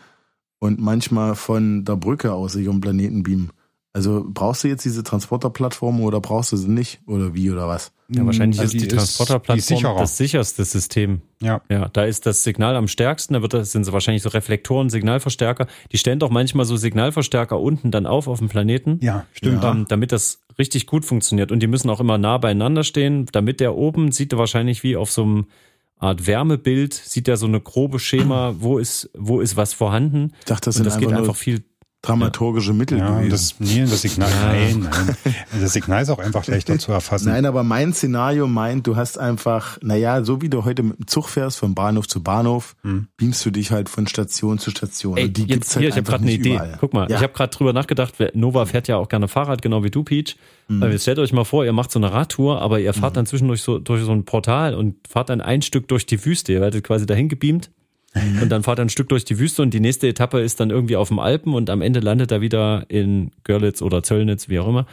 und 0.60 0.80
manchmal 0.80 1.36
von 1.36 1.86
der 1.86 1.96
Brücke 1.96 2.34
aus 2.34 2.54
sich 2.54 2.66
den 2.66 2.82
Planeten 2.82 3.24
beamen. 3.24 3.52
Also 3.92 4.24
brauchst 4.28 4.64
du 4.64 4.68
jetzt 4.68 4.86
diese 4.86 5.04
Transporterplattform 5.04 6.02
oder 6.02 6.22
brauchst 6.22 6.52
du 6.52 6.58
sie 6.58 6.70
nicht? 6.70 7.02
Oder 7.08 7.34
wie 7.34 7.50
oder 7.50 7.68
was? 7.68 7.92
Ja, 8.08 8.24
wahrscheinlich 8.26 8.60
also 8.60 8.76
ist 8.76 8.84
die, 8.84 8.88
die 8.88 8.96
Transporterplattform 8.96 9.98
das 9.98 10.16
sicherste 10.16 10.64
System. 10.64 11.22
Ja. 11.42 11.62
Ja, 11.70 11.90
da 11.90 12.04
ist 12.04 12.26
das 12.26 12.44
Signal 12.44 12.76
am 12.76 12.88
stärksten, 12.88 13.34
da 13.34 13.42
wird 13.42 13.54
das, 13.54 13.72
sind 13.72 13.86
so 13.86 13.94
wahrscheinlich 13.94 14.22
so 14.22 14.30
Reflektoren, 14.30 14.90
Signalverstärker. 14.90 15.66
Die 15.92 15.98
stellen 15.98 16.20
doch 16.20 16.30
manchmal 16.30 16.66
so 16.66 16.78
Signalverstärker 16.78 17.60
unten 17.60 17.90
dann 17.90 18.06
auf 18.06 18.28
auf 18.28 18.40
dem 18.40 18.48
Planeten. 18.48 19.00
Ja, 19.02 19.26
stimmt. 19.32 19.64
Ähm, 19.64 19.86
damit 19.90 20.12
das 20.12 20.42
richtig 20.60 20.86
gut 20.86 21.04
funktioniert. 21.04 21.52
Und 21.52 21.62
die 21.62 21.68
müssen 21.68 21.90
auch 21.90 22.00
immer 22.00 22.18
nah 22.18 22.38
beieinander 22.38 22.84
stehen, 22.84 23.26
damit 23.32 23.60
der 23.60 23.76
oben 23.76 24.12
sieht 24.12 24.34
er 24.34 24.40
wahrscheinlich 24.40 24.84
wie 24.84 24.98
auf 24.98 25.12
so 25.12 25.24
einem 25.24 25.48
Art 26.00 26.26
Wärmebild, 26.26 26.94
sieht 26.94 27.28
er 27.28 27.36
so 27.36 27.46
eine 27.46 27.60
grobe 27.60 28.00
Schema, 28.00 28.56
wo 28.60 28.78
ist, 28.78 29.10
wo 29.14 29.42
ist 29.42 29.58
was 29.58 29.74
vorhanden. 29.74 30.34
Ich 30.40 30.46
dachte, 30.46 30.66
das, 30.66 30.78
und 30.78 30.86
das 30.86 30.98
geht 30.98 31.12
einfach 31.12 31.36
viel 31.36 31.64
dramaturgische 32.02 32.72
Mittel 32.72 33.00
ja, 33.00 33.18
gewesen. 33.18 33.30
Das, 33.30 33.56
nee, 33.60 33.82
das 33.82 34.02
Signal, 34.02 34.30
nein, 34.30 34.88
nein. 34.90 35.36
Das 35.60 35.74
Signal 35.74 36.04
ist 36.04 36.10
auch 36.10 36.20
einfach 36.20 36.48
leichter 36.48 36.80
zu 36.80 36.94
erfassen. 36.94 37.30
Nein, 37.30 37.46
aber 37.46 37.64
mein 37.64 37.94
Szenario 37.94 38.48
meint, 38.48 38.88
du 38.88 38.96
hast 38.96 39.18
einfach, 39.18 39.78
naja, 39.82 40.24
so 40.24 40.42
wie 40.42 40.50
du 40.50 40.64
heute 40.64 40.84
mit 40.84 40.98
dem 40.98 41.08
Zug 41.08 41.28
fährst, 41.28 41.58
von 41.60 41.76
Bahnhof 41.76 42.08
zu 42.08 42.24
Bahnhof, 42.24 42.76
hm. 42.84 43.08
beamst 43.18 43.46
du 43.46 43.52
dich 43.52 43.72
halt 43.72 43.90
von 43.90 44.08
Station 44.08 44.60
zu 44.60 44.72
Station. 44.72 45.18
Ey, 45.18 45.30
die 45.30 45.42
jetzt, 45.42 45.50
gibt's 45.50 45.76
halt 45.76 45.82
hier, 45.82 45.90
ich 45.90 45.96
habe 45.96 46.04
gerade 46.04 46.24
eine 46.24 46.32
Idee. 46.32 46.56
Überall. 46.56 46.78
Guck 46.80 46.94
mal, 46.94 47.10
ja. 47.10 47.18
ich 47.18 47.24
habe 47.24 47.34
gerade 47.34 47.56
drüber 47.56 47.74
nachgedacht, 47.74 48.14
Nova 48.34 48.66
fährt 48.66 48.88
ja 48.88 48.96
auch 48.96 49.10
gerne 49.10 49.28
Fahrrad, 49.28 49.62
genau 49.62 49.84
wie 49.84 49.92
du, 49.92 50.04
Peach. 50.04 50.38
Mhm. 50.70 50.84
Jetzt 50.84 51.02
stellt 51.02 51.20
euch 51.20 51.34
mal 51.34 51.44
vor, 51.44 51.66
ihr 51.66 51.74
macht 51.74 51.92
so 51.92 52.00
eine 52.00 52.14
Radtour, 52.14 52.62
aber 52.62 52.80
ihr 52.80 52.94
fahrt 52.94 53.14
mhm. 53.14 53.16
dann 53.16 53.26
zwischendurch 53.26 53.62
so 53.62 53.78
durch 53.78 54.04
so 54.04 54.14
ein 54.14 54.24
Portal 54.24 54.74
und 54.74 54.96
fahrt 55.08 55.30
dann 55.30 55.42
ein 55.42 55.62
Stück 55.62 55.90
durch 55.90 56.06
die 56.06 56.24
Wüste. 56.24 56.54
Ihr 56.54 56.62
werdet 56.62 56.84
quasi 56.84 57.06
dahin 57.06 57.28
gebeamt 57.28 57.72
und 58.42 58.50
dann 58.50 58.64
fahrt 58.64 58.80
er 58.80 58.86
ein 58.86 58.90
Stück 58.90 59.10
durch 59.10 59.24
die 59.24 59.38
Wüste 59.38 59.62
und 59.62 59.72
die 59.74 59.80
nächste 59.80 60.08
Etappe 60.08 60.40
ist 60.40 60.60
dann 60.60 60.72
irgendwie 60.72 60.96
auf 60.96 61.10
dem 61.10 61.20
Alpen 61.20 61.54
und 61.54 61.70
am 61.70 61.82
Ende 61.82 62.00
landet 62.00 62.32
er 62.32 62.42
wieder 62.42 62.86
in 62.88 63.32
Görlitz 63.44 63.82
oder 63.82 64.02
Zöllnitz, 64.02 64.50
wie 64.50 64.60
auch 64.60 64.68
immer. 64.68 64.88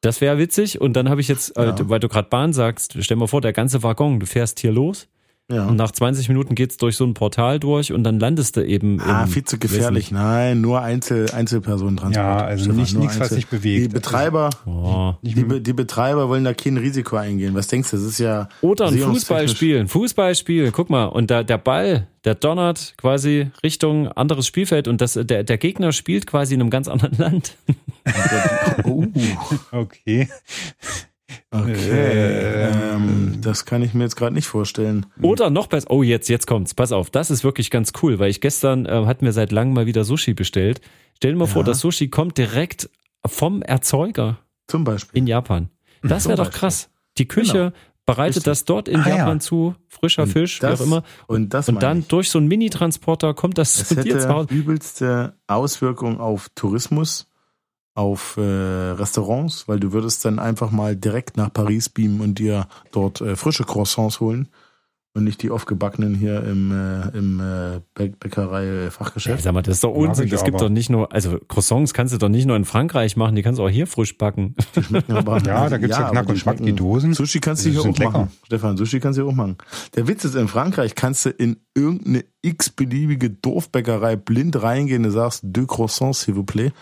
Das 0.00 0.20
wäre 0.20 0.38
witzig. 0.38 0.80
Und 0.80 0.94
dann 0.94 1.08
habe 1.08 1.20
ich 1.20 1.28
jetzt, 1.28 1.56
äh, 1.56 1.66
ja. 1.66 1.88
weil 1.88 1.98
du 1.98 2.08
gerade 2.08 2.28
Bahn 2.28 2.52
sagst, 2.52 2.96
stell 3.00 3.16
mal 3.16 3.26
vor, 3.26 3.40
der 3.40 3.52
ganze 3.52 3.82
Waggon, 3.82 4.20
du 4.20 4.26
fährst 4.26 4.60
hier 4.60 4.70
los, 4.70 5.08
Ja. 5.52 5.66
Und 5.66 5.76
nach 5.76 5.90
20 5.90 6.30
Minuten 6.30 6.54
geht's 6.54 6.78
durch 6.78 6.96
so 6.96 7.04
ein 7.04 7.12
Portal 7.12 7.60
durch 7.60 7.92
und 7.92 8.02
dann 8.02 8.18
landest 8.18 8.56
du 8.56 8.64
eben. 8.64 8.98
Ah, 9.02 9.26
viel 9.26 9.44
zu 9.44 9.58
gefährlich. 9.58 10.10
Nein, 10.10 10.62
nur 10.62 10.80
Einzel, 10.80 11.30
Einzelpersonen 11.32 11.96
dran. 11.96 12.12
Ja, 12.12 12.38
also 12.38 12.64
Stefan, 12.64 12.80
nicht 12.80 12.96
nichts, 12.96 13.20
was 13.20 13.28
sich 13.28 13.46
bewegt. 13.46 13.84
Die 13.84 13.88
Betreiber, 13.88 14.48
oh. 14.64 15.14
die, 15.20 15.60
die, 15.60 15.72
Betreiber 15.74 16.30
wollen 16.30 16.44
da 16.44 16.54
kein 16.54 16.78
Risiko 16.78 17.16
eingehen. 17.16 17.54
Was 17.54 17.66
denkst 17.66 17.90
du? 17.90 17.96
Das 17.98 18.06
ist 18.06 18.18
ja. 18.18 18.48
Oder 18.62 18.86
ein 18.86 18.98
Fußballspiel. 18.98 19.80
Ein 19.80 19.88
Fußballspiel. 19.88 20.70
Guck 20.70 20.88
mal. 20.88 21.04
Und 21.04 21.30
da, 21.30 21.42
der 21.42 21.58
Ball, 21.58 22.08
der 22.24 22.36
donnert 22.36 22.94
quasi 22.96 23.50
Richtung 23.62 24.08
anderes 24.08 24.46
Spielfeld 24.46 24.88
und 24.88 25.02
das, 25.02 25.12
der, 25.12 25.44
der 25.44 25.58
Gegner 25.58 25.92
spielt 25.92 26.26
quasi 26.26 26.54
in 26.54 26.62
einem 26.62 26.70
ganz 26.70 26.88
anderen 26.88 27.18
Land. 27.18 27.56
oh. 28.84 29.04
Okay. 29.72 30.26
Okay, 31.50 32.70
ähm, 32.72 33.38
das 33.40 33.64
kann 33.64 33.82
ich 33.82 33.94
mir 33.94 34.04
jetzt 34.04 34.16
gerade 34.16 34.34
nicht 34.34 34.46
vorstellen. 34.46 35.06
Oder 35.20 35.50
noch 35.50 35.66
besser. 35.66 35.90
Oh, 35.90 36.02
jetzt, 36.02 36.28
jetzt 36.28 36.46
kommt's. 36.46 36.74
Pass 36.74 36.92
auf, 36.92 37.10
das 37.10 37.30
ist 37.30 37.44
wirklich 37.44 37.70
ganz 37.70 37.92
cool, 38.02 38.18
weil 38.18 38.30
ich 38.30 38.40
gestern 38.40 38.86
äh, 38.86 39.06
hatten 39.06 39.24
wir 39.24 39.32
seit 39.32 39.52
langem 39.52 39.74
mal 39.74 39.86
wieder 39.86 40.04
Sushi 40.04 40.34
bestellt. 40.34 40.80
Stell 41.16 41.32
dir 41.32 41.38
mal 41.38 41.46
ja. 41.46 41.50
vor, 41.52 41.64
das 41.64 41.80
Sushi 41.80 42.08
kommt 42.08 42.38
direkt 42.38 42.90
vom 43.26 43.62
Erzeuger. 43.62 44.38
Zum 44.66 44.84
Beispiel. 44.84 45.18
In 45.18 45.26
Japan. 45.26 45.70
Das 46.02 46.26
wäre 46.26 46.36
doch 46.36 46.50
krass. 46.50 46.90
Die 47.16 47.26
Küche 47.26 47.52
genau. 47.52 47.72
bereitet 48.06 48.36
Richtig. 48.36 48.44
das 48.44 48.64
dort 48.64 48.88
in 48.88 49.00
ah, 49.00 49.08
Japan 49.08 49.36
ja. 49.36 49.40
zu, 49.40 49.74
frischer 49.88 50.24
und 50.24 50.32
Fisch, 50.32 50.58
das, 50.58 50.80
wie 50.80 50.82
auch 50.82 50.86
immer. 50.86 51.02
Und, 51.26 51.54
das 51.54 51.68
und 51.68 51.82
dann 51.82 52.00
ich. 52.00 52.08
durch 52.08 52.30
so 52.30 52.38
einen 52.38 52.48
Mini-Transporter 52.48 53.34
kommt 53.34 53.58
das, 53.58 53.74
das 53.74 53.88
zu 53.88 54.02
dir 54.02 54.18
zu 54.18 54.28
Hause. 54.28 54.48
übelste 54.52 55.36
Auswirkung 55.46 56.20
auf 56.20 56.48
Tourismus 56.54 57.26
auf 57.94 58.36
äh, 58.36 58.40
Restaurants, 58.40 59.68
weil 59.68 59.78
du 59.78 59.92
würdest 59.92 60.24
dann 60.24 60.38
einfach 60.38 60.70
mal 60.70 60.96
direkt 60.96 61.36
nach 61.36 61.52
Paris 61.52 61.88
beamen 61.88 62.20
und 62.20 62.38
dir 62.38 62.66
dort 62.90 63.20
äh, 63.20 63.36
frische 63.36 63.64
Croissants 63.64 64.20
holen 64.20 64.48
und 65.16 65.22
nicht 65.22 65.42
die 65.42 65.50
aufgebackenen 65.50 66.16
hier 66.16 66.42
im, 66.42 66.72
äh, 66.72 67.16
im 67.16 67.40
äh, 67.40 67.80
Bäckerei-Fachgeschäft. 67.94 69.38
Ja, 69.38 69.42
sag 69.42 69.54
mal, 69.54 69.62
das 69.62 69.76
ist 69.76 69.84
doch 69.84 69.94
Unsinn. 69.94 70.28
Das 70.28 70.42
gibt 70.42 70.60
doch 70.60 70.68
nicht 70.68 70.90
nur, 70.90 71.12
also 71.12 71.38
Croissants 71.46 71.94
kannst 71.94 72.12
du 72.12 72.18
doch 72.18 72.28
nicht 72.28 72.46
nur 72.46 72.56
in 72.56 72.64
Frankreich 72.64 73.16
machen, 73.16 73.36
die 73.36 73.42
kannst 73.42 73.60
du 73.60 73.64
auch 73.64 73.70
hier 73.70 73.86
frisch 73.86 74.18
backen. 74.18 74.56
Aber, 75.08 75.38
ja, 75.46 75.68
da 75.68 75.78
gibt's 75.78 75.96
ja, 75.96 76.02
ja 76.02 76.10
Knack 76.10 76.28
und 76.28 76.36
Schmack, 76.36 76.56
die 76.56 76.72
Dosen. 76.72 77.14
Sushi 77.14 77.38
kannst 77.38 77.64
du 77.64 77.70
hier 77.70 77.82
auch 77.82 77.96
lecker. 77.96 78.10
machen. 78.10 78.32
Stefan, 78.44 78.76
Sushi 78.76 78.98
kannst 78.98 79.16
du 79.16 79.22
hier 79.22 79.30
auch 79.30 79.36
machen. 79.36 79.56
Der 79.94 80.08
Witz 80.08 80.24
ist, 80.24 80.34
in 80.34 80.48
Frankreich 80.48 80.96
kannst 80.96 81.26
du 81.26 81.30
in 81.30 81.58
irgendeine 81.76 82.24
x-beliebige 82.42 83.30
Dorfbäckerei 83.30 84.16
blind 84.16 84.60
reingehen, 84.60 85.04
du 85.04 85.12
sagst, 85.12 85.42
deux 85.44 85.68
croissants, 85.68 86.24
s'il 86.24 86.34
vous 86.34 86.44
plaît 86.44 86.72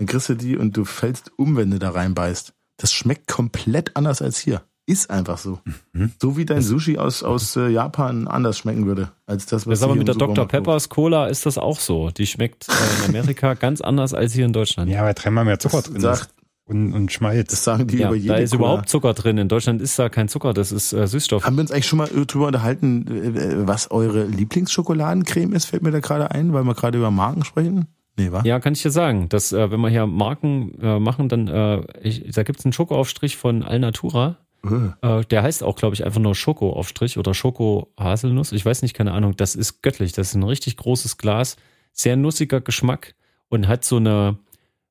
dann 0.00 0.06
kriegst 0.06 0.30
du 0.30 0.34
die 0.34 0.56
und 0.56 0.74
du 0.78 0.86
fällst 0.86 1.30
um, 1.36 1.56
wenn 1.56 1.70
du 1.70 1.78
da 1.78 1.90
reinbeißt. 1.90 2.54
Das 2.78 2.90
schmeckt 2.90 3.28
komplett 3.28 3.96
anders 3.98 4.22
als 4.22 4.38
hier. 4.38 4.62
Ist 4.86 5.10
einfach 5.10 5.36
so. 5.36 5.58
Mhm. 5.92 6.12
So 6.18 6.38
wie 6.38 6.46
dein 6.46 6.62
Sushi 6.62 6.96
aus, 6.96 7.22
aus 7.22 7.54
äh, 7.54 7.68
Japan 7.68 8.26
anders 8.26 8.56
schmecken 8.56 8.86
würde, 8.86 9.10
als 9.26 9.44
das, 9.44 9.66
was 9.66 9.80
das 9.80 9.82
aber 9.82 9.96
mit 9.96 10.08
der 10.08 10.14
Dr. 10.14 10.48
Peppers 10.48 10.88
Cola 10.88 11.26
ist 11.26 11.44
das 11.44 11.58
auch 11.58 11.78
so. 11.78 12.10
Die 12.10 12.26
schmeckt 12.26 12.66
äh, 12.70 12.72
in 13.04 13.10
Amerika 13.10 13.52
ganz 13.60 13.82
anders 13.82 14.14
als 14.14 14.32
hier 14.32 14.46
in 14.46 14.54
Deutschland. 14.54 14.90
Ja, 14.90 15.04
weil 15.04 15.12
dreimal 15.12 15.44
mehr 15.44 15.58
Zucker 15.58 15.82
drin 15.82 16.00
sagt, 16.00 16.22
ist. 16.22 16.34
Und, 16.64 16.94
und 16.94 17.12
Schmalz. 17.12 17.50
Das 17.50 17.62
sagen 17.62 17.86
die 17.86 17.98
ja, 17.98 18.06
über 18.08 18.16
jede 18.16 18.28
Da 18.32 18.40
ist 18.40 18.52
Cola. 18.52 18.60
überhaupt 18.60 18.88
Zucker 18.88 19.12
drin. 19.12 19.36
In 19.36 19.48
Deutschland 19.48 19.82
ist 19.82 19.98
da 19.98 20.08
kein 20.08 20.28
Zucker, 20.28 20.54
das 20.54 20.72
ist 20.72 20.94
äh, 20.94 21.06
Süßstoff. 21.06 21.44
Haben 21.44 21.56
wir 21.56 21.60
uns 21.60 21.72
eigentlich 21.72 21.86
schon 21.86 21.98
mal 21.98 22.08
drüber 22.08 22.46
unterhalten, 22.46 23.06
äh, 23.06 23.68
was 23.68 23.90
eure 23.90 24.24
Lieblingsschokoladencreme 24.24 25.52
ist? 25.52 25.66
Fällt 25.66 25.82
mir 25.82 25.90
da 25.90 26.00
gerade 26.00 26.30
ein, 26.30 26.54
weil 26.54 26.64
wir 26.64 26.74
gerade 26.74 26.96
über 26.96 27.10
Marken 27.10 27.44
sprechen. 27.44 27.86
Nee, 28.20 28.32
wa? 28.32 28.42
Ja, 28.44 28.60
kann 28.60 28.74
ich 28.74 28.82
dir 28.82 28.90
sagen. 28.90 29.28
Dass, 29.28 29.52
äh, 29.52 29.70
wenn 29.70 29.80
wir 29.80 29.88
hier 29.88 30.06
Marken 30.06 30.78
äh, 30.80 30.98
machen, 30.98 31.28
dann 31.28 31.48
äh, 31.48 31.82
ich, 32.02 32.30
da 32.30 32.42
gibt's 32.42 32.64
einen 32.64 32.72
Schokoaufstrich 32.72 33.36
von 33.36 33.62
Alnatura. 33.62 34.38
Uh. 34.62 35.22
der 35.30 35.42
heißt 35.42 35.62
auch, 35.62 35.74
glaube 35.74 35.94
ich, 35.94 36.04
einfach 36.04 36.20
nur 36.20 36.34
Schokoaufstrich 36.34 37.16
oder 37.16 37.32
Schoko-Haselnuss. 37.32 38.52
Ich 38.52 38.66
weiß 38.66 38.82
nicht, 38.82 38.92
keine 38.92 39.12
Ahnung. 39.12 39.34
Das 39.34 39.54
ist 39.54 39.80
göttlich. 39.80 40.12
Das 40.12 40.28
ist 40.28 40.34
ein 40.34 40.42
richtig 40.42 40.76
großes 40.76 41.16
Glas. 41.16 41.56
Sehr 41.94 42.14
nussiger 42.14 42.60
Geschmack 42.60 43.14
und 43.48 43.68
hat 43.68 43.86
so 43.86 43.96
eine 43.96 44.36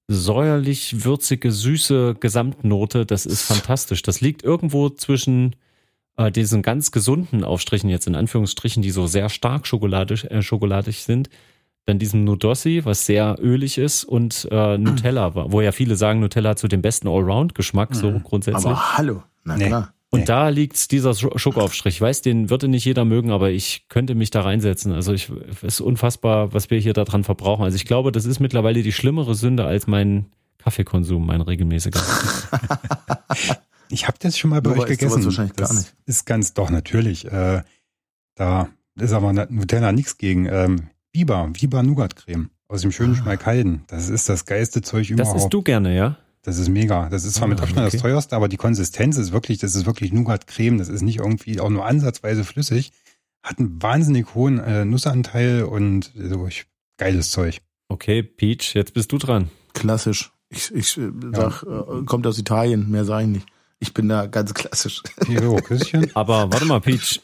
säuerlich 0.08 1.06
würzige, 1.06 1.52
süße 1.52 2.16
Gesamtnote. 2.20 3.06
Das 3.06 3.28
ist 3.28 3.44
fantastisch. 3.44 4.02
Das 4.02 4.22
liegt 4.22 4.42
irgendwo 4.42 4.90
zwischen 4.90 5.56
äh, 6.18 6.32
diesen 6.32 6.64
ganz 6.64 6.92
gesunden 6.92 7.44
Aufstrichen 7.44 7.92
jetzt 7.92 8.08
in 8.08 8.16
Anführungsstrichen, 8.16 8.82
die 8.82 8.90
so 8.90 9.06
sehr 9.06 9.30
stark 9.30 9.68
schokoladig, 9.68 10.24
äh, 10.32 10.42
schokoladig 10.42 11.04
sind 11.04 11.30
dann 11.90 12.00
diesem 12.00 12.24
Nudossi, 12.24 12.82
was 12.86 13.06
sehr 13.06 13.38
ölig 13.42 13.78
ist, 13.78 14.04
und 14.04 14.48
äh, 14.52 14.78
Nutella, 14.78 15.34
wo 15.36 15.62
ja 15.62 15.72
viele 15.72 15.96
sagen, 15.96 16.20
Nutella 16.20 16.52
hat 16.52 16.60
so 16.60 16.68
den 16.68 16.82
besten 16.82 17.08
Allround-Geschmack, 17.08 17.96
so 17.96 18.12
mhm. 18.12 18.24
grundsätzlich. 18.24 18.66
Aber 18.66 18.98
hallo, 18.98 19.24
na 19.44 19.58
nee. 19.58 19.68
klar. 19.68 19.94
Und 20.12 20.22
nee. 20.22 20.26
da 20.26 20.50
liegt 20.50 20.92
dieser 20.92 21.14
Schokoaufstrich. 21.14 21.96
Ich 21.96 22.02
weiß, 22.02 22.24
den 22.24 22.50
würde 22.50 22.68
nicht 22.68 22.84
jeder 22.84 23.06
mögen, 23.06 23.30
aber 23.30 23.52
ich 23.52 23.88
könnte 23.90 24.16
mich 24.16 24.32
da 24.32 24.42
reinsetzen. 24.42 24.92
Also 24.92 25.14
ich, 25.14 25.32
es 25.62 25.64
ist 25.64 25.82
unfassbar, 25.82 26.52
was 26.52 26.72
wir 26.72 26.80
hier 26.80 26.94
daran 26.94 27.24
verbrauchen. 27.24 27.64
Also 27.64 27.76
ich 27.76 27.86
glaube, 27.86 28.12
das 28.12 28.26
ist 28.26 28.40
mittlerweile 28.40 28.82
die 28.82 28.92
schlimmere 28.92 29.36
Sünde 29.36 29.66
als 29.66 29.86
mein 29.86 30.26
Kaffeekonsum, 30.58 31.28
mein 31.28 31.42
regelmäßiger. 31.42 32.02
ich 33.90 34.08
habe 34.08 34.18
das 34.20 34.36
schon 34.36 34.50
mal 34.50 34.64
bei 34.64 34.72
Nur 34.72 34.84
euch 34.84 34.90
gegessen. 34.90 35.24
Wahrscheinlich 35.26 35.56
das 35.56 35.70
gar 35.70 35.78
nicht. 35.78 35.94
ist 36.08 36.26
ganz 36.26 36.54
doch 36.56 36.72
natürlich. 36.72 37.26
Äh, 37.26 37.62
da 38.34 38.70
ist 38.96 39.14
aber 39.14 39.32
Nutella 39.34 39.92
nichts 39.92 40.18
gegen. 40.18 40.48
Ähm, 40.48 40.90
Biber, 41.20 41.50
Biber 41.52 41.84
Nougat-Creme 41.84 42.50
aus 42.70 42.82
dem 42.82 42.94
schönen 42.94 43.14
ah. 43.14 43.18
Schmalkalden. 43.18 43.84
Das 43.88 44.08
ist 44.08 44.30
das 44.30 44.46
geilste 44.46 44.82
Zeug 44.82 45.10
überhaupt. 45.10 45.36
Das 45.36 45.44
isst 45.44 45.54
du 45.54 45.62
gerne, 45.62 45.94
ja? 45.94 46.18
Das 46.44 46.58
ist 46.58 46.70
mega. 46.70 47.10
Das 47.10 47.26
ist 47.26 47.34
zwar 47.34 47.48
ah, 47.48 47.50
mit 47.50 47.60
Abstand 47.60 47.88
okay. 47.88 47.98
das 47.98 48.02
teuerste, 48.02 48.38
aber 48.38 48.48
die 48.48 48.56
Konsistenz 48.56 49.18
ist 49.18 49.34
wirklich, 49.34 49.58
das 49.58 49.76
ist 49.76 49.86
wirklich 49.86 50.14
Nougat-Creme. 50.14 50.78
Das 50.78 50.88
ist 50.88 51.02
nicht 51.02 51.18
irgendwie 51.18 51.60
auch 51.60 51.70
nur 51.70 51.86
ansatzweise 51.86 52.46
flüssig. 52.46 52.94
Hat 53.44 53.60
einen 53.60 53.82
wahnsinnig 53.82 54.34
hohen 54.34 54.60
äh, 54.60 54.86
Nussanteil 54.86 55.64
und 55.64 56.14
so 56.16 56.48
ich, 56.48 56.68
geiles 56.96 57.32
Zeug. 57.32 57.60
Okay, 57.90 58.24
Peach, 58.24 58.74
jetzt 58.74 58.94
bist 58.94 59.12
du 59.12 59.18
dran. 59.18 59.50
Klassisch. 59.74 60.32
Ich, 60.48 60.74
ich 60.74 60.98
äh, 60.98 61.12
sag, 61.34 61.64
ja. 61.64 61.82
äh, 61.82 62.06
kommt 62.06 62.26
aus 62.28 62.40
Italien, 62.40 62.90
mehr 62.90 63.04
sage 63.04 63.24
ich 63.24 63.30
nicht. 63.30 63.48
Ich 63.82 63.94
bin 63.94 64.08
da 64.08 64.26
ganz 64.28 64.54
klassisch. 64.54 65.04
Jo, 65.28 65.58
Küsschen. 65.58 66.16
aber 66.16 66.50
warte 66.50 66.64
mal, 66.64 66.80
Peach. 66.80 67.20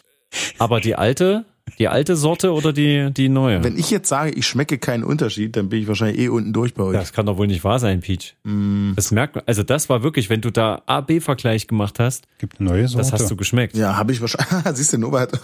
Aber 0.58 0.82
die 0.82 0.96
alte, 0.96 1.46
die 1.80 1.88
alte 1.88 2.16
Sorte 2.16 2.54
oder 2.54 2.74
die, 2.74 3.12
die 3.12 3.28
neue? 3.28 3.64
Wenn 3.64 3.78
ich 3.78 3.90
jetzt 3.90 4.08
sage, 4.08 4.32
ich 4.32 4.48
schmecke 4.48 4.78
keinen 4.78 5.04
Unterschied, 5.04 5.56
dann 5.56 5.70
bin 5.70 5.82
ich 5.82 5.88
wahrscheinlich 5.88 6.20
eh 6.20 6.30
unten 6.30 6.54
durch 6.54 6.74
bei 6.74 6.84
euch. 6.84 6.94
Das 6.94 7.12
kann 7.12 7.26
doch 7.26 7.38
wohl 7.38 7.48
nicht 7.48 7.64
wahr 7.64 7.80
sein, 7.80 8.02
Peach. 8.02 8.36
Mm. 8.44 8.94
Das 8.96 9.12
merkt 9.12 9.36
man. 9.36 9.44
Also 9.48 9.64
das 9.64 9.90
war 9.90 10.04
wirklich, 10.04 10.30
wenn 10.30 10.42
du 10.42 10.52
da 10.52 10.84
A-B-Vergleich 10.86 11.68
gemacht 11.68 12.00
hast. 12.00 12.28
Gibt 12.38 12.60
eine 12.60 12.70
neue 12.70 12.88
Sorte. 12.88 13.10
Das 13.10 13.20
hast 13.20 13.32
du 13.32 13.36
geschmeckt. 13.36 13.76
Ja, 13.76 13.98
habe 13.98 14.12
ich 14.12 14.22
wahrscheinlich. 14.22 14.64
Siehst 14.76 14.94
du, 14.94 15.00
Norbert. 15.00 15.40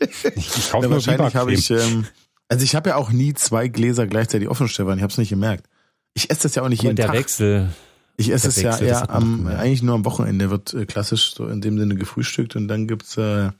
ich, 0.00 0.36
ich 0.36 0.70
kaufe 0.70 0.86
ja, 0.86 0.90
wahrscheinlich 0.90 1.36
habe 1.36 1.52
ich. 1.52 1.70
Ähm, 1.70 2.06
also 2.48 2.64
ich 2.64 2.74
habe 2.74 2.90
ja 2.90 2.96
auch 2.96 3.10
nie 3.10 3.34
zwei 3.34 3.68
Gläser 3.68 4.06
gleichzeitig 4.06 4.48
offen, 4.48 4.68
Stefan. 4.68 4.98
Ich 4.98 5.02
habe 5.02 5.12
es 5.12 5.18
nicht 5.18 5.30
gemerkt. 5.30 5.66
Ich 6.14 6.30
esse 6.30 6.44
das 6.44 6.54
ja 6.54 6.62
auch 6.62 6.68
nicht 6.68 6.82
jeden 6.82 6.96
der 6.96 7.06
Tag. 7.06 7.12
Der 7.12 7.20
Wechsel. 7.20 7.68
Ich 8.16 8.30
esse 8.30 8.48
es 8.48 8.62
ja 8.62 8.78
eher 8.78 9.10
am, 9.10 9.48
eigentlich 9.48 9.82
nur 9.82 9.94
am 9.94 10.04
Wochenende 10.04 10.48
wird 10.48 10.72
äh, 10.72 10.86
klassisch 10.86 11.34
so 11.34 11.48
in 11.48 11.60
dem 11.60 11.78
Sinne 11.78 11.96
gefrühstückt 11.96 12.54
und 12.54 12.68
dann 12.68 12.86
gibt's 12.86 13.16
äh, 13.16 13.50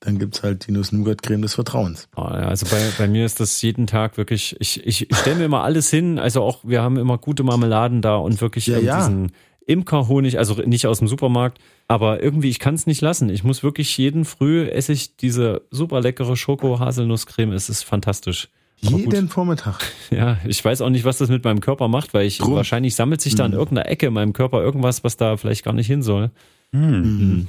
dann 0.00 0.18
gibt's 0.18 0.42
halt 0.42 0.66
die 0.66 0.72
Nuss-Nougat-Creme 0.72 1.42
des 1.42 1.54
Vertrauens. 1.54 2.08
Ja, 2.16 2.22
also 2.22 2.66
bei, 2.66 2.82
bei 2.98 3.08
mir 3.08 3.24
ist 3.24 3.40
das 3.40 3.60
jeden 3.62 3.86
Tag 3.86 4.18
wirklich, 4.18 4.56
ich, 4.60 4.86
ich 4.86 5.08
stelle 5.12 5.36
mir 5.36 5.44
immer 5.44 5.62
alles 5.62 5.90
hin, 5.90 6.18
also 6.18 6.42
auch, 6.42 6.60
wir 6.64 6.82
haben 6.82 6.96
immer 6.96 7.18
gute 7.18 7.42
Marmeladen 7.42 8.02
da 8.02 8.16
und 8.16 8.40
wirklich 8.40 8.66
ja, 8.66 8.78
ja. 8.78 8.98
diesen 8.98 9.32
Imkerhonig, 9.66 10.38
also 10.38 10.54
nicht 10.54 10.86
aus 10.86 10.98
dem 10.98 11.08
Supermarkt, 11.08 11.58
aber 11.88 12.22
irgendwie, 12.22 12.50
ich 12.50 12.58
kann 12.58 12.74
es 12.74 12.86
nicht 12.86 13.00
lassen. 13.00 13.30
Ich 13.30 13.42
muss 13.42 13.62
wirklich 13.62 13.96
jeden 13.96 14.24
Früh 14.24 14.66
esse 14.66 14.92
ich 14.92 15.16
diese 15.16 15.62
super 15.70 16.00
leckere 16.00 16.36
Schoko-Haselnusscreme, 16.36 17.52
es 17.52 17.68
ist 17.68 17.82
fantastisch. 17.82 18.48
Jeden 18.80 19.28
Vormittag. 19.28 19.80
Ja, 20.10 20.38
ich 20.46 20.64
weiß 20.64 20.82
auch 20.82 20.90
nicht, 20.90 21.04
was 21.04 21.18
das 21.18 21.30
mit 21.30 21.42
meinem 21.42 21.60
Körper 21.60 21.88
macht, 21.88 22.14
weil 22.14 22.26
ich 22.26 22.38
Drum. 22.38 22.54
wahrscheinlich 22.54 22.94
sammelt 22.94 23.20
sich 23.20 23.34
da 23.34 23.44
in 23.44 23.52
mhm. 23.52 23.58
irgendeiner 23.58 23.88
Ecke 23.88 24.06
in 24.06 24.12
meinem 24.12 24.34
Körper 24.34 24.62
irgendwas, 24.62 25.02
was 25.02 25.16
da 25.16 25.36
vielleicht 25.36 25.64
gar 25.64 25.72
nicht 25.72 25.88
hin 25.88 26.02
soll. 26.02 26.30
Hm. 26.72 27.00
Mhm. 27.00 27.48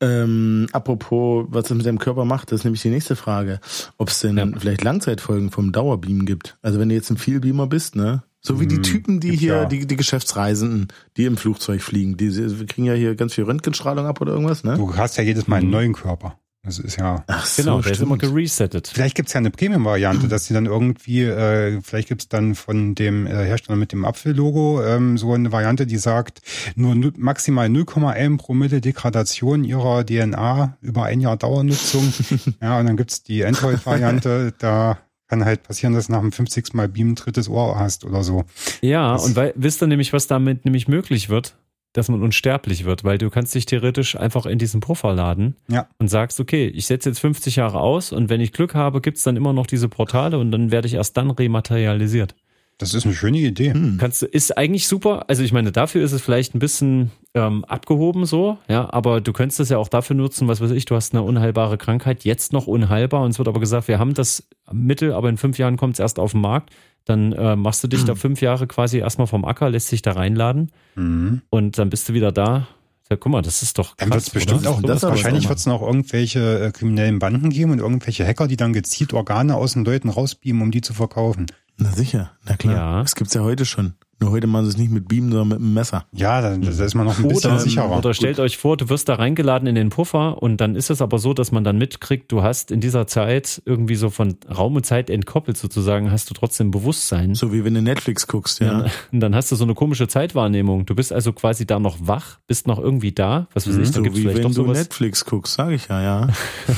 Ähm, 0.00 0.66
apropos, 0.72 1.46
was 1.48 1.64
das 1.64 1.76
mit 1.76 1.86
deinem 1.86 1.98
Körper 1.98 2.24
macht, 2.24 2.52
das 2.52 2.60
ist 2.60 2.64
nämlich 2.64 2.82
die 2.82 2.90
nächste 2.90 3.16
Frage. 3.16 3.60
Ob 3.96 4.10
es 4.10 4.20
denn 4.20 4.36
ja. 4.36 4.46
vielleicht 4.58 4.84
Langzeitfolgen 4.84 5.50
vom 5.50 5.72
Dauerbeamen 5.72 6.26
gibt. 6.26 6.58
Also 6.62 6.78
wenn 6.78 6.88
du 6.88 6.94
jetzt 6.94 7.10
ein 7.10 7.16
Vielbeamer 7.16 7.66
bist, 7.66 7.96
ne? 7.96 8.22
So 8.40 8.60
wie 8.60 8.66
die 8.66 8.76
hm, 8.76 8.82
Typen, 8.82 9.20
die 9.20 9.36
hier, 9.36 9.54
ja. 9.54 9.64
die, 9.64 9.86
die 9.86 9.96
Geschäftsreisenden, 9.96 10.88
die 11.16 11.24
im 11.24 11.36
Flugzeug 11.36 11.82
fliegen, 11.82 12.16
die, 12.16 12.30
die 12.30 12.66
kriegen 12.66 12.86
ja 12.86 12.92
hier 12.92 13.16
ganz 13.16 13.34
viel 13.34 13.44
Röntgenstrahlung 13.44 14.06
ab 14.06 14.20
oder 14.20 14.32
irgendwas, 14.32 14.62
ne? 14.62 14.76
Du 14.76 14.94
hast 14.96 15.16
ja 15.16 15.24
jedes 15.24 15.48
Mal 15.48 15.56
einen 15.56 15.70
neuen 15.70 15.94
Körper. 15.94 16.38
Das 16.66 16.80
ist 16.80 16.96
ja. 16.96 17.22
Ach 17.28 17.46
so, 17.46 17.62
genau, 17.62 17.80
der 17.80 17.92
ist 17.92 18.02
immer 18.02 18.18
geresettet. 18.18 18.90
Vielleicht 18.92 19.14
gibt's 19.14 19.32
ja 19.32 19.38
eine 19.38 19.52
Premium-Variante, 19.52 20.26
dass 20.26 20.46
sie 20.46 20.54
dann 20.54 20.66
irgendwie, 20.66 21.22
äh, 21.22 21.80
vielleicht 21.80 22.08
gibt's 22.08 22.28
dann 22.28 22.56
von 22.56 22.96
dem 22.96 23.28
äh, 23.28 23.30
Hersteller 23.30 23.76
mit 23.76 23.92
dem 23.92 24.04
Apfellogo 24.04 24.82
ähm, 24.82 25.16
so 25.16 25.32
eine 25.32 25.52
Variante, 25.52 25.86
die 25.86 25.96
sagt, 25.96 26.42
nur 26.74 26.96
maximal 27.16 27.68
0,1 27.68 28.38
Promille 28.38 28.80
Degradation 28.80 29.62
ihrer 29.62 30.04
DNA 30.04 30.76
über 30.80 31.04
ein 31.04 31.20
Jahr 31.20 31.36
Dauernutzung. 31.36 32.12
ja, 32.60 32.80
und 32.80 32.86
dann 32.86 32.96
gibt's 32.96 33.22
die 33.22 33.44
Android-Variante, 33.44 34.52
da 34.58 34.98
kann 35.28 35.44
halt 35.44 35.62
passieren, 35.62 35.94
dass 35.94 36.08
du 36.08 36.12
nach 36.12 36.20
dem 36.20 36.32
50. 36.32 36.74
Mal 36.74 36.88
Beam 36.88 37.10
ein 37.10 37.14
drittes 37.14 37.48
Ohr 37.48 37.78
hast 37.78 38.04
oder 38.04 38.24
so. 38.24 38.44
Ja, 38.80 39.12
das 39.12 39.24
und 39.24 39.36
weil, 39.36 39.52
wisst 39.54 39.82
ihr 39.82 39.86
nämlich, 39.86 40.12
was 40.12 40.26
damit 40.26 40.64
nämlich 40.64 40.88
möglich 40.88 41.28
wird? 41.28 41.56
Dass 41.96 42.08
man 42.08 42.22
unsterblich 42.22 42.84
wird, 42.84 43.04
weil 43.04 43.18
du 43.18 43.30
kannst 43.30 43.54
dich 43.54 43.66
theoretisch 43.66 44.16
einfach 44.16 44.46
in 44.46 44.58
diesen 44.58 44.80
Puffer 44.80 45.14
laden 45.14 45.56
Ja. 45.68 45.86
und 45.98 46.08
sagst, 46.08 46.38
okay, 46.40 46.66
ich 46.68 46.86
setze 46.86 47.08
jetzt 47.10 47.20
50 47.20 47.56
Jahre 47.56 47.80
aus 47.80 48.12
und 48.12 48.28
wenn 48.28 48.40
ich 48.40 48.52
Glück 48.52 48.74
habe, 48.74 49.00
gibt's 49.00 49.22
dann 49.22 49.36
immer 49.36 49.52
noch 49.52 49.66
diese 49.66 49.88
Portale 49.88 50.38
und 50.38 50.50
dann 50.50 50.70
werde 50.70 50.86
ich 50.88 50.94
erst 50.94 51.16
dann 51.16 51.30
rematerialisiert. 51.30 52.34
Das 52.78 52.92
ist 52.92 53.06
eine 53.06 53.14
schöne 53.14 53.38
Idee. 53.38 53.72
Hm. 53.72 53.96
Kannst 53.98 54.20
du, 54.20 54.26
ist 54.26 54.58
eigentlich 54.58 54.86
super. 54.86 55.24
Also 55.28 55.42
ich 55.42 55.50
meine, 55.52 55.72
dafür 55.72 56.04
ist 56.04 56.12
es 56.12 56.20
vielleicht 56.20 56.54
ein 56.54 56.58
bisschen 56.58 57.10
ähm, 57.32 57.64
abgehoben 57.64 58.26
so, 58.26 58.58
ja, 58.68 58.92
aber 58.92 59.22
du 59.22 59.32
könntest 59.32 59.60
es 59.60 59.70
ja 59.70 59.78
auch 59.78 59.88
dafür 59.88 60.14
nutzen, 60.14 60.46
was 60.46 60.60
weiß 60.60 60.72
ich, 60.72 60.84
du 60.84 60.94
hast 60.94 61.14
eine 61.14 61.22
unheilbare 61.22 61.78
Krankheit, 61.78 62.24
jetzt 62.24 62.52
noch 62.52 62.66
unheilbar 62.66 63.22
und 63.22 63.30
es 63.30 63.38
wird 63.38 63.48
aber 63.48 63.60
gesagt, 63.60 63.88
wir 63.88 63.98
haben 63.98 64.12
das 64.12 64.46
Mittel, 64.70 65.14
aber 65.14 65.30
in 65.30 65.38
fünf 65.38 65.56
Jahren 65.56 65.78
kommt 65.78 65.94
es 65.94 66.00
erst 66.00 66.18
auf 66.18 66.32
den 66.32 66.42
Markt. 66.42 66.70
Dann 67.06 67.32
äh, 67.32 67.56
machst 67.56 67.82
du 67.82 67.88
dich 67.88 68.04
da 68.04 68.14
fünf 68.16 68.40
Jahre 68.42 68.66
quasi 68.66 68.98
erstmal 68.98 69.26
vom 69.28 69.44
Acker, 69.46 69.70
lässt 69.70 69.90
dich 69.92 70.02
da 70.02 70.12
reinladen 70.12 70.70
Mhm. 70.96 71.40
und 71.50 71.78
dann 71.78 71.88
bist 71.88 72.08
du 72.08 72.12
wieder 72.14 72.32
da. 72.32 72.66
Ja, 73.08 73.16
guck 73.16 73.30
mal, 73.30 73.42
das 73.42 73.62
ist 73.62 73.78
doch 73.78 73.94
Dann 73.96 74.10
wird 74.10 74.18
es 74.18 74.24
krass, 74.26 74.34
bestimmt 74.34 74.60
oder? 74.62 74.70
auch, 74.70 74.82
Das 74.82 75.02
wahrscheinlich 75.04 75.48
wird 75.48 75.58
es 75.60 75.66
noch 75.66 75.80
irgendwelche 75.82 76.58
äh, 76.66 76.70
kriminellen 76.72 77.20
Banden 77.20 77.50
geben 77.50 77.70
und 77.70 77.78
irgendwelche 77.78 78.26
Hacker, 78.26 78.48
die 78.48 78.56
dann 78.56 78.72
gezielt 78.72 79.14
Organe 79.14 79.54
aus 79.54 79.74
den 79.74 79.84
Leuten 79.84 80.08
rausbeamen, 80.08 80.60
um 80.62 80.70
die 80.72 80.80
zu 80.80 80.92
verkaufen. 80.92 81.46
Na 81.76 81.92
sicher, 81.92 82.32
na 82.44 82.56
klar. 82.56 82.74
Ja. 82.74 83.02
Das 83.02 83.14
gibt's 83.14 83.34
ja 83.34 83.42
heute 83.42 83.64
schon. 83.64 83.94
Nur 84.18 84.30
heute 84.30 84.46
machen 84.46 84.64
sie 84.64 84.70
es 84.70 84.76
nicht 84.78 84.90
mit 84.90 85.08
Beamen, 85.08 85.30
sondern 85.30 85.48
mit 85.48 85.58
einem 85.58 85.74
Messer. 85.74 86.06
Ja, 86.12 86.40
da, 86.40 86.56
da 86.56 86.84
ist 86.84 86.94
man 86.94 87.06
noch 87.06 87.18
ein 87.18 87.28
bisschen 87.28 87.50
Oder, 87.52 87.60
sicherer. 87.60 87.98
oder 87.98 88.14
stellt 88.14 88.38
euch 88.40 88.56
vor, 88.56 88.76
du 88.78 88.88
wirst 88.88 89.08
da 89.10 89.14
reingeladen 89.16 89.68
in 89.68 89.74
den 89.74 89.90
Puffer 89.90 90.42
und 90.42 90.58
dann 90.60 90.74
ist 90.74 90.88
es 90.90 91.02
aber 91.02 91.18
so, 91.18 91.34
dass 91.34 91.52
man 91.52 91.64
dann 91.64 91.76
mitkriegt, 91.76 92.32
du 92.32 92.42
hast 92.42 92.70
in 92.70 92.80
dieser 92.80 93.06
Zeit 93.06 93.60
irgendwie 93.66 93.94
so 93.96 94.08
von 94.08 94.36
Raum 94.48 94.76
und 94.76 94.86
Zeit 94.86 95.10
entkoppelt 95.10 95.56
sozusagen, 95.58 96.10
hast 96.10 96.30
du 96.30 96.34
trotzdem 96.34 96.70
Bewusstsein. 96.70 97.34
So 97.34 97.52
wie 97.52 97.64
wenn 97.64 97.74
du 97.74 97.82
Netflix 97.82 98.26
guckst, 98.26 98.60
ja. 98.60 98.66
Ja. 98.66 98.86
Und 99.12 99.20
dann 99.20 99.34
hast 99.34 99.52
du 99.52 99.56
so 99.56 99.64
eine 99.64 99.74
komische 99.74 100.08
Zeitwahrnehmung. 100.08 100.86
Du 100.86 100.94
bist 100.94 101.12
also 101.12 101.32
quasi 101.34 101.66
da 101.66 101.78
noch 101.78 101.98
wach, 102.00 102.38
bist 102.46 102.66
noch 102.66 102.78
irgendwie 102.78 103.12
da. 103.12 103.48
Was 103.52 103.68
weiß 103.68 103.76
ich, 103.76 103.88
da 103.88 103.92
So 103.96 104.02
gibt's 104.02 104.18
wie 104.18 104.22
vielleicht 104.22 104.38
wenn 104.38 104.42
doch 104.44 104.50
du 104.50 104.54
sowas. 104.64 104.78
Netflix 104.78 105.24
guckst, 105.26 105.54
sage 105.54 105.74
ich 105.74 105.88
ja, 105.88 106.02
ja. 106.02 106.28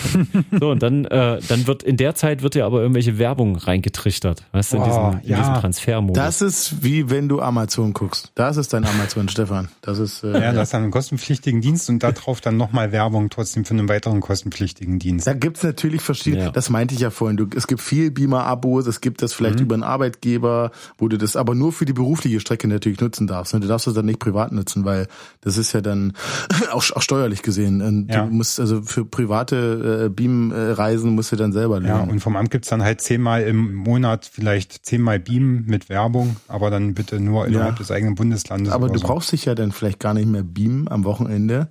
So, 0.59 0.71
und 0.71 0.83
dann, 0.83 1.05
äh, 1.05 1.39
dann 1.49 1.67
wird 1.67 1.83
in 1.83 1.97
der 1.97 2.15
Zeit 2.15 2.43
wird 2.43 2.55
dir 2.55 2.65
aber 2.67 2.81
irgendwelche 2.81 3.19
Werbung 3.19 3.57
reingetrichtert. 3.57 4.45
Weißt 4.53 4.73
du, 4.73 4.77
in 4.79 4.83
Oh, 4.83 4.87
diesem, 4.87 5.21
in 5.23 5.29
ja. 5.31 5.39
diesem 5.39 5.55
Transfermodus. 5.55 6.17
Das 6.17 6.43
ist 6.43 6.83
wie 6.83 7.11
wenn 7.11 7.28
du 7.29 7.41
Amazon 7.41 7.93
guckst. 7.93 8.33
Das 8.35 8.57
ist 8.57 8.73
dein 8.73 8.85
Amazon, 8.85 9.29
Stefan. 9.29 9.69
Das 9.83 9.99
ist 9.99 10.25
äh, 10.25 10.33
Ja, 10.41 10.53
du 10.53 10.59
hast 10.59 10.75
dann 10.75 10.83
einen 10.83 10.91
kostenpflichtigen 10.91 11.61
Dienst 11.61 11.89
und 11.89 12.03
darauf 12.03 12.41
dann 12.41 12.57
nochmal 12.57 12.93
Werbung 12.93 13.31
trotzdem 13.31 13.65
für 13.65 13.75
einen 13.75 13.89
weiteren 13.89 14.21
kostenpflichtigen 14.21 14.99
Dienst. 14.99 15.27
Da 15.27 15.33
gibt's 15.35 15.63
natürlich 15.63 16.01
verschiedene, 16.03 16.45
Ja. 16.45 16.51
das 16.51 16.71
meinte 16.71 16.95
ich 16.95 17.01
ja 17.01 17.11
vorhin, 17.11 17.37
du, 17.37 17.47
es 17.57 17.67
gibt 17.67 17.81
viel 17.81 18.11
Beamer-Abos, 18.11 18.87
es 18.87 19.01
gibt 19.01 19.23
das 19.23 19.33
Mhm. 19.33 19.37
vielleicht 19.37 19.61
über 19.61 19.75
einen 19.75 19.83
Arbeitgeber, 19.85 20.71
wo 20.99 21.09
du 21.09 21.17
das 21.19 21.37
aber 21.37 21.55
nur 21.55 21.73
für 21.73 21.85
die 21.85 21.93
berufliche 21.93 22.41
Strecke 22.41 22.69
natürlich 22.69 23.01
nutzen 23.01 23.27
darfst. 23.27 23.55
Und 23.55 23.63
du 23.63 23.69
darfst 23.69 23.87
es 23.87 23.95
dann 23.95 24.07
nicht 24.07 24.19
privat 24.19 24.53
nutzen, 24.53 24.85
weil 24.85 25.07
das 25.43 25.57
ist 25.59 25.73
ja 25.73 25.81
dann 25.81 26.13
auch, 26.73 26.85
auch 26.93 27.03
steuerlich 27.03 27.43
gesehen. 27.43 27.83
Und 27.83 28.09
Ja. 28.13 28.25
Du 28.27 28.33
musst 28.33 28.59
also 28.61 28.83
für 28.83 29.05
private 29.05 30.07
äh, 30.07 30.09
Beam-Reisen 30.09 31.15
musst 31.15 31.33
du 31.33 31.37
dann 31.37 31.53
selber 31.53 31.77
Ja, 31.81 31.97
lernen. 31.97 32.11
und 32.11 32.21
vom 32.21 32.37
Amt 32.37 32.51
gibt's 32.51 32.69
dann 32.69 32.83
halt 32.83 33.01
zehnmal 33.01 33.43
im 33.43 33.75
Monat 33.75 34.29
vielleicht 34.33 34.85
zehnmal 34.87 35.19
Beam 35.19 35.65
mit 35.67 35.89
Werbung, 35.89 36.37
aber 36.49 36.71
dann 36.71 36.95
bitte 36.95 37.18
nur 37.19 37.47
innerhalb 37.47 37.73
Ja. 37.75 37.79
des 37.79 37.91
eigenen 37.91 38.15
Bundeslandes. 38.15 38.73
aber 38.73 38.89
du 38.89 38.99
so. 38.99 39.07
brauchst 39.07 39.33
dich 39.33 39.45
ja 39.45 39.55
dann 39.55 39.73
vielleicht 39.73 40.01
gar 40.01 40.15
nicht 40.15 40.27
mehr 40.29 40.43
beamen 40.43 40.89
am 40.89 41.05
Wochenende, 41.05 41.69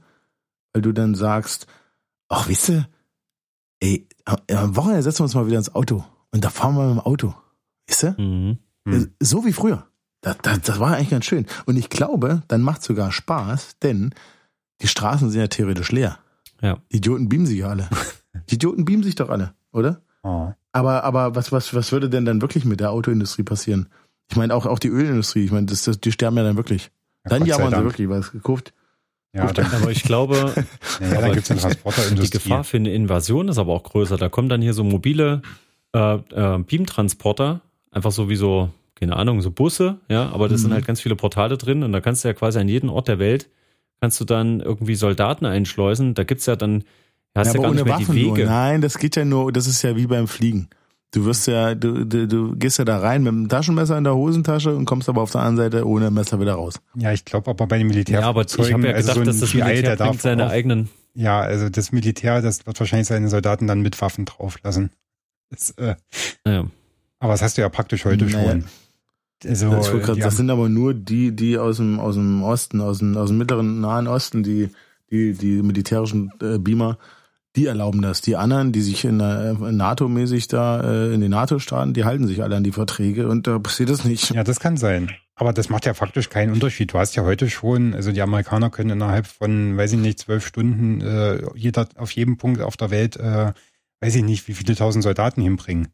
weil 0.73 0.81
du 0.81 0.91
dann 0.91 1.15
sagst, 1.15 1.67
ach, 2.29 2.47
wisst 2.47 2.69
ihr, 2.69 2.88
ey, 3.79 4.07
am 4.25 4.75
Wochenende 4.75 5.03
setzen 5.03 5.19
wir 5.19 5.23
uns 5.25 5.36
mal 5.36 5.47
wieder 5.47 5.57
ins 5.57 5.73
Auto 5.75 6.03
und 6.31 6.43
da 6.43 6.49
fahren 6.49 6.75
wir 6.75 6.83
mit 6.88 6.95
dem 6.95 6.99
Auto. 6.99 7.33
Wisst 7.88 8.03
ihr? 8.03 8.15
Mhm. 8.17 8.57
Hm. 8.88 9.12
So 9.19 9.45
wie 9.45 9.53
früher. 9.53 9.86
Das, 10.21 10.38
das, 10.41 10.62
das 10.62 10.79
war 10.79 10.95
eigentlich 10.95 11.10
ganz 11.10 11.25
schön. 11.25 11.45
Und 11.65 11.77
ich 11.77 11.89
glaube, 11.89 12.41
dann 12.47 12.62
macht 12.62 12.83
sogar 12.83 13.12
Spaß, 13.12 13.77
denn 13.83 14.13
die 14.81 14.88
Straßen 14.88 15.29
sind 15.29 15.39
ja 15.39 15.47
theoretisch 15.47 15.91
leer. 15.91 16.17
Ja. 16.62 16.77
Die 16.91 16.97
Idioten 16.97 17.29
beamen 17.29 17.45
sich 17.45 17.60
ja 17.60 17.69
alle. 17.69 17.88
Die 18.49 18.55
Idioten 18.55 18.86
beamen 18.86 19.03
sich 19.03 19.15
doch 19.15 19.29
alle, 19.29 19.53
oder? 19.71 20.01
Ah. 20.23 20.53
Aber, 20.71 21.03
aber 21.03 21.36
was, 21.36 21.51
was, 21.51 21.73
was 21.73 21.91
würde 21.91 22.10
denn 22.10 22.25
dann 22.25 22.41
wirklich 22.41 22.65
mit 22.65 22.79
der 22.79 22.91
Autoindustrie 22.91 23.43
passieren? 23.43 23.89
Ich 24.29 24.35
meine, 24.35 24.53
auch, 24.55 24.65
auch 24.65 24.79
die 24.79 24.89
Ölindustrie, 24.89 25.45
ich 25.45 25.51
meine, 25.51 25.65
das, 25.67 25.83
das, 25.83 25.99
die 25.99 26.11
sterben 26.11 26.37
ja 26.37 26.43
dann 26.43 26.57
wirklich. 26.57 26.91
Ja, 27.25 27.29
dann 27.37 27.45
jammern 27.45 27.73
sie 27.73 27.83
wirklich, 27.83 28.09
weil 28.09 28.19
es 28.19 28.31
gekauft. 28.31 28.73
Ja, 29.33 29.51
dann, 29.53 29.71
Aber 29.73 29.91
ich 29.91 30.03
glaube, 30.03 30.35
ja, 30.99 31.09
dann 31.09 31.23
aber 31.23 31.33
gibt's 31.33 31.51
eine 31.51 31.59
die 31.59 31.63
Transporterindustrie. 31.63 32.29
Gefahr 32.39 32.63
für 32.63 32.77
eine 32.77 32.93
Invasion 32.93 33.49
ist 33.49 33.57
aber 33.57 33.73
auch 33.73 33.83
größer. 33.83 34.17
Da 34.17 34.29
kommen 34.29 34.49
dann 34.49 34.61
hier 34.61 34.73
so 34.73 34.83
mobile 34.83 35.41
äh, 35.93 36.15
äh, 36.15 36.57
Beamtransporter, 36.59 37.61
einfach 37.91 38.11
so 38.11 38.29
wie 38.29 38.35
so, 38.35 38.69
keine 38.95 39.15
Ahnung, 39.15 39.41
so 39.41 39.51
Busse, 39.51 39.99
ja, 40.09 40.29
aber 40.29 40.47
das 40.49 40.59
Mhm. 40.61 40.63
sind 40.63 40.73
halt 40.73 40.87
ganz 40.87 41.01
viele 41.01 41.15
Portale 41.15 41.57
drin 41.57 41.83
und 41.83 41.91
da 41.91 42.01
kannst 42.01 42.23
du 42.23 42.27
ja 42.29 42.33
quasi 42.33 42.59
an 42.59 42.67
jeden 42.67 42.89
Ort 42.89 43.07
der 43.07 43.19
Welt, 43.19 43.49
kannst 44.01 44.19
du 44.19 44.25
dann 44.25 44.59
irgendwie 44.59 44.95
Soldaten 44.95 45.45
einschleusen. 45.45 46.13
Da 46.15 46.23
gibt's 46.23 46.45
ja 46.47 46.55
dann, 46.55 46.83
hast 47.35 47.47
ja, 47.47 47.53
aber 47.53 47.63
gar 47.63 47.71
nicht 47.73 47.81
ohne 47.81 47.89
mehr 47.89 47.97
die 47.99 48.03
Waffen 48.03 48.15
Wege. 48.15 48.27
nur. 48.43 48.45
Nein, 48.45 48.81
das 48.81 48.97
geht 48.97 49.15
ja 49.15 49.23
nur, 49.25 49.51
das 49.51 49.67
ist 49.67 49.81
ja 49.83 49.95
wie 49.95 50.07
beim 50.07 50.27
Fliegen. 50.27 50.69
Du 51.12 51.24
wirst 51.26 51.48
ja, 51.48 51.74
du, 51.74 52.06
du, 52.06 52.28
du 52.28 52.56
gehst 52.58 52.80
ja 52.80 52.86
da 52.86 53.00
rein 53.00 53.24
mit 53.24 53.32
einem 53.32 53.48
Taschenmesser 53.48 53.98
in 53.98 54.04
der 54.04 54.15
Hosentasche 54.15 54.76
und 54.76 54.86
kommst 54.86 55.08
aber 55.08 55.22
auf 55.22 55.32
der 55.32 55.41
anderen 55.41 55.72
Seite 55.72 55.88
ohne 55.88 56.12
Messer 56.12 56.39
wieder 56.41 56.56
raus. 56.56 56.82
Ja, 56.96 57.13
ich 57.13 57.24
glaube 57.24 57.50
aber 57.50 57.65
bei 57.65 57.78
den 57.78 57.89
Ja, 58.08 58.24
aber 58.24 58.41
ich 58.41 58.74
habe 58.74 58.88
ja 58.88 58.93
also 58.93 59.13
gedacht, 59.13 59.15
so 59.15 59.22
ein 59.22 59.26
dass 59.26 59.39
das 59.39 59.54
Militär 59.54 59.96
der 59.96 60.06
bringt 60.06 60.22
seine 60.22 60.48
auch, 60.48 60.52
eigenen. 60.52 60.89
Ja, 61.13 61.39
also 61.39 61.70
das 61.70 61.91
Militär, 61.93 62.41
das 62.41 62.67
wird 62.67 62.80
wahrscheinlich 62.80 63.08
seine 63.08 63.30
Soldaten 63.30 63.67
dann 63.67 63.82
mit 63.82 64.00
Waffen 64.02 64.26
drauflassen. 64.26 64.91
Das, 65.50 65.72
äh, 65.72 65.96
Ja. 66.46 66.65
aber 67.20 67.34
das 67.34 67.41
hast 67.41 67.58
du 67.58 67.62
ja 67.62 67.70
praktisch 67.70 68.04
heute 68.04 68.26
Naja. 68.26 68.52
schon. 68.52 68.65
Also, 69.46 69.70
das, 69.70 69.91
grad, 70.02 70.22
das 70.22 70.36
sind 70.36 70.50
aber 70.50 70.67
nur 70.67 70.93
die, 70.93 71.32
die 71.32 71.58
aus 71.58 71.78
dem, 71.78 72.00
aus 72.00 72.15
dem 72.15 72.43
Osten, 72.43 72.82
aus 72.82 73.00
dem, 73.00 73.15
aus 73.15 73.30
dem 73.30 73.38
mittleren 73.38 73.80
Nahen 73.80 74.08
Osten, 74.08 74.43
die, 74.43 74.72
die, 75.10 75.34
die 75.34 75.62
militärischen 75.62 76.32
äh, 76.41 76.58
Beamer, 76.58 76.98
die 77.58 77.65
erlauben 77.65 78.02
das. 78.02 78.22
Die 78.22 78.36
anderen, 78.38 78.72
die 78.72 78.82
sich 78.82 79.04
in 79.04 79.20
der 79.20 79.58
äh, 79.62 79.72
NATO-mäßig 79.72 80.48
da, 80.48 80.80
äh, 80.82 81.13
in 81.13 81.20
den 81.22 81.32
NATO-Staaten, 81.32 81.93
die 81.93 82.06
halten 82.06 82.28
sich 82.28 82.41
alle 82.43 82.56
an 82.56 82.63
die 82.63 82.72
Verträge 82.72 83.28
und 83.28 83.48
da 83.48 83.60
passiert 83.60 83.89
das 83.89 84.06
nicht. 84.06 84.30
Ja, 84.34 84.43
das 84.43 84.60
kann 84.60 84.78
sein. 84.78 85.12
Aber 85.36 85.54
das 85.54 85.70
macht 85.70 85.86
ja 85.86 85.93
faktisch 85.93 86.30
keinen 86.30 86.54
Unterschied. 86.54 86.93
Du 86.93 86.98
hast 86.98 87.15
ja 87.15 87.24
heute 87.24 87.50
schon, 87.50 87.93
also 87.93 88.12
die 88.12 88.22
Amerikaner 88.22 88.70
können 88.70 88.91
innerhalb 88.91 89.28
von, 89.28 89.76
weiß 89.78 89.93
ich 89.93 90.00
nicht, 90.00 90.20
zwölf 90.20 90.46
Stunden 90.46 91.02
äh, 91.02 91.41
jeder 91.56 91.88
auf 91.98 92.12
jedem 92.12 92.38
Punkt 92.38 92.62
auf 92.62 92.78
der 92.78 92.89
Welt, 92.91 93.17
äh, 93.17 93.54
weiß 94.02 94.15
ich 94.15 94.24
nicht, 94.24 94.48
wie 94.48 94.54
viele 94.54 94.76
tausend 94.76 95.04
Soldaten 95.04 95.41
hinbringen. 95.41 95.89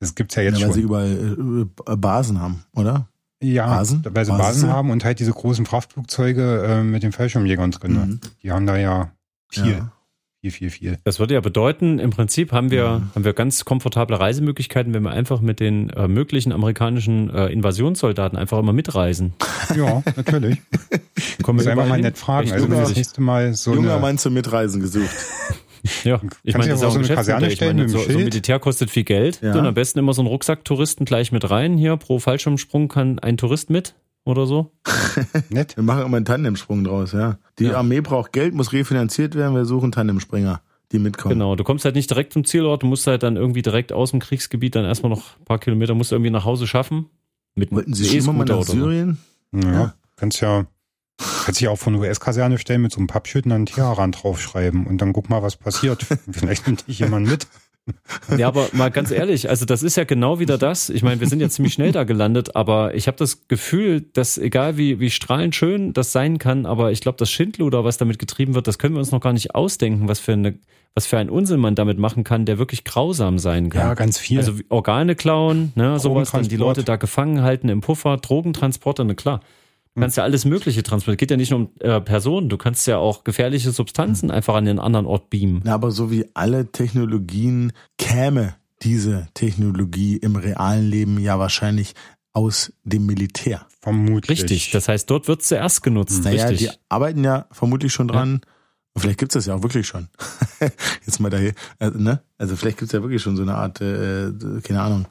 Das 0.00 0.14
gibt's 0.14 0.34
ja 0.34 0.42
jetzt 0.42 0.58
Ja, 0.58 0.66
weil 0.66 0.74
sie 0.74 0.80
schon. 0.82 0.88
überall 0.88 1.66
äh, 1.88 1.96
Basen 1.96 2.40
haben, 2.40 2.64
oder? 2.74 3.08
Ja, 3.42 3.66
Basen? 3.66 4.04
weil 4.04 4.24
sie 4.24 4.30
Basen? 4.32 4.38
Basen 4.38 4.68
haben 4.72 4.90
und 4.90 5.04
halt 5.04 5.18
diese 5.20 5.32
großen 5.32 5.66
Frachtflugzeuge 5.66 6.62
äh, 6.64 6.82
mit 6.82 7.02
den 7.02 7.12
Fallschirmjägern 7.12 7.70
drin. 7.72 7.92
Mhm. 7.92 8.20
Die 8.42 8.50
haben 8.52 8.66
da 8.66 8.76
ja 8.76 9.10
viel, 9.48 9.72
Ja. 9.72 9.92
Viel, 10.50 10.70
viel, 10.70 10.70
viel. 10.70 10.98
Das 11.04 11.18
würde 11.18 11.34
ja 11.34 11.40
bedeuten, 11.40 11.98
im 11.98 12.10
Prinzip 12.10 12.52
haben 12.52 12.70
wir, 12.70 12.88
Mhm. 12.88 13.10
haben 13.14 13.24
wir 13.24 13.32
ganz 13.32 13.64
komfortable 13.64 14.18
Reisemöglichkeiten, 14.18 14.94
wenn 14.94 15.02
wir 15.02 15.10
einfach 15.10 15.40
mit 15.40 15.60
den 15.60 15.90
äh, 15.90 16.08
möglichen 16.08 16.52
amerikanischen 16.52 17.30
äh, 17.34 17.46
Invasionssoldaten 17.46 18.38
einfach 18.38 18.58
immer 18.58 18.72
mitreisen. 18.72 19.34
Ja, 19.76 20.02
natürlich. 20.16 20.58
Kommen 21.42 21.60
wir 21.60 21.70
einfach 21.70 21.86
mal 21.88 21.94
hin. 21.94 22.04
nett 22.04 22.18
fragen. 22.18 22.46
Echt 22.46 22.54
Also 22.54 22.70
wenn 22.70 22.78
das 22.78 23.18
Mal 23.18 23.54
so 23.54 23.74
Junger 23.74 23.92
eine, 23.92 24.00
Mann 24.00 24.18
zum 24.18 24.34
Mitreisen 24.34 24.80
gesucht. 24.80 25.10
Ja, 26.04 26.20
ich 26.42 26.52
Kannst 26.54 26.58
meine, 26.58 26.68
das 26.70 26.74
ist 26.78 26.82
ja 26.82 26.88
auch 26.88 26.92
so 26.92 26.98
ein 26.98 27.04
eine 27.04 27.14
Kaserne. 27.14 27.46
Ich 27.46 27.54
stellen 27.54 27.76
meine, 27.76 27.88
mit 27.88 27.90
so, 27.90 27.98
so? 27.98 28.18
Militär 28.18 28.58
kostet 28.58 28.90
viel 28.90 29.04
Geld. 29.04 29.40
Ja. 29.42 29.54
Und 29.56 29.66
am 29.66 29.74
besten 29.74 29.98
immer 30.00 30.12
so 30.14 30.22
einen 30.22 30.28
Rucksacktouristen 30.28 31.06
gleich 31.06 31.30
mit 31.32 31.48
rein. 31.48 31.76
Hier, 31.78 31.96
pro 31.96 32.18
Fallschirmsprung 32.18 32.88
kann 32.88 33.18
ein 33.20 33.36
Tourist 33.36 33.70
mit 33.70 33.94
oder 34.26 34.46
so. 34.46 34.72
nett. 35.48 35.76
Wir 35.76 35.82
machen 35.82 36.04
immer 36.04 36.16
einen 36.18 36.26
Tandemsprung 36.26 36.84
draus, 36.84 37.12
ja. 37.12 37.38
Die 37.58 37.64
Ja. 37.66 37.78
Armee 37.78 38.00
braucht 38.02 38.32
Geld, 38.32 38.54
muss 38.54 38.72
refinanziert 38.72 39.34
werden, 39.34 39.54
wir 39.54 39.64
suchen 39.64 39.92
Tandemspringer, 39.92 40.60
die 40.92 40.98
mitkommen. 40.98 41.34
Genau, 41.34 41.56
du 41.56 41.64
kommst 41.64 41.84
halt 41.84 41.94
nicht 41.94 42.10
direkt 42.10 42.32
zum 42.34 42.44
Zielort, 42.44 42.82
du 42.82 42.86
musst 42.86 43.06
halt 43.06 43.22
dann 43.22 43.36
irgendwie 43.36 43.62
direkt 43.62 43.92
aus 43.92 44.10
dem 44.10 44.20
Kriegsgebiet 44.20 44.74
dann 44.74 44.84
erstmal 44.84 45.10
noch 45.10 45.38
ein 45.38 45.44
paar 45.44 45.58
Kilometer 45.58 45.94
musst 45.94 46.10
du 46.10 46.16
irgendwie 46.16 46.30
nach 46.30 46.44
Hause 46.44 46.66
schaffen. 46.66 47.06
Mit 47.54 47.70
einem 47.70 47.76
Wollten 47.78 47.94
Sie 47.94 48.20
schon 48.20 48.36
mal 48.36 48.44
nach 48.44 48.56
oder 48.56 48.64
so. 48.64 48.72
Syrien? 48.74 49.18
Ja, 49.54 49.72
Ja. 49.72 49.94
kannst 50.16 50.40
ja, 50.42 50.66
kannst 51.44 51.60
dich 51.60 51.68
auch 51.68 51.78
von 51.78 51.94
US-Kaserne 51.94 52.58
stellen 52.58 52.82
mit 52.82 52.92
so 52.92 52.98
einem 52.98 53.06
Pappschild 53.06 53.46
und 53.46 53.50
dann 53.52 53.64
Teheran 53.66 54.12
draufschreiben 54.12 54.86
und 54.86 55.00
dann 55.00 55.12
guck 55.14 55.30
mal, 55.30 55.42
was 55.42 55.56
passiert. 55.56 56.04
Vielleicht 56.30 56.66
nimmt 56.66 56.86
dich 56.88 56.98
jemand 56.98 57.26
mit. 57.28 57.46
Ja, 58.36 58.48
aber 58.48 58.68
mal 58.72 58.90
ganz 58.90 59.10
ehrlich, 59.10 59.48
also 59.48 59.64
das 59.64 59.82
ist 59.82 59.96
ja 59.96 60.04
genau 60.04 60.40
wieder 60.40 60.58
das. 60.58 60.90
Ich 60.90 61.02
meine, 61.02 61.20
wir 61.20 61.28
sind 61.28 61.40
jetzt 61.40 61.54
ziemlich 61.54 61.74
schnell 61.74 61.92
da 61.92 62.04
gelandet, 62.04 62.56
aber 62.56 62.94
ich 62.94 63.06
habe 63.06 63.16
das 63.16 63.46
Gefühl, 63.46 64.00
dass 64.12 64.38
egal 64.38 64.76
wie, 64.76 64.98
wie 64.98 65.10
strahlend 65.10 65.54
schön 65.54 65.92
das 65.92 66.10
sein 66.10 66.38
kann, 66.38 66.66
aber 66.66 66.90
ich 66.90 67.00
glaube, 67.00 67.18
das 67.18 67.30
Schindluder, 67.30 67.84
was 67.84 67.96
damit 67.96 68.18
getrieben 68.18 68.54
wird, 68.54 68.66
das 68.66 68.78
können 68.78 68.94
wir 68.94 68.98
uns 68.98 69.12
noch 69.12 69.20
gar 69.20 69.32
nicht 69.32 69.54
ausdenken, 69.54 70.08
was 70.08 70.18
für 70.18 70.32
eine, 70.32 70.58
was 70.94 71.06
für 71.06 71.18
ein 71.18 71.30
Unsinn 71.30 71.60
man 71.60 71.76
damit 71.76 71.98
machen 71.98 72.24
kann, 72.24 72.44
der 72.44 72.58
wirklich 72.58 72.82
grausam 72.82 73.38
sein 73.38 73.70
kann. 73.70 73.82
Ja, 73.82 73.94
ganz 73.94 74.18
viel. 74.18 74.38
Also 74.38 74.54
Organe 74.68 75.14
klauen, 75.14 75.72
ne, 75.76 76.00
sowas, 76.00 76.32
dann 76.32 76.48
die. 76.48 76.56
Leute 76.56 76.82
da 76.82 76.96
gefangen 76.96 77.42
halten 77.42 77.68
im 77.68 77.82
Puffer, 77.82 78.16
Drogentransporte, 78.16 79.04
ne 79.04 79.14
klar. 79.14 79.40
Du 79.96 80.02
kannst 80.02 80.18
ja 80.18 80.24
alles 80.24 80.44
Mögliche 80.44 80.82
transportieren. 80.82 81.16
Geht 81.16 81.30
ja 81.30 81.38
nicht 81.38 81.50
nur 81.50 81.60
um 81.60 81.70
äh, 81.80 82.02
Personen, 82.02 82.50
du 82.50 82.58
kannst 82.58 82.86
ja 82.86 82.98
auch 82.98 83.24
gefährliche 83.24 83.70
Substanzen 83.70 84.30
einfach 84.30 84.54
an 84.54 84.66
den 84.66 84.78
anderen 84.78 85.06
Ort 85.06 85.30
beamen. 85.30 85.62
Na, 85.64 85.72
aber 85.74 85.90
so 85.90 86.10
wie 86.10 86.26
alle 86.34 86.70
Technologien 86.70 87.72
käme 87.96 88.56
diese 88.82 89.28
Technologie 89.32 90.18
im 90.18 90.36
realen 90.36 90.86
Leben 90.90 91.18
ja 91.18 91.38
wahrscheinlich 91.38 91.94
aus 92.34 92.74
dem 92.84 93.06
Militär. 93.06 93.64
Vermutlich. 93.80 94.42
Richtig, 94.42 94.70
das 94.70 94.88
heißt, 94.88 95.08
dort 95.08 95.28
wird 95.28 95.42
zuerst 95.42 95.82
genutzt. 95.82 96.24
Naja, 96.24 96.48
Richtig. 96.48 96.68
die 96.68 96.76
arbeiten 96.90 97.24
ja 97.24 97.46
vermutlich 97.50 97.94
schon 97.94 98.08
dran. 98.08 98.42
Und 98.96 99.02
vielleicht 99.02 99.18
gibt's 99.18 99.34
das 99.34 99.44
ja 99.44 99.54
auch 99.54 99.62
wirklich 99.62 99.86
schon. 99.86 100.08
Jetzt 101.04 101.20
mal 101.20 101.28
daher, 101.28 101.52
also, 101.78 101.98
ne? 101.98 102.22
Also 102.38 102.56
vielleicht 102.56 102.78
gibt's 102.78 102.92
ja 102.94 103.02
wirklich 103.02 103.20
schon 103.20 103.36
so 103.36 103.42
eine 103.42 103.54
Art, 103.54 103.80
äh, 103.82 104.32
keine 104.62 104.80
Ahnung. 104.80 105.06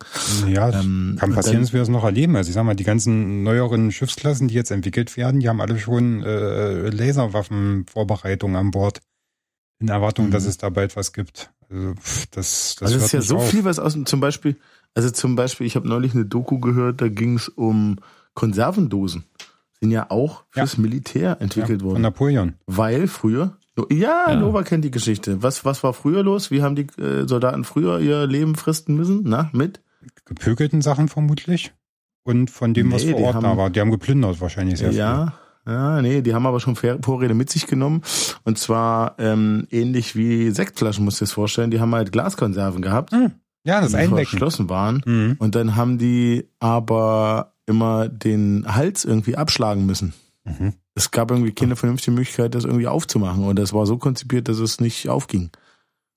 Ja, 0.47 0.69
Ähm, 0.71 1.17
kann 1.19 1.33
passieren, 1.35 1.57
dann- 1.57 1.61
dass 1.65 1.71
wir 1.73 1.81
das 1.81 1.89
noch 1.89 2.03
erleben. 2.03 2.35
Also 2.35 2.49
ich 2.49 2.55
sag 2.55 2.63
mal, 2.63 2.73
die 2.75 2.83
ganzen 2.83 3.43
neueren 3.43 3.91
Schiffsklassen, 3.91 4.47
die 4.47 4.55
jetzt 4.55 4.71
entwickelt 4.71 5.15
werden, 5.17 5.39
die 5.39 5.47
haben 5.49 5.61
alle 5.61 5.77
schon 5.77 6.23
äh, 6.23 6.89
Laserwaffenvorbereitungen 6.89 8.55
an 8.55 8.71
Bord. 8.71 9.01
In 9.79 9.89
Erwartung, 9.89 10.27
Mhm. 10.27 10.31
dass 10.31 10.45
es 10.45 10.57
da 10.57 10.69
bald 10.69 10.95
was 10.95 11.11
gibt. 11.11 11.51
Also 11.69 11.93
pff, 11.95 12.27
das, 12.31 12.75
das 12.79 12.81
also 12.93 12.97
es 12.97 13.05
ist 13.05 13.11
ja 13.11 13.21
so 13.21 13.37
auf. 13.37 13.49
viel, 13.49 13.65
was 13.65 13.77
aus 13.77 13.93
dem, 13.93 14.05
zum 14.05 14.19
Beispiel, 14.21 14.55
also 14.93 15.09
zum 15.11 15.35
Beispiel, 15.35 15.67
ich 15.67 15.75
habe 15.75 15.87
neulich 15.87 16.13
eine 16.15 16.25
Doku 16.25 16.59
gehört, 16.59 17.01
da 17.01 17.09
ging's 17.09 17.49
um 17.49 17.97
Konservendosen. 18.35 19.25
Sind 19.81 19.91
ja 19.91 20.09
auch 20.09 20.43
fürs 20.51 20.77
Militär 20.77 21.37
entwickelt 21.41 21.81
ja, 21.81 21.85
worden. 21.85 21.95
Von 21.95 22.01
Napoleon. 22.03 22.53
Weil 22.67 23.07
früher, 23.07 23.57
ja, 23.91 24.25
Ja. 24.29 24.35
Nova 24.35 24.63
kennt 24.63 24.85
die 24.85 24.91
Geschichte. 24.91 25.41
Was, 25.43 25.65
was 25.65 25.83
war 25.83 25.93
früher 25.93 26.23
los? 26.23 26.51
Wie 26.51 26.61
haben 26.61 26.75
die 26.75 26.87
äh, 27.01 27.27
Soldaten 27.27 27.63
früher 27.63 27.99
ihr 27.99 28.25
Leben 28.27 28.55
fristen 28.55 28.95
müssen? 28.95 29.21
Na, 29.25 29.49
mit? 29.53 29.81
Gepökelten 30.25 30.81
Sachen 30.81 31.07
vermutlich. 31.07 31.73
Und 32.23 32.49
von 32.49 32.73
dem, 32.73 32.91
was 32.91 33.03
Nee, 33.03 33.11
vor 33.11 33.19
die 33.19 33.25
Ort 33.25 33.35
da 33.43 33.47
haben- 33.49 33.57
war. 33.57 33.69
Die 33.69 33.79
haben 33.79 33.91
geplündert 33.91 34.39
wahrscheinlich 34.41 34.79
sehr 34.79 34.89
viel. 34.89 34.99
ja, 34.99 35.33
ja, 35.67 36.01
nee, 36.01 36.21
die 36.21 36.33
haben 36.33 36.45
aber 36.45 36.59
schon 36.59 36.75
Vor- 36.75 36.97
Vorräte 37.03 37.33
mit 37.33 37.49
sich 37.49 37.65
genommen. 37.67 38.01
Und 38.43 38.57
zwar 38.59 39.15
ähm, 39.19 39.67
ähnlich 39.71 40.15
wie 40.15 40.51
Sektflaschen, 40.51 41.03
musst 41.03 41.19
du 41.19 41.25
dir 41.25 41.27
das 41.27 41.33
vorstellen. 41.33 41.71
Die 41.71 41.79
haben 41.79 41.93
halt 41.93 42.11
Glaskonserven 42.11 42.81
gehabt, 42.81 43.11
Ja, 43.13 43.81
das 43.81 43.91
die 43.91 43.97
Einwecken. 43.97 44.27
verschlossen 44.27 44.69
waren. 44.69 45.01
Mhm. 45.05 45.35
Und 45.39 45.55
dann 45.55 45.75
haben 45.75 45.97
die 45.97 46.47
aber 46.59 47.53
immer 47.65 48.07
den 48.09 48.63
Hals 48.67 49.05
irgendwie 49.05 49.35
abschlagen 49.37 49.85
müssen. 49.87 50.13
Mhm. 50.43 50.73
Es 50.95 51.11
gab 51.11 51.29
irgendwie 51.29 51.51
keine 51.51 51.75
vernünftige 51.75 52.15
Möglichkeit, 52.15 52.55
das 52.55 52.63
irgendwie 52.63 52.87
aufzumachen. 52.87 53.43
Und 53.43 53.59
das 53.59 53.73
war 53.73 53.85
so 53.85 53.97
konzipiert, 53.97 54.47
dass 54.47 54.59
es 54.59 54.79
nicht 54.79 55.09
aufging. 55.09 55.51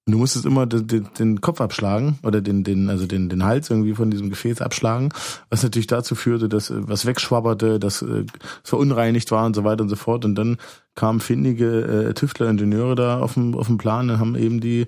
Und 0.07 0.13
du 0.13 0.19
musstest 0.19 0.47
immer 0.47 0.65
den, 0.65 0.87
den, 0.87 1.09
den 1.19 1.41
Kopf 1.43 1.61
abschlagen 1.61 2.19
oder 2.23 2.41
den, 2.41 2.65
den, 2.65 2.89
also 2.89 3.07
den, 3.07 3.29
den 3.29 3.45
Hals 3.45 3.69
irgendwie 3.69 3.95
von 3.95 4.11
diesem 4.11 4.31
Gefäß 4.31 4.63
abschlagen, 4.63 5.11
was 5.51 5.63
natürlich 5.63 5.87
dazu 5.87 6.15
führte, 6.15 6.49
dass 6.49 6.71
äh, 6.71 6.89
was 6.89 7.05
wegschwabberte, 7.05 7.79
dass 7.79 8.01
äh, 8.01 8.25
es 8.65 8.71
verunreinigt 8.71 9.31
war 9.33 9.45
und 9.45 9.55
so 9.55 9.65
weiter 9.65 9.83
und 9.83 9.91
so 9.91 9.97
fort. 9.97 10.25
Und 10.25 10.35
dann 10.37 10.57
kamen 10.95 11.21
findige 11.21 11.83
äh, 11.83 12.15
Tüftler, 12.15 12.49
Ingenieure 12.49 12.95
da 12.95 13.21
auf 13.21 13.35
dem, 13.35 13.55
auf 13.55 13.67
dem 13.67 13.77
Plan 13.77 14.09
und 14.09 14.19
haben 14.19 14.35
eben 14.35 14.61
die 14.61 14.87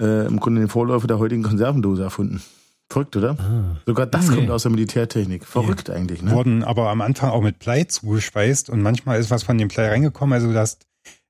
äh, 0.00 0.26
im 0.26 0.40
Grunde 0.40 0.62
den 0.62 0.68
Vorläufer 0.68 1.06
der 1.06 1.20
heutigen 1.20 1.44
Konservendose 1.44 2.02
erfunden. 2.02 2.42
Verrückt, 2.90 3.16
oder? 3.16 3.36
Ah. 3.38 3.76
Sogar 3.86 4.06
das 4.06 4.26
Okay. 4.26 4.36
kommt 4.36 4.50
aus 4.50 4.62
der 4.62 4.72
Militärtechnik. 4.72 5.44
Verrückt 5.46 5.88
eigentlich, 5.90 6.22
ne? 6.22 6.32
Wurden 6.32 6.64
aber 6.64 6.90
am 6.90 7.00
Anfang 7.00 7.30
auch 7.30 7.40
mit 7.42 7.58
Blei 7.60 7.84
zugespeist 7.84 8.68
und 8.68 8.82
manchmal 8.82 9.20
ist 9.20 9.30
was 9.30 9.44
von 9.44 9.56
dem 9.58 9.68
Blei 9.68 9.88
reingekommen. 9.88 10.32
Also 10.32 10.52
du 10.52 10.58
hast 10.58 10.86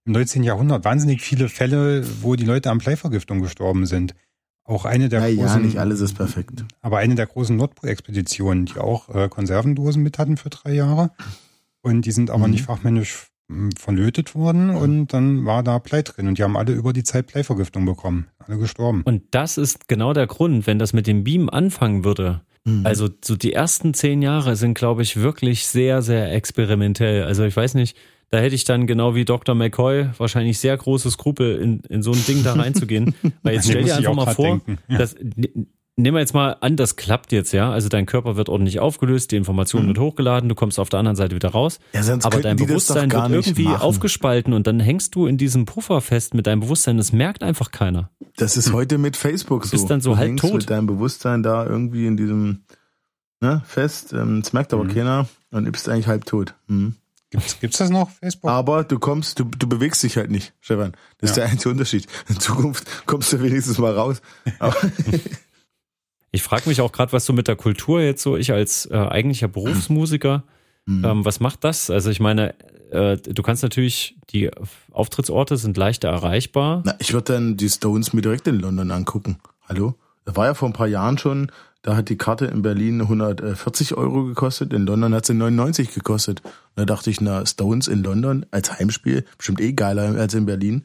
im 0.06 0.12
19. 0.12 0.42
Jahrhundert 0.42 0.84
wahnsinnig 0.84 1.20
viele 1.20 1.48
Fälle, 1.50 2.02
wo 2.22 2.34
die 2.34 2.46
Leute 2.46 2.70
an 2.70 2.78
Bleivergiftung 2.78 3.40
gestorben 3.42 3.84
sind. 3.84 4.14
Auch 4.64 4.84
eine 4.86 5.08
der 5.10 5.20
Ja, 5.20 5.26
ja, 5.26 5.42
großen, 5.46 5.62
nicht 5.62 5.78
alles 5.78 6.00
ist 6.00 6.14
perfekt. 6.14 6.64
aber 6.80 6.98
eine 6.98 7.14
der 7.14 7.26
großen 7.26 7.54
Nordpol-Expeditionen, 7.56 8.64
die 8.66 8.78
auch 8.78 9.08
äh, 9.14 9.28
Konservendosen 9.28 10.02
mit 10.02 10.18
hatten 10.18 10.36
für 10.38 10.48
drei 10.48 10.72
Jahre. 10.72 11.10
Und 11.82 12.02
die 12.06 12.12
sind 12.12 12.30
aber 12.30 12.46
Mhm. 12.46 12.52
nicht 12.52 12.64
fachmännisch 12.64 13.26
mh, 13.48 13.70
verlötet 13.78 14.34
worden 14.34 14.70
und 14.70 15.08
dann 15.08 15.44
war 15.44 15.62
da 15.62 15.78
Blei 15.78 16.02
drin 16.02 16.28
und 16.28 16.38
die 16.38 16.42
haben 16.44 16.56
alle 16.56 16.72
über 16.72 16.92
die 16.92 17.02
Zeit 17.02 17.26
Bleivergiftung 17.26 17.84
bekommen. 17.84 18.28
Alle 18.50 18.58
gestorben. 18.58 19.02
Und 19.04 19.22
das 19.30 19.58
ist 19.58 19.88
genau 19.88 20.12
der 20.12 20.26
Grund, 20.26 20.66
wenn 20.66 20.78
das 20.78 20.92
mit 20.92 21.06
dem 21.06 21.22
Beam 21.22 21.48
anfangen 21.48 22.04
würde. 22.04 22.40
Mhm. 22.64 22.84
Also 22.84 23.08
so 23.24 23.36
die 23.36 23.52
ersten 23.52 23.94
zehn 23.94 24.22
Jahre 24.22 24.56
sind, 24.56 24.74
glaube 24.74 25.02
ich, 25.02 25.16
wirklich 25.16 25.66
sehr, 25.66 26.02
sehr 26.02 26.32
experimentell. 26.32 27.22
Also 27.24 27.44
ich 27.44 27.56
weiß 27.56 27.74
nicht, 27.74 27.96
da 28.30 28.38
hätte 28.38 28.54
ich 28.54 28.64
dann 28.64 28.86
genau 28.86 29.14
wie 29.14 29.24
Dr. 29.24 29.54
McCoy 29.54 30.08
wahrscheinlich 30.18 30.58
sehr 30.58 30.76
große 30.76 31.10
Skrupel, 31.10 31.60
in, 31.60 31.80
in 31.88 32.02
so 32.02 32.12
ein 32.12 32.24
Ding 32.26 32.42
da 32.42 32.54
reinzugehen. 32.54 33.14
Weil 33.42 33.54
jetzt 33.54 33.68
stell 33.68 33.84
dir 33.84 33.96
einfach 33.96 34.14
mal 34.14 34.34
vor. 34.34 34.60
Ja. 34.88 34.98
dass, 34.98 35.14
nehmen 36.02 36.16
wir 36.16 36.20
jetzt 36.20 36.34
mal 36.34 36.56
an, 36.60 36.76
das 36.76 36.96
klappt 36.96 37.32
jetzt, 37.32 37.52
ja. 37.52 37.70
Also 37.70 37.88
dein 37.88 38.06
Körper 38.06 38.36
wird 38.36 38.48
ordentlich 38.48 38.80
aufgelöst, 38.80 39.30
die 39.30 39.36
Information 39.36 39.84
Mhm. 39.84 39.88
wird 39.88 39.98
hochgeladen, 39.98 40.48
du 40.48 40.54
kommst 40.54 40.78
auf 40.78 40.88
der 40.88 40.98
anderen 40.98 41.16
Seite 41.16 41.34
wieder 41.34 41.50
raus. 41.50 41.78
Ja, 41.92 42.02
sonst 42.02 42.24
Aber 42.26 42.40
dein 42.40 42.56
die 42.56 42.62
das 42.64 42.68
doch 42.68 42.94
Bewusstsein 42.94 43.08
gar 43.08 43.30
wird 43.30 43.46
irgendwie 43.46 43.64
machen. 43.64 43.82
aufgespalten 43.82 44.52
und 44.52 44.66
dann 44.66 44.80
hängst 44.80 45.14
du 45.14 45.26
in 45.26 45.38
diesem 45.38 45.64
Puffer 45.66 46.00
fest 46.00 46.34
mit 46.34 46.46
deinem 46.46 46.60
Bewusstsein. 46.60 46.96
Das 46.96 47.12
merkt 47.12 47.42
einfach 47.42 47.70
keiner. 47.70 48.10
Das 48.36 48.56
ist 48.56 48.72
heute 48.72 48.98
mit 48.98 49.16
Facebook 49.16 49.64
so. 49.64 49.72
Bist 49.72 49.90
dann 49.90 50.00
so 50.00 50.10
du 50.12 50.16
halb 50.18 50.36
tot. 50.38 50.54
mit 50.54 50.70
deinem 50.70 50.86
Bewusstsein 50.86 51.42
da 51.42 51.64
irgendwie 51.66 52.06
in 52.06 52.16
diesem 52.16 52.64
ne, 53.40 53.62
fest. 53.66 54.12
Ähm, 54.12 54.40
Das 54.42 54.52
merkt 54.52 54.72
aber 54.74 54.84
Mhm. 54.84 54.94
keiner 54.94 55.28
und 55.50 55.64
du 55.64 55.72
bist 55.72 55.88
eigentlich 55.88 56.06
halb 56.06 56.24
tot. 56.26 56.54
Mhm. 56.68 56.94
Gibt's, 57.32 57.60
gibt's 57.60 57.78
das 57.78 57.90
noch, 57.90 58.10
Facebook? 58.10 58.50
Aber 58.50 58.82
du 58.82 58.98
kommst, 58.98 59.38
du, 59.38 59.44
du 59.44 59.68
bewegst 59.68 60.02
dich 60.02 60.16
halt 60.16 60.32
nicht, 60.32 60.52
Stefan. 60.60 60.94
Das 61.18 61.30
ist 61.30 61.36
Ja. 61.36 61.44
der 61.44 61.52
einzige 61.52 61.70
Unterschied. 61.70 62.06
In 62.28 62.40
Zukunft 62.40 63.06
kommst 63.06 63.32
du 63.32 63.40
wenigstens 63.40 63.78
mal 63.78 63.92
raus. 63.94 64.20
Ich 66.32 66.42
frage 66.42 66.68
mich 66.68 66.80
auch 66.80 66.92
gerade, 66.92 67.12
was 67.12 67.26
so 67.26 67.32
mit 67.32 67.48
der 67.48 67.56
Kultur 67.56 68.00
jetzt 68.00 68.22
so, 68.22 68.36
ich 68.36 68.52
als 68.52 68.86
äh, 68.86 68.94
eigentlicher 68.96 69.48
Berufsmusiker, 69.48 70.44
Mhm. 70.86 71.04
ähm, 71.04 71.24
was 71.26 71.40
macht 71.40 71.62
das? 71.62 71.90
Also 71.90 72.08
ich 72.10 72.20
meine, 72.20 72.54
äh, 72.90 73.18
du 73.18 73.42
kannst 73.42 73.62
natürlich, 73.62 74.16
die 74.30 74.50
Auftrittsorte 74.90 75.58
sind 75.58 75.76
leichter 75.76 76.08
erreichbar. 76.08 76.82
Na, 76.86 76.94
ich 76.98 77.12
würde 77.12 77.34
dann 77.34 77.56
die 77.58 77.68
Stones 77.68 78.14
mir 78.14 78.22
direkt 78.22 78.46
in 78.48 78.58
London 78.58 78.90
angucken. 78.90 79.36
Hallo? 79.68 79.94
Das 80.24 80.36
war 80.36 80.46
ja 80.46 80.54
vor 80.54 80.68
ein 80.68 80.72
paar 80.72 80.86
Jahren 80.86 81.18
schon, 81.18 81.52
da 81.82 81.96
hat 81.96 82.08
die 82.08 82.16
Karte 82.16 82.46
in 82.46 82.62
Berlin 82.62 83.00
140 83.02 83.94
Euro 83.94 84.24
gekostet, 84.24 84.72
in 84.72 84.86
London 84.86 85.14
hat 85.14 85.26
sie 85.26 85.34
99 85.34 85.92
gekostet. 85.94 86.40
Da 86.76 86.84
dachte 86.86 87.10
ich, 87.10 87.20
na, 87.20 87.44
Stones 87.44 87.86
in 87.86 88.02
London 88.02 88.46
als 88.50 88.72
Heimspiel, 88.78 89.24
bestimmt 89.36 89.60
eh 89.60 89.72
geiler 89.72 90.18
als 90.18 90.32
in 90.34 90.46
Berlin. 90.46 90.84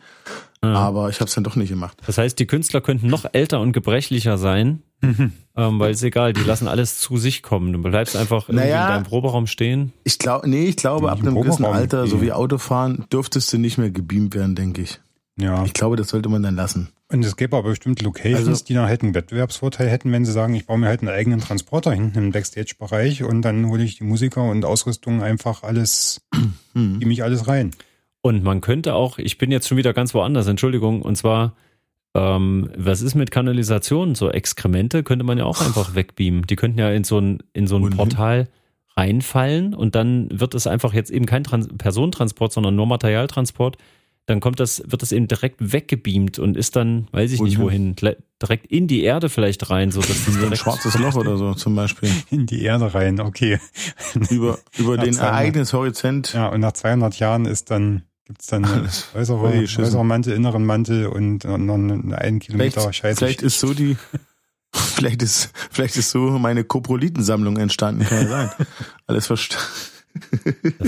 Aber 0.73 1.10
ich 1.10 1.17
habe 1.19 1.28
es 1.28 1.36
dann 1.36 1.43
doch 1.43 1.56
nicht 1.56 1.69
gemacht. 1.69 1.97
Das 2.06 2.17
heißt, 2.17 2.39
die 2.39 2.45
Künstler 2.47 2.82
könnten 2.82 3.08
noch 3.08 3.25
älter 3.34 3.60
und 3.60 3.73
gebrechlicher 3.73 4.38
sein, 4.38 4.82
Mhm. 5.01 5.34
ähm, 5.58 5.80
weil 5.80 5.91
es 5.91 6.01
egal, 6.04 6.32
die 6.34 6.41
lassen 6.43 6.67
alles 6.67 6.99
zu 6.99 7.17
sich 7.17 7.43
kommen. 7.43 7.73
Du 7.73 7.82
bleibst 7.82 8.15
einfach 8.15 8.47
irgendwie 8.49 8.65
Naja. 8.67 8.88
in 8.88 8.93
deinem 8.93 9.04
Proberaum 9.04 9.45
stehen. 9.47 9.91
Ich 10.06 10.17
glaube, 10.19 10.49
nee, 10.49 10.65
ich 10.65 10.78
glaube, 10.78 11.12
ab 11.12 11.19
einem 11.19 11.36
gewissen 11.36 11.65
Alter, 11.65 12.08
so 12.08 12.21
wie 12.21 12.32
Autofahren, 12.32 13.06
dürftest 13.12 13.51
du 13.54 13.58
nicht 13.58 13.78
mehr 13.78 13.91
gebeamt 13.91 14.34
werden, 14.36 14.56
denke 14.56 14.82
ich. 14.82 14.99
ja. 15.38 15.63
Ich 15.65 15.73
glaube, 15.73 15.97
das 15.97 16.08
sollte 16.10 16.30
man 16.30 16.41
dann 16.43 16.56
lassen. 16.56 16.89
Und 17.12 17.23
es 17.23 17.36
gäbe 17.36 17.56
aber 17.58 17.69
bestimmt 17.69 18.01
Locations, 18.01 18.47
Also- 18.47 18.65
die 18.65 18.73
dann 18.73 18.88
halt 18.88 19.04
einen 19.04 19.13
Wettbewerbsvorteil 19.13 19.89
hätten, 19.89 20.12
wenn 20.12 20.25
sie 20.25 20.32
sagen, 20.32 20.56
ich 20.56 20.65
baue 20.65 20.80
mir 20.80 20.88
halt 20.88 21.01
einen 21.01 21.10
eigenen 21.10 21.39
Transporter 21.39 21.91
hinten 21.91 22.17
im 22.17 22.32
Backstage-Bereich 22.32 23.21
und 23.23 23.41
dann 23.43 23.67
hole 23.67 23.84
ich 23.84 23.97
die 23.97 24.06
Musiker 24.06 24.43
und 24.43 24.63
Ausrüstung 24.65 25.21
einfach 25.21 25.62
alles, 25.63 26.21
Hm. 26.73 26.99
gebe 26.99 27.08
mich 27.10 27.21
alles 27.21 27.47
rein. 27.47 27.71
Und 28.25 28.43
man 28.43 28.59
könnte 28.59 28.95
auch, 28.95 29.19
ich 29.19 29.38
bin 29.38 29.51
jetzt 29.51 29.67
schon 29.67 29.77
wieder 29.77 29.93
ganz 29.93 30.15
woanders, 30.15 30.47
Entschuldigung, 30.47 31.03
und 31.03 31.15
zwar, 31.15 31.53
ähm, 32.15 32.71
was 32.75 33.03
ist 33.03 33.13
mit 33.13 33.29
Kanalisation? 33.29 34.15
So 34.15 34.31
Exkremente 34.31 35.03
könnte 35.03 35.23
man 35.23 35.38
ja 35.38 35.43
auch 35.43 35.61
einfach 35.61 35.93
wegbeamen. 35.93 36.47
Die 36.47 36.55
könnten 36.55 36.79
ja 36.79 36.89
in 36.89 37.03
so 37.03 37.19
ein, 37.19 37.43
in 37.53 37.67
so 37.67 37.77
ein? 37.77 37.91
Portal 37.91 38.47
reinfallen 38.97 39.75
und 39.75 39.93
dann 39.93 40.27
wird 40.31 40.55
es 40.55 40.65
einfach 40.65 40.91
jetzt 40.91 41.11
eben 41.11 41.27
kein 41.27 41.43
Trans 41.43 41.67
Personentransport, 41.77 42.51
sondern 42.51 42.75
nur 42.75 42.88
Materialtransport. 42.88 43.77
Dann 44.25 44.39
kommt 44.39 44.59
das, 44.59 44.81
wird 44.88 45.03
das 45.03 45.11
eben 45.11 45.27
direkt 45.27 45.71
weggebeamt 45.71 46.39
und 46.39 46.57
ist 46.57 46.75
dann, 46.75 47.07
weiß 47.11 47.31
ich 47.31 47.41
nicht 47.43 47.59
Wohin? 47.59 47.95
direkt 47.95 48.65
in 48.65 48.88
die 48.88 49.03
Erde 49.03 49.29
vielleicht 49.29 49.69
rein, 49.69 49.91
so 49.91 50.01
dass 50.01 50.25
das 50.25 50.35
ein 50.43 50.55
schwarzes 50.55 50.97
Loch 50.97 51.13
oder 51.13 51.38
so 51.38 51.53
zum 51.53 51.75
Beispiel. 51.75 52.09
In 52.31 52.47
die 52.47 52.63
Erde 52.63 52.91
rein, 52.91 53.19
okay. 53.19 53.59
Über, 54.31 54.57
über 54.79 54.95
Ja, 54.95 55.03
den. 55.03 55.15
Ereignishorizont. 55.15 56.33
Ja, 56.33 56.47
und 56.47 56.61
nach 56.61 56.71
200 56.71 57.19
Jahren 57.19 57.45
ist 57.45 57.69
dann, 57.69 58.01
gibt's 58.25 58.47
dann 58.47 58.65
Alles 58.65 59.07
äußere, 59.13 59.39
äußerer 59.39 60.03
Mantel, 60.03 60.33
inneren 60.33 60.65
Mantel 60.65 61.07
und 61.07 61.43
noch 61.43 61.75
einen 61.75 62.13
einen 62.13 62.39
Kilometer 62.39 62.81
Vielleicht, 62.81 62.95
Scheiße. 62.95 63.17
vielleicht 63.17 63.41
ist 63.41 63.59
so 63.59 63.73
die, 63.73 63.97
vielleicht 64.73 65.21
ist, 65.21 65.51
vielleicht 65.71 65.95
ist 65.97 66.09
so 66.09 66.38
meine 66.39 66.63
Koprolitensammlung 66.63 67.57
entstanden, 67.57 68.05
kann 68.05 68.23
ja 68.23 68.27
sein. 68.27 68.51
Alles 69.07 69.27
verstanden. 69.27 69.65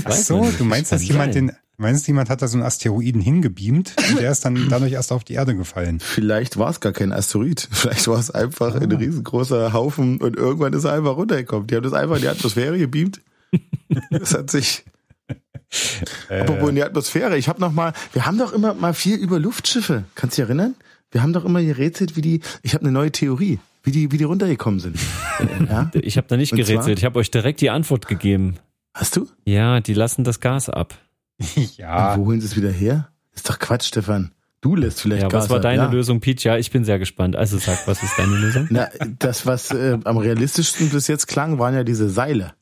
Ach 0.05 0.11
so, 0.13 0.49
du 0.57 0.63
meinst, 0.63 0.91
dass 0.91 1.03
jemand 1.03 1.33
sein. 1.33 1.47
den, 1.47 1.55
meinst 1.77 2.07
jemand 2.07 2.29
hat 2.29 2.41
da 2.41 2.47
so 2.47 2.57
einen 2.57 2.65
Asteroiden 2.65 3.21
hingebeamt 3.21 3.93
und 4.09 4.19
der 4.19 4.31
ist 4.31 4.43
dann 4.45 4.67
dadurch 4.69 4.93
erst 4.93 5.11
auf 5.11 5.23
die 5.23 5.33
Erde 5.33 5.55
gefallen. 5.55 5.99
Vielleicht 5.99 6.57
war 6.57 6.69
es 6.69 6.79
gar 6.79 6.93
kein 6.93 7.11
Asteroid. 7.11 7.67
Vielleicht 7.71 8.07
war 8.07 8.19
es 8.19 8.31
einfach 8.31 8.75
ein 8.75 8.91
riesengroßer 8.91 9.73
Haufen 9.73 10.17
und 10.21 10.35
irgendwann 10.37 10.73
ist 10.73 10.85
er 10.85 10.93
einfach 10.93 11.17
runtergekommen. 11.17 11.67
Die 11.67 11.75
haben 11.75 11.83
das 11.83 11.93
einfach 11.93 12.15
in 12.15 12.21
die 12.23 12.29
Atmosphäre 12.29 12.77
gebeamt. 12.77 13.21
Das 14.09 14.33
hat 14.33 14.49
sich, 14.49 14.85
apropos 16.29 16.69
in 16.69 16.75
die 16.75 16.83
Atmosphäre, 16.83 17.37
ich 17.37 17.47
habe 17.49 17.59
noch 17.59 17.71
mal, 17.71 17.93
wir 18.13 18.25
haben 18.25 18.37
doch 18.37 18.53
immer 18.53 18.73
mal 18.73 18.93
viel 18.93 19.17
über 19.17 19.39
Luftschiffe. 19.39 20.03
Kannst 20.15 20.37
du 20.37 20.41
dich 20.41 20.49
erinnern? 20.49 20.75
Wir 21.11 21.23
haben 21.23 21.33
doch 21.33 21.45
immer 21.45 21.61
gerätselt, 21.61 22.15
wie 22.15 22.21
die, 22.21 22.41
ich 22.63 22.73
habe 22.73 22.83
eine 22.83 22.91
neue 22.91 23.11
Theorie, 23.11 23.59
wie 23.83 23.91
die, 23.91 24.11
wie 24.11 24.17
die 24.17 24.23
runtergekommen 24.25 24.79
sind. 24.79 24.97
Ja? 25.69 25.91
Ich 25.93 26.17
habe 26.17 26.25
da 26.27 26.35
nicht 26.35 26.51
Und 26.51 26.57
zwar? 26.59 26.65
gerätselt, 26.67 26.97
ich 26.99 27.05
habe 27.05 27.19
euch 27.19 27.29
direkt 27.29 27.61
die 27.61 27.69
Antwort 27.69 28.07
gegeben. 28.07 28.55
Hast 28.95 29.15
du? 29.15 29.27
Ja, 29.45 29.79
die 29.81 29.93
lassen 29.93 30.23
das 30.23 30.39
Gas 30.39 30.67
ab. 30.69 30.95
ja, 31.77 32.13
Und 32.13 32.19
wo 32.21 32.25
holen 32.25 32.41
sie 32.41 32.47
es 32.47 32.55
wieder 32.55 32.71
her? 32.71 33.09
ist 33.35 33.47
doch 33.47 33.59
Quatsch, 33.59 33.85
Stefan. 33.85 34.31
Du 34.61 34.75
lässt 34.75 34.99
vielleicht 35.01 35.21
ja, 35.21 35.27
Gas 35.27 35.43
was 35.43 35.49
war 35.51 35.59
deine 35.59 35.83
ja. 35.83 35.91
Lösung, 35.91 36.19
Peach? 36.21 36.43
Ja, 36.43 36.57
ich 36.57 36.71
bin 36.71 36.83
sehr 36.83 36.97
gespannt. 36.97 37.35
Also 37.35 37.59
sag, 37.59 37.87
was 37.87 38.01
ist 38.01 38.17
deine 38.17 38.35
Lösung? 38.35 38.65
Na, 38.71 38.89
das, 39.19 39.45
was 39.45 39.69
äh, 39.69 39.99
am 40.03 40.17
realistischsten 40.17 40.89
bis 40.89 41.07
jetzt 41.07 41.27
klang, 41.27 41.59
waren 41.59 41.75
ja 41.75 41.83
diese 41.83 42.09
Seile, 42.09 42.53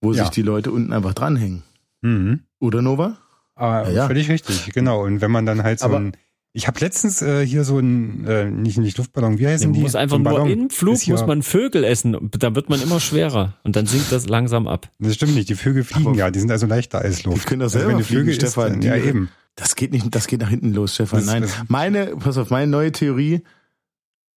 wo 0.00 0.12
Ja. 0.12 0.22
sich 0.22 0.30
die 0.30 0.42
Leute 0.42 0.70
unten 0.70 0.92
einfach 0.92 1.14
dranhängen. 1.14 1.64
Mhm. 2.02 2.40
Oder 2.60 2.82
Nova? 2.82 3.18
Ah, 3.54 3.82
Ja, 3.84 3.90
ja. 3.90 4.06
Völlig 4.06 4.28
richtig, 4.28 4.72
genau. 4.72 5.04
Und 5.04 5.20
wenn 5.20 5.30
man 5.30 5.46
dann 5.46 5.62
halt 5.62 5.80
so 5.80 5.86
Aber- 5.86 5.98
ein, 6.00 6.12
ich 6.54 6.66
habe 6.66 6.78
letztens 6.80 7.22
äh, 7.22 7.46
hier 7.46 7.64
so 7.64 7.78
ein, 7.78 8.26
äh, 8.26 8.44
nicht, 8.50 8.76
nicht 8.76 8.98
Luftballon, 8.98 9.38
wie 9.38 9.46
heißen 9.46 9.68
Man 9.68 9.74
die? 9.74 9.80
muss 9.80 9.94
einfach 9.94 10.18
so 10.18 10.22
ein 10.22 10.34
nur 10.34 10.46
im 10.48 10.68
Flug 10.70 10.98
muss 11.08 11.26
man 11.26 11.42
Vögel 11.42 11.82
essen. 11.84 12.30
Da 12.38 12.54
wird 12.54 12.68
man 12.68 12.82
immer 12.82 13.00
schwerer 13.00 13.54
und 13.64 13.74
dann 13.76 13.86
sinkt 13.86 14.12
das 14.12 14.28
langsam 14.28 14.68
ab. 14.68 14.90
Das 14.98 15.14
stimmt 15.14 15.34
nicht, 15.34 15.48
die 15.48 15.54
Vögel 15.54 15.82
fliegen 15.84 16.08
Aber- 16.08 16.16
ja, 16.16 16.30
die 16.30 16.40
sind 16.40 16.50
also 16.50 16.66
leichter 16.66 16.98
als 17.00 17.24
Luft. 17.24 17.44
Die 17.44 17.48
können 17.48 17.60
doch 17.60 17.66
also 17.66 17.78
selber 17.78 17.96
wenn 17.96 18.04
fliegen, 18.04 18.20
Vögel 18.22 18.32
isst, 18.32 18.40
Stefan. 18.42 18.70
dann- 18.72 18.80
Die- 18.82 18.88
ja, 18.88 18.96
eben. 18.96 19.30
Das 19.54 19.76
geht 19.76 19.92
nicht, 19.92 20.14
das 20.14 20.26
geht 20.26 20.40
nach 20.40 20.48
hinten 20.50 20.72
los, 20.74 20.94
Stefan. 20.94 21.20
Das- 21.20 21.26
Nein. 21.26 21.42
das- 21.42 21.56
Meine, 21.68 22.16
pass 22.16 22.36
auf, 22.36 22.50
meine 22.50 22.70
neue 22.70 22.92
Theorie, 22.92 23.42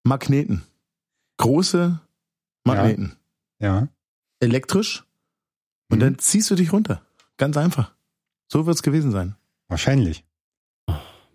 Magneten. 0.03 0.63
Große 1.37 1.99
Magneten. 2.65 3.13
Ja. 3.59 3.87
Elektrisch. 4.39 5.03
Und 5.89 5.97
Mhm. 5.97 6.01
dann 6.01 6.19
ziehst 6.19 6.49
du 6.51 6.55
dich 6.55 6.73
runter. 6.73 7.01
Ganz 7.37 7.57
einfach. 7.57 7.93
So 8.47 8.65
wird's 8.65 8.83
gewesen 8.83 9.11
sein. 9.11 9.35
Wahrscheinlich. 9.67 10.23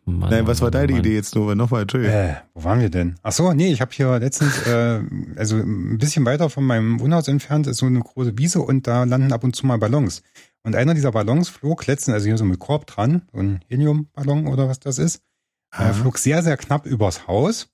Mann, 0.05 0.31
Nein, 0.31 0.47
was 0.47 0.61
war 0.63 0.67
Mann, 0.67 0.73
deine 0.73 0.93
Mann. 0.93 1.01
Idee 1.01 1.15
jetzt 1.17 1.35
nur? 1.35 1.55
Nochmal, 1.55 1.83
Entschuldigung. 1.83 2.17
Äh, 2.17 2.37
wo 2.55 2.65
waren 2.65 2.81
wir 2.81 2.89
denn? 2.89 3.17
Ach 3.23 3.33
so, 3.33 3.53
nee, 3.53 3.71
ich 3.71 3.83
habe 3.83 3.91
hier 3.93 4.19
letztens, 4.19 4.67
äh, 4.67 5.03
also 5.37 5.57
ein 5.57 5.99
bisschen 5.99 6.25
weiter 6.25 6.49
von 6.49 6.65
meinem 6.65 6.99
Wohnhaus 7.01 7.29
entfernt 7.29 7.67
ist 7.67 7.79
so 7.79 7.87
eine 7.87 8.01
große 8.01 8.39
Wiese 8.39 8.61
und 8.61 8.87
da 8.87 9.05
landen 9.05 9.33
ab 9.33 9.45
und 9.45 9.55
zu 9.55 9.67
mal 9.67 9.77
Ballons. 9.79 10.23
Und 10.63 10.77
einer 10.77 10.95
dieser 10.95 11.13
Ballons 11.13 11.51
flog 11.51 11.87
letztens, 11.87 12.15
also 12.15 12.27
hier 12.27 12.39
so 12.39 12.45
mit 12.45 12.59
Korb 12.59 12.87
dran, 12.87 13.23
so 13.33 13.39
ein 13.41 13.61
Heliumballon 13.69 14.47
oder 14.47 14.69
was 14.69 14.81
das 14.81 14.99
ist, 14.99 15.23
Ah. 15.71 15.91
äh, 15.91 15.93
flog 15.93 16.17
sehr, 16.17 16.43
sehr 16.43 16.57
knapp 16.57 16.87
übers 16.87 17.27
Haus. 17.27 17.69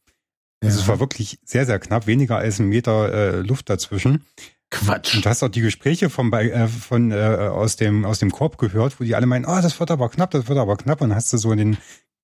Also 0.61 0.81
es 0.81 0.89
war 0.89 0.99
wirklich 0.99 1.39
sehr, 1.45 1.67
sehr 1.67 1.79
knapp, 1.79 2.07
weniger 2.09 2.39
als 2.39 2.59
ein 2.59 2.67
Meter 2.69 3.13
äh, 3.13 3.41
Luft 3.43 3.71
dazwischen. 3.71 4.25
Quatsch. 4.75 5.15
Und 5.15 5.25
du 5.25 5.31
hast 5.31 5.43
auch 5.43 5.49
die 5.49 5.61
Gespräche 5.61 6.09
bei, 6.09 6.51
äh, 6.51 6.69
von 6.69 7.13
äh, 7.13 7.17
aus 7.17 7.77
dem 7.77 8.05
aus 8.05 8.19
dem 8.19 8.31
Korb 8.31 8.59
gehört, 8.59 8.99
wo 8.99 9.05
die 9.05 9.15
alle 9.15 9.27
meinen, 9.27 9.45
oh, 9.45 9.61
das 9.61 9.79
wird 9.79 9.91
aber 9.91 10.09
knapp, 10.09 10.33
das 10.33 10.49
wird 10.49 10.59
aber 10.59 10.77
knapp. 10.77 11.01
Und 11.01 11.15
hast 11.15 11.33
du 11.33 11.39
so 11.39 11.55
den 11.55 11.77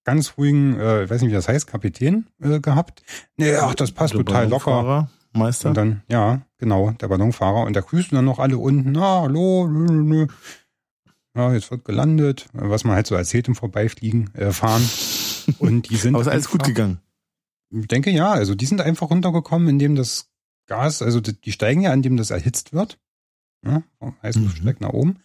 ganz 0.05 0.35
ruhigen, 0.37 0.79
äh, 0.79 1.05
ich 1.05 1.11
weiß 1.11 1.23
nicht, 1.23 1.31
wie 1.31 1.35
das 1.35 1.49
heißt, 1.49 1.67
Kapitän 1.67 2.27
äh, 2.43 2.61
gehabt. 2.61 3.03
Nee, 3.37 3.55
ach, 3.55 3.75
das 3.75 3.93
passt 3.93 4.15
Der 4.15 4.25
total 4.25 4.49
locker. 4.49 4.71
Ballonfahrer, 4.71 5.11
Meister. 5.33 5.69
Und 5.69 5.77
dann, 5.77 6.03
ja, 6.09 6.43
genau, 6.59 6.91
der 6.93 7.09
Ballonfahrer. 7.09 7.63
Und 7.63 7.77
da 7.77 7.81
grüßen 7.81 8.17
dann 8.17 8.25
noch 8.25 8.41
alle 8.41 8.59
unten, 8.59 8.97
ah, 8.97 9.23
hallo, 9.23 9.69
nö, 9.69 9.85
nö, 9.85 10.03
nö. 10.03 10.27
Ja, 11.37 11.53
jetzt 11.53 11.71
wird 11.71 11.85
gelandet, 11.85 12.49
was 12.53 12.83
man 12.83 12.97
halt 12.97 13.07
so 13.07 13.15
erzählt 13.15 13.47
im 13.47 13.55
Vorbeifliegen, 13.55 14.35
äh, 14.35 14.51
fahren. 14.51 14.83
Und 15.59 15.89
die 15.89 15.97
sind. 15.97 16.15
Aber 16.15 16.23
ist 16.23 16.29
alles 16.29 16.51
gut 16.51 16.65
gegangen. 16.65 17.01
ich 17.71 17.87
denke 17.87 18.11
ja, 18.11 18.33
also 18.33 18.57
die 18.57 18.67
sind 18.67 18.81
einfach 18.81 19.11
runtergekommen, 19.11 19.69
indem 19.69 19.95
das 19.95 20.30
Gas, 20.71 21.03
also 21.03 21.21
die 21.21 21.53
steigen 21.53 21.83
ja, 21.83 21.93
indem 21.93 22.17
das 22.17 22.31
erhitzt 22.31 22.73
wird. 22.73 22.99
Ja, 23.67 23.83
heißt, 24.23 24.39
Mhm. 24.39 24.45
Luft 24.45 24.57
steigt 24.59 24.81
nach 24.81 24.93
oben. 24.95 25.17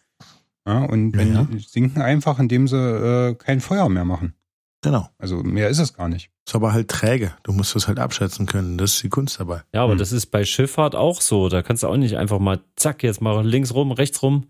Ja, 0.67 0.79
und 0.83 1.11
Ja, 1.13 1.17
wenn 1.19 1.33
ja. 1.33 1.43
die 1.43 1.59
sinken 1.59 2.01
einfach, 2.01 2.39
indem 2.39 2.67
sie 2.67 2.75
äh, 2.77 3.35
kein 3.35 3.61
Feuer 3.61 3.87
mehr 3.87 4.03
machen. 4.05 4.33
Genau. 4.81 5.07
Also 5.17 5.37
mehr 5.43 5.69
ist 5.69 5.79
es 5.79 5.93
gar 5.93 6.09
nicht. 6.09 6.31
Ist 6.47 6.53
aber 6.55 6.73
halt 6.73 6.89
träge. 6.89 7.33
Du 7.43 7.53
musst 7.53 7.75
das 7.75 7.87
halt 7.87 7.97
abschätzen 7.99 8.45
können. 8.45 8.77
Das 8.77 8.93
ist 8.95 9.03
die 9.03 9.09
Kunst 9.09 9.39
dabei. 9.39 9.61
Ja, 9.73 9.83
aber 9.83 9.93
Hm. 9.93 9.99
das 9.99 10.11
ist 10.11 10.27
bei 10.27 10.43
Schifffahrt 10.45 10.95
auch 10.95 11.21
so. 11.21 11.49
Da 11.49 11.61
kannst 11.61 11.83
du 11.83 11.87
auch 11.87 11.97
nicht 11.97 12.17
einfach 12.17 12.39
mal 12.39 12.59
zack, 12.75 13.01
jetzt 13.03 13.21
mal 13.21 13.45
links 13.47 13.73
rum, 13.73 13.91
rechts 13.91 14.21
rum. 14.21 14.45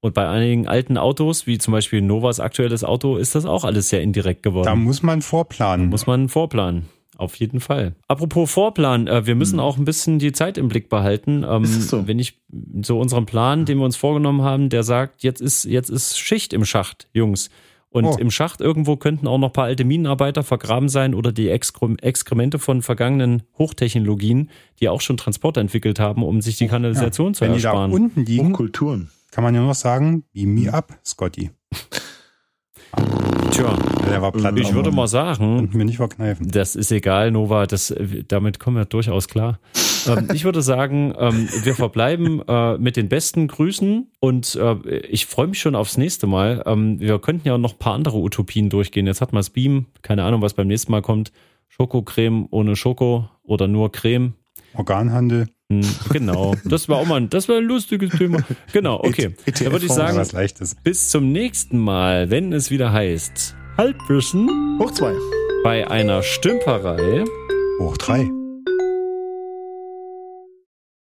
Und 0.00 0.12
bei 0.14 0.28
einigen 0.28 0.68
alten 0.68 0.98
Autos, 0.98 1.46
wie 1.46 1.56
zum 1.56 1.72
Beispiel 1.72 2.02
Novas 2.02 2.38
aktuelles 2.38 2.84
Auto, 2.84 3.16
ist 3.16 3.34
das 3.34 3.46
auch 3.46 3.64
alles 3.64 3.88
sehr 3.88 4.02
indirekt 4.02 4.42
geworden. 4.42 4.66
Da 4.66 4.76
muss 4.76 5.02
man 5.02 5.22
vorplanen. 5.22 5.88
muss 5.88 6.06
man 6.06 6.28
vorplanen. 6.28 6.90
Auf 7.16 7.36
jeden 7.36 7.60
Fall. 7.60 7.94
Apropos 8.08 8.50
Vorplan, 8.50 9.06
äh, 9.06 9.26
wir 9.26 9.34
müssen 9.36 9.60
auch 9.60 9.76
ein 9.78 9.84
bisschen 9.84 10.18
die 10.18 10.32
Zeit 10.32 10.58
im 10.58 10.68
Blick 10.68 10.88
behalten. 10.88 11.44
Ähm, 11.48 11.62
Hm. 11.62 11.66
So? 11.66 12.06
Wenn 12.08 12.18
ich 12.18 12.40
so 12.82 12.98
unseren 12.98 13.24
Plan, 13.26 13.64
den 13.64 13.78
wir 13.78 13.84
uns 13.84 13.96
vorgenommen 13.96 14.42
haben, 14.42 14.68
der 14.68 14.82
sagt, 14.82 15.22
jetzt 15.22 15.40
ist, 15.40 15.64
jetzt 15.64 15.90
ist 15.90 16.18
Schicht 16.18 16.52
im 16.52 16.64
Schacht, 16.64 17.08
Jungs. 17.12 17.50
Und 17.90 18.06
Oh. 18.06 18.16
im 18.18 18.32
Schacht 18.32 18.60
irgendwo 18.60 18.96
könnten 18.96 19.28
auch 19.28 19.38
noch 19.38 19.50
ein 19.50 19.52
paar 19.52 19.66
alte 19.66 19.84
Minenarbeiter 19.84 20.42
vergraben 20.42 20.88
sein 20.88 21.14
oder 21.14 21.30
die 21.30 21.48
Exkre- 21.52 22.02
Exkremente 22.02 22.58
von 22.58 22.82
vergangenen 22.82 23.44
Hochtechnologien, 23.56 24.50
die 24.80 24.88
auch 24.88 25.00
schon 25.00 25.16
Transporter 25.16 25.60
entwickelt 25.60 26.00
haben, 26.00 26.24
um 26.24 26.40
sich 26.40 26.56
die 26.56 26.66
Kanalisation 26.66 27.34
zu 27.34 27.42
Wenn 27.42 27.52
die 27.54 27.60
da 27.62 27.68
ersparen. 27.68 27.92
unten 27.92 28.24
liegen, 28.24 28.52
Kulturen. 28.52 29.10
kann 29.30 29.44
man 29.44 29.54
ja 29.54 29.62
noch 29.64 29.74
sagen, 29.76 30.24
beam 30.32 30.54
me 30.54 30.72
up, 30.74 30.98
Scotty. 31.04 31.50
Tja, 33.50 33.76
Der 34.10 34.20
war 34.22 34.32
platt. 34.32 34.58
ich 34.58 34.74
würde 34.74 34.90
mal 34.90 35.06
sagen, 35.06 35.68
wir 35.72 35.84
nicht 35.84 35.98
verkneifen. 35.98 36.50
Das 36.50 36.74
ist 36.76 36.90
egal, 36.90 37.30
Nova, 37.30 37.66
das, 37.66 37.94
damit 38.28 38.58
kommen 38.58 38.76
wir 38.76 38.84
durchaus 38.84 39.28
klar. 39.28 39.58
ähm, 40.08 40.28
ich 40.32 40.44
würde 40.44 40.60
sagen, 40.62 41.14
ähm, 41.18 41.48
wir 41.62 41.74
verbleiben 41.74 42.42
äh, 42.48 42.78
mit 42.78 42.96
den 42.96 43.08
besten 43.08 43.48
Grüßen 43.48 44.08
und 44.20 44.54
äh, 44.56 44.96
ich 45.08 45.26
freue 45.26 45.46
mich 45.46 45.60
schon 45.60 45.74
aufs 45.74 45.96
nächste 45.96 46.26
Mal. 46.26 46.62
Ähm, 46.66 46.98
wir 47.00 47.18
könnten 47.20 47.46
ja 47.46 47.56
noch 47.58 47.74
ein 47.74 47.78
paar 47.78 47.94
andere 47.94 48.18
Utopien 48.18 48.70
durchgehen. 48.70 49.06
Jetzt 49.06 49.20
hat 49.20 49.32
man 49.32 49.40
das 49.40 49.50
Beam, 49.50 49.86
keine 50.02 50.24
Ahnung, 50.24 50.42
was 50.42 50.54
beim 50.54 50.66
nächsten 50.66 50.90
Mal 50.92 51.02
kommt. 51.02 51.32
Schokocreme 51.68 52.46
ohne 52.50 52.76
Schoko 52.76 53.28
oder 53.42 53.66
nur 53.68 53.90
Creme. 53.92 54.34
Organhandel. 54.74 55.48
Hm, 55.82 55.94
genau, 56.10 56.54
das 56.64 56.88
war 56.88 56.98
auch 56.98 57.06
mal 57.06 57.16
ein, 57.16 57.30
das 57.30 57.48
war 57.48 57.56
ein 57.56 57.64
lustiges 57.64 58.10
Thema. 58.10 58.38
Genau, 58.72 59.00
okay. 59.02 59.34
Et- 59.46 59.60
Da 59.64 59.72
würde 59.72 59.86
ich 59.86 59.92
sagen, 59.92 60.16
was 60.16 60.32
leichtes. 60.32 60.74
bis 60.82 61.08
zum 61.08 61.32
nächsten 61.32 61.78
Mal, 61.78 62.30
wenn 62.30 62.52
es 62.52 62.70
wieder 62.70 62.92
heißt 62.92 63.54
Halbwissen 63.76 64.78
Hoch 64.80 64.90
zwei. 64.92 65.12
bei 65.64 65.88
einer 65.90 66.22
Stümperei. 66.22 67.24
Hoch 67.80 67.96
drei. 67.96 68.28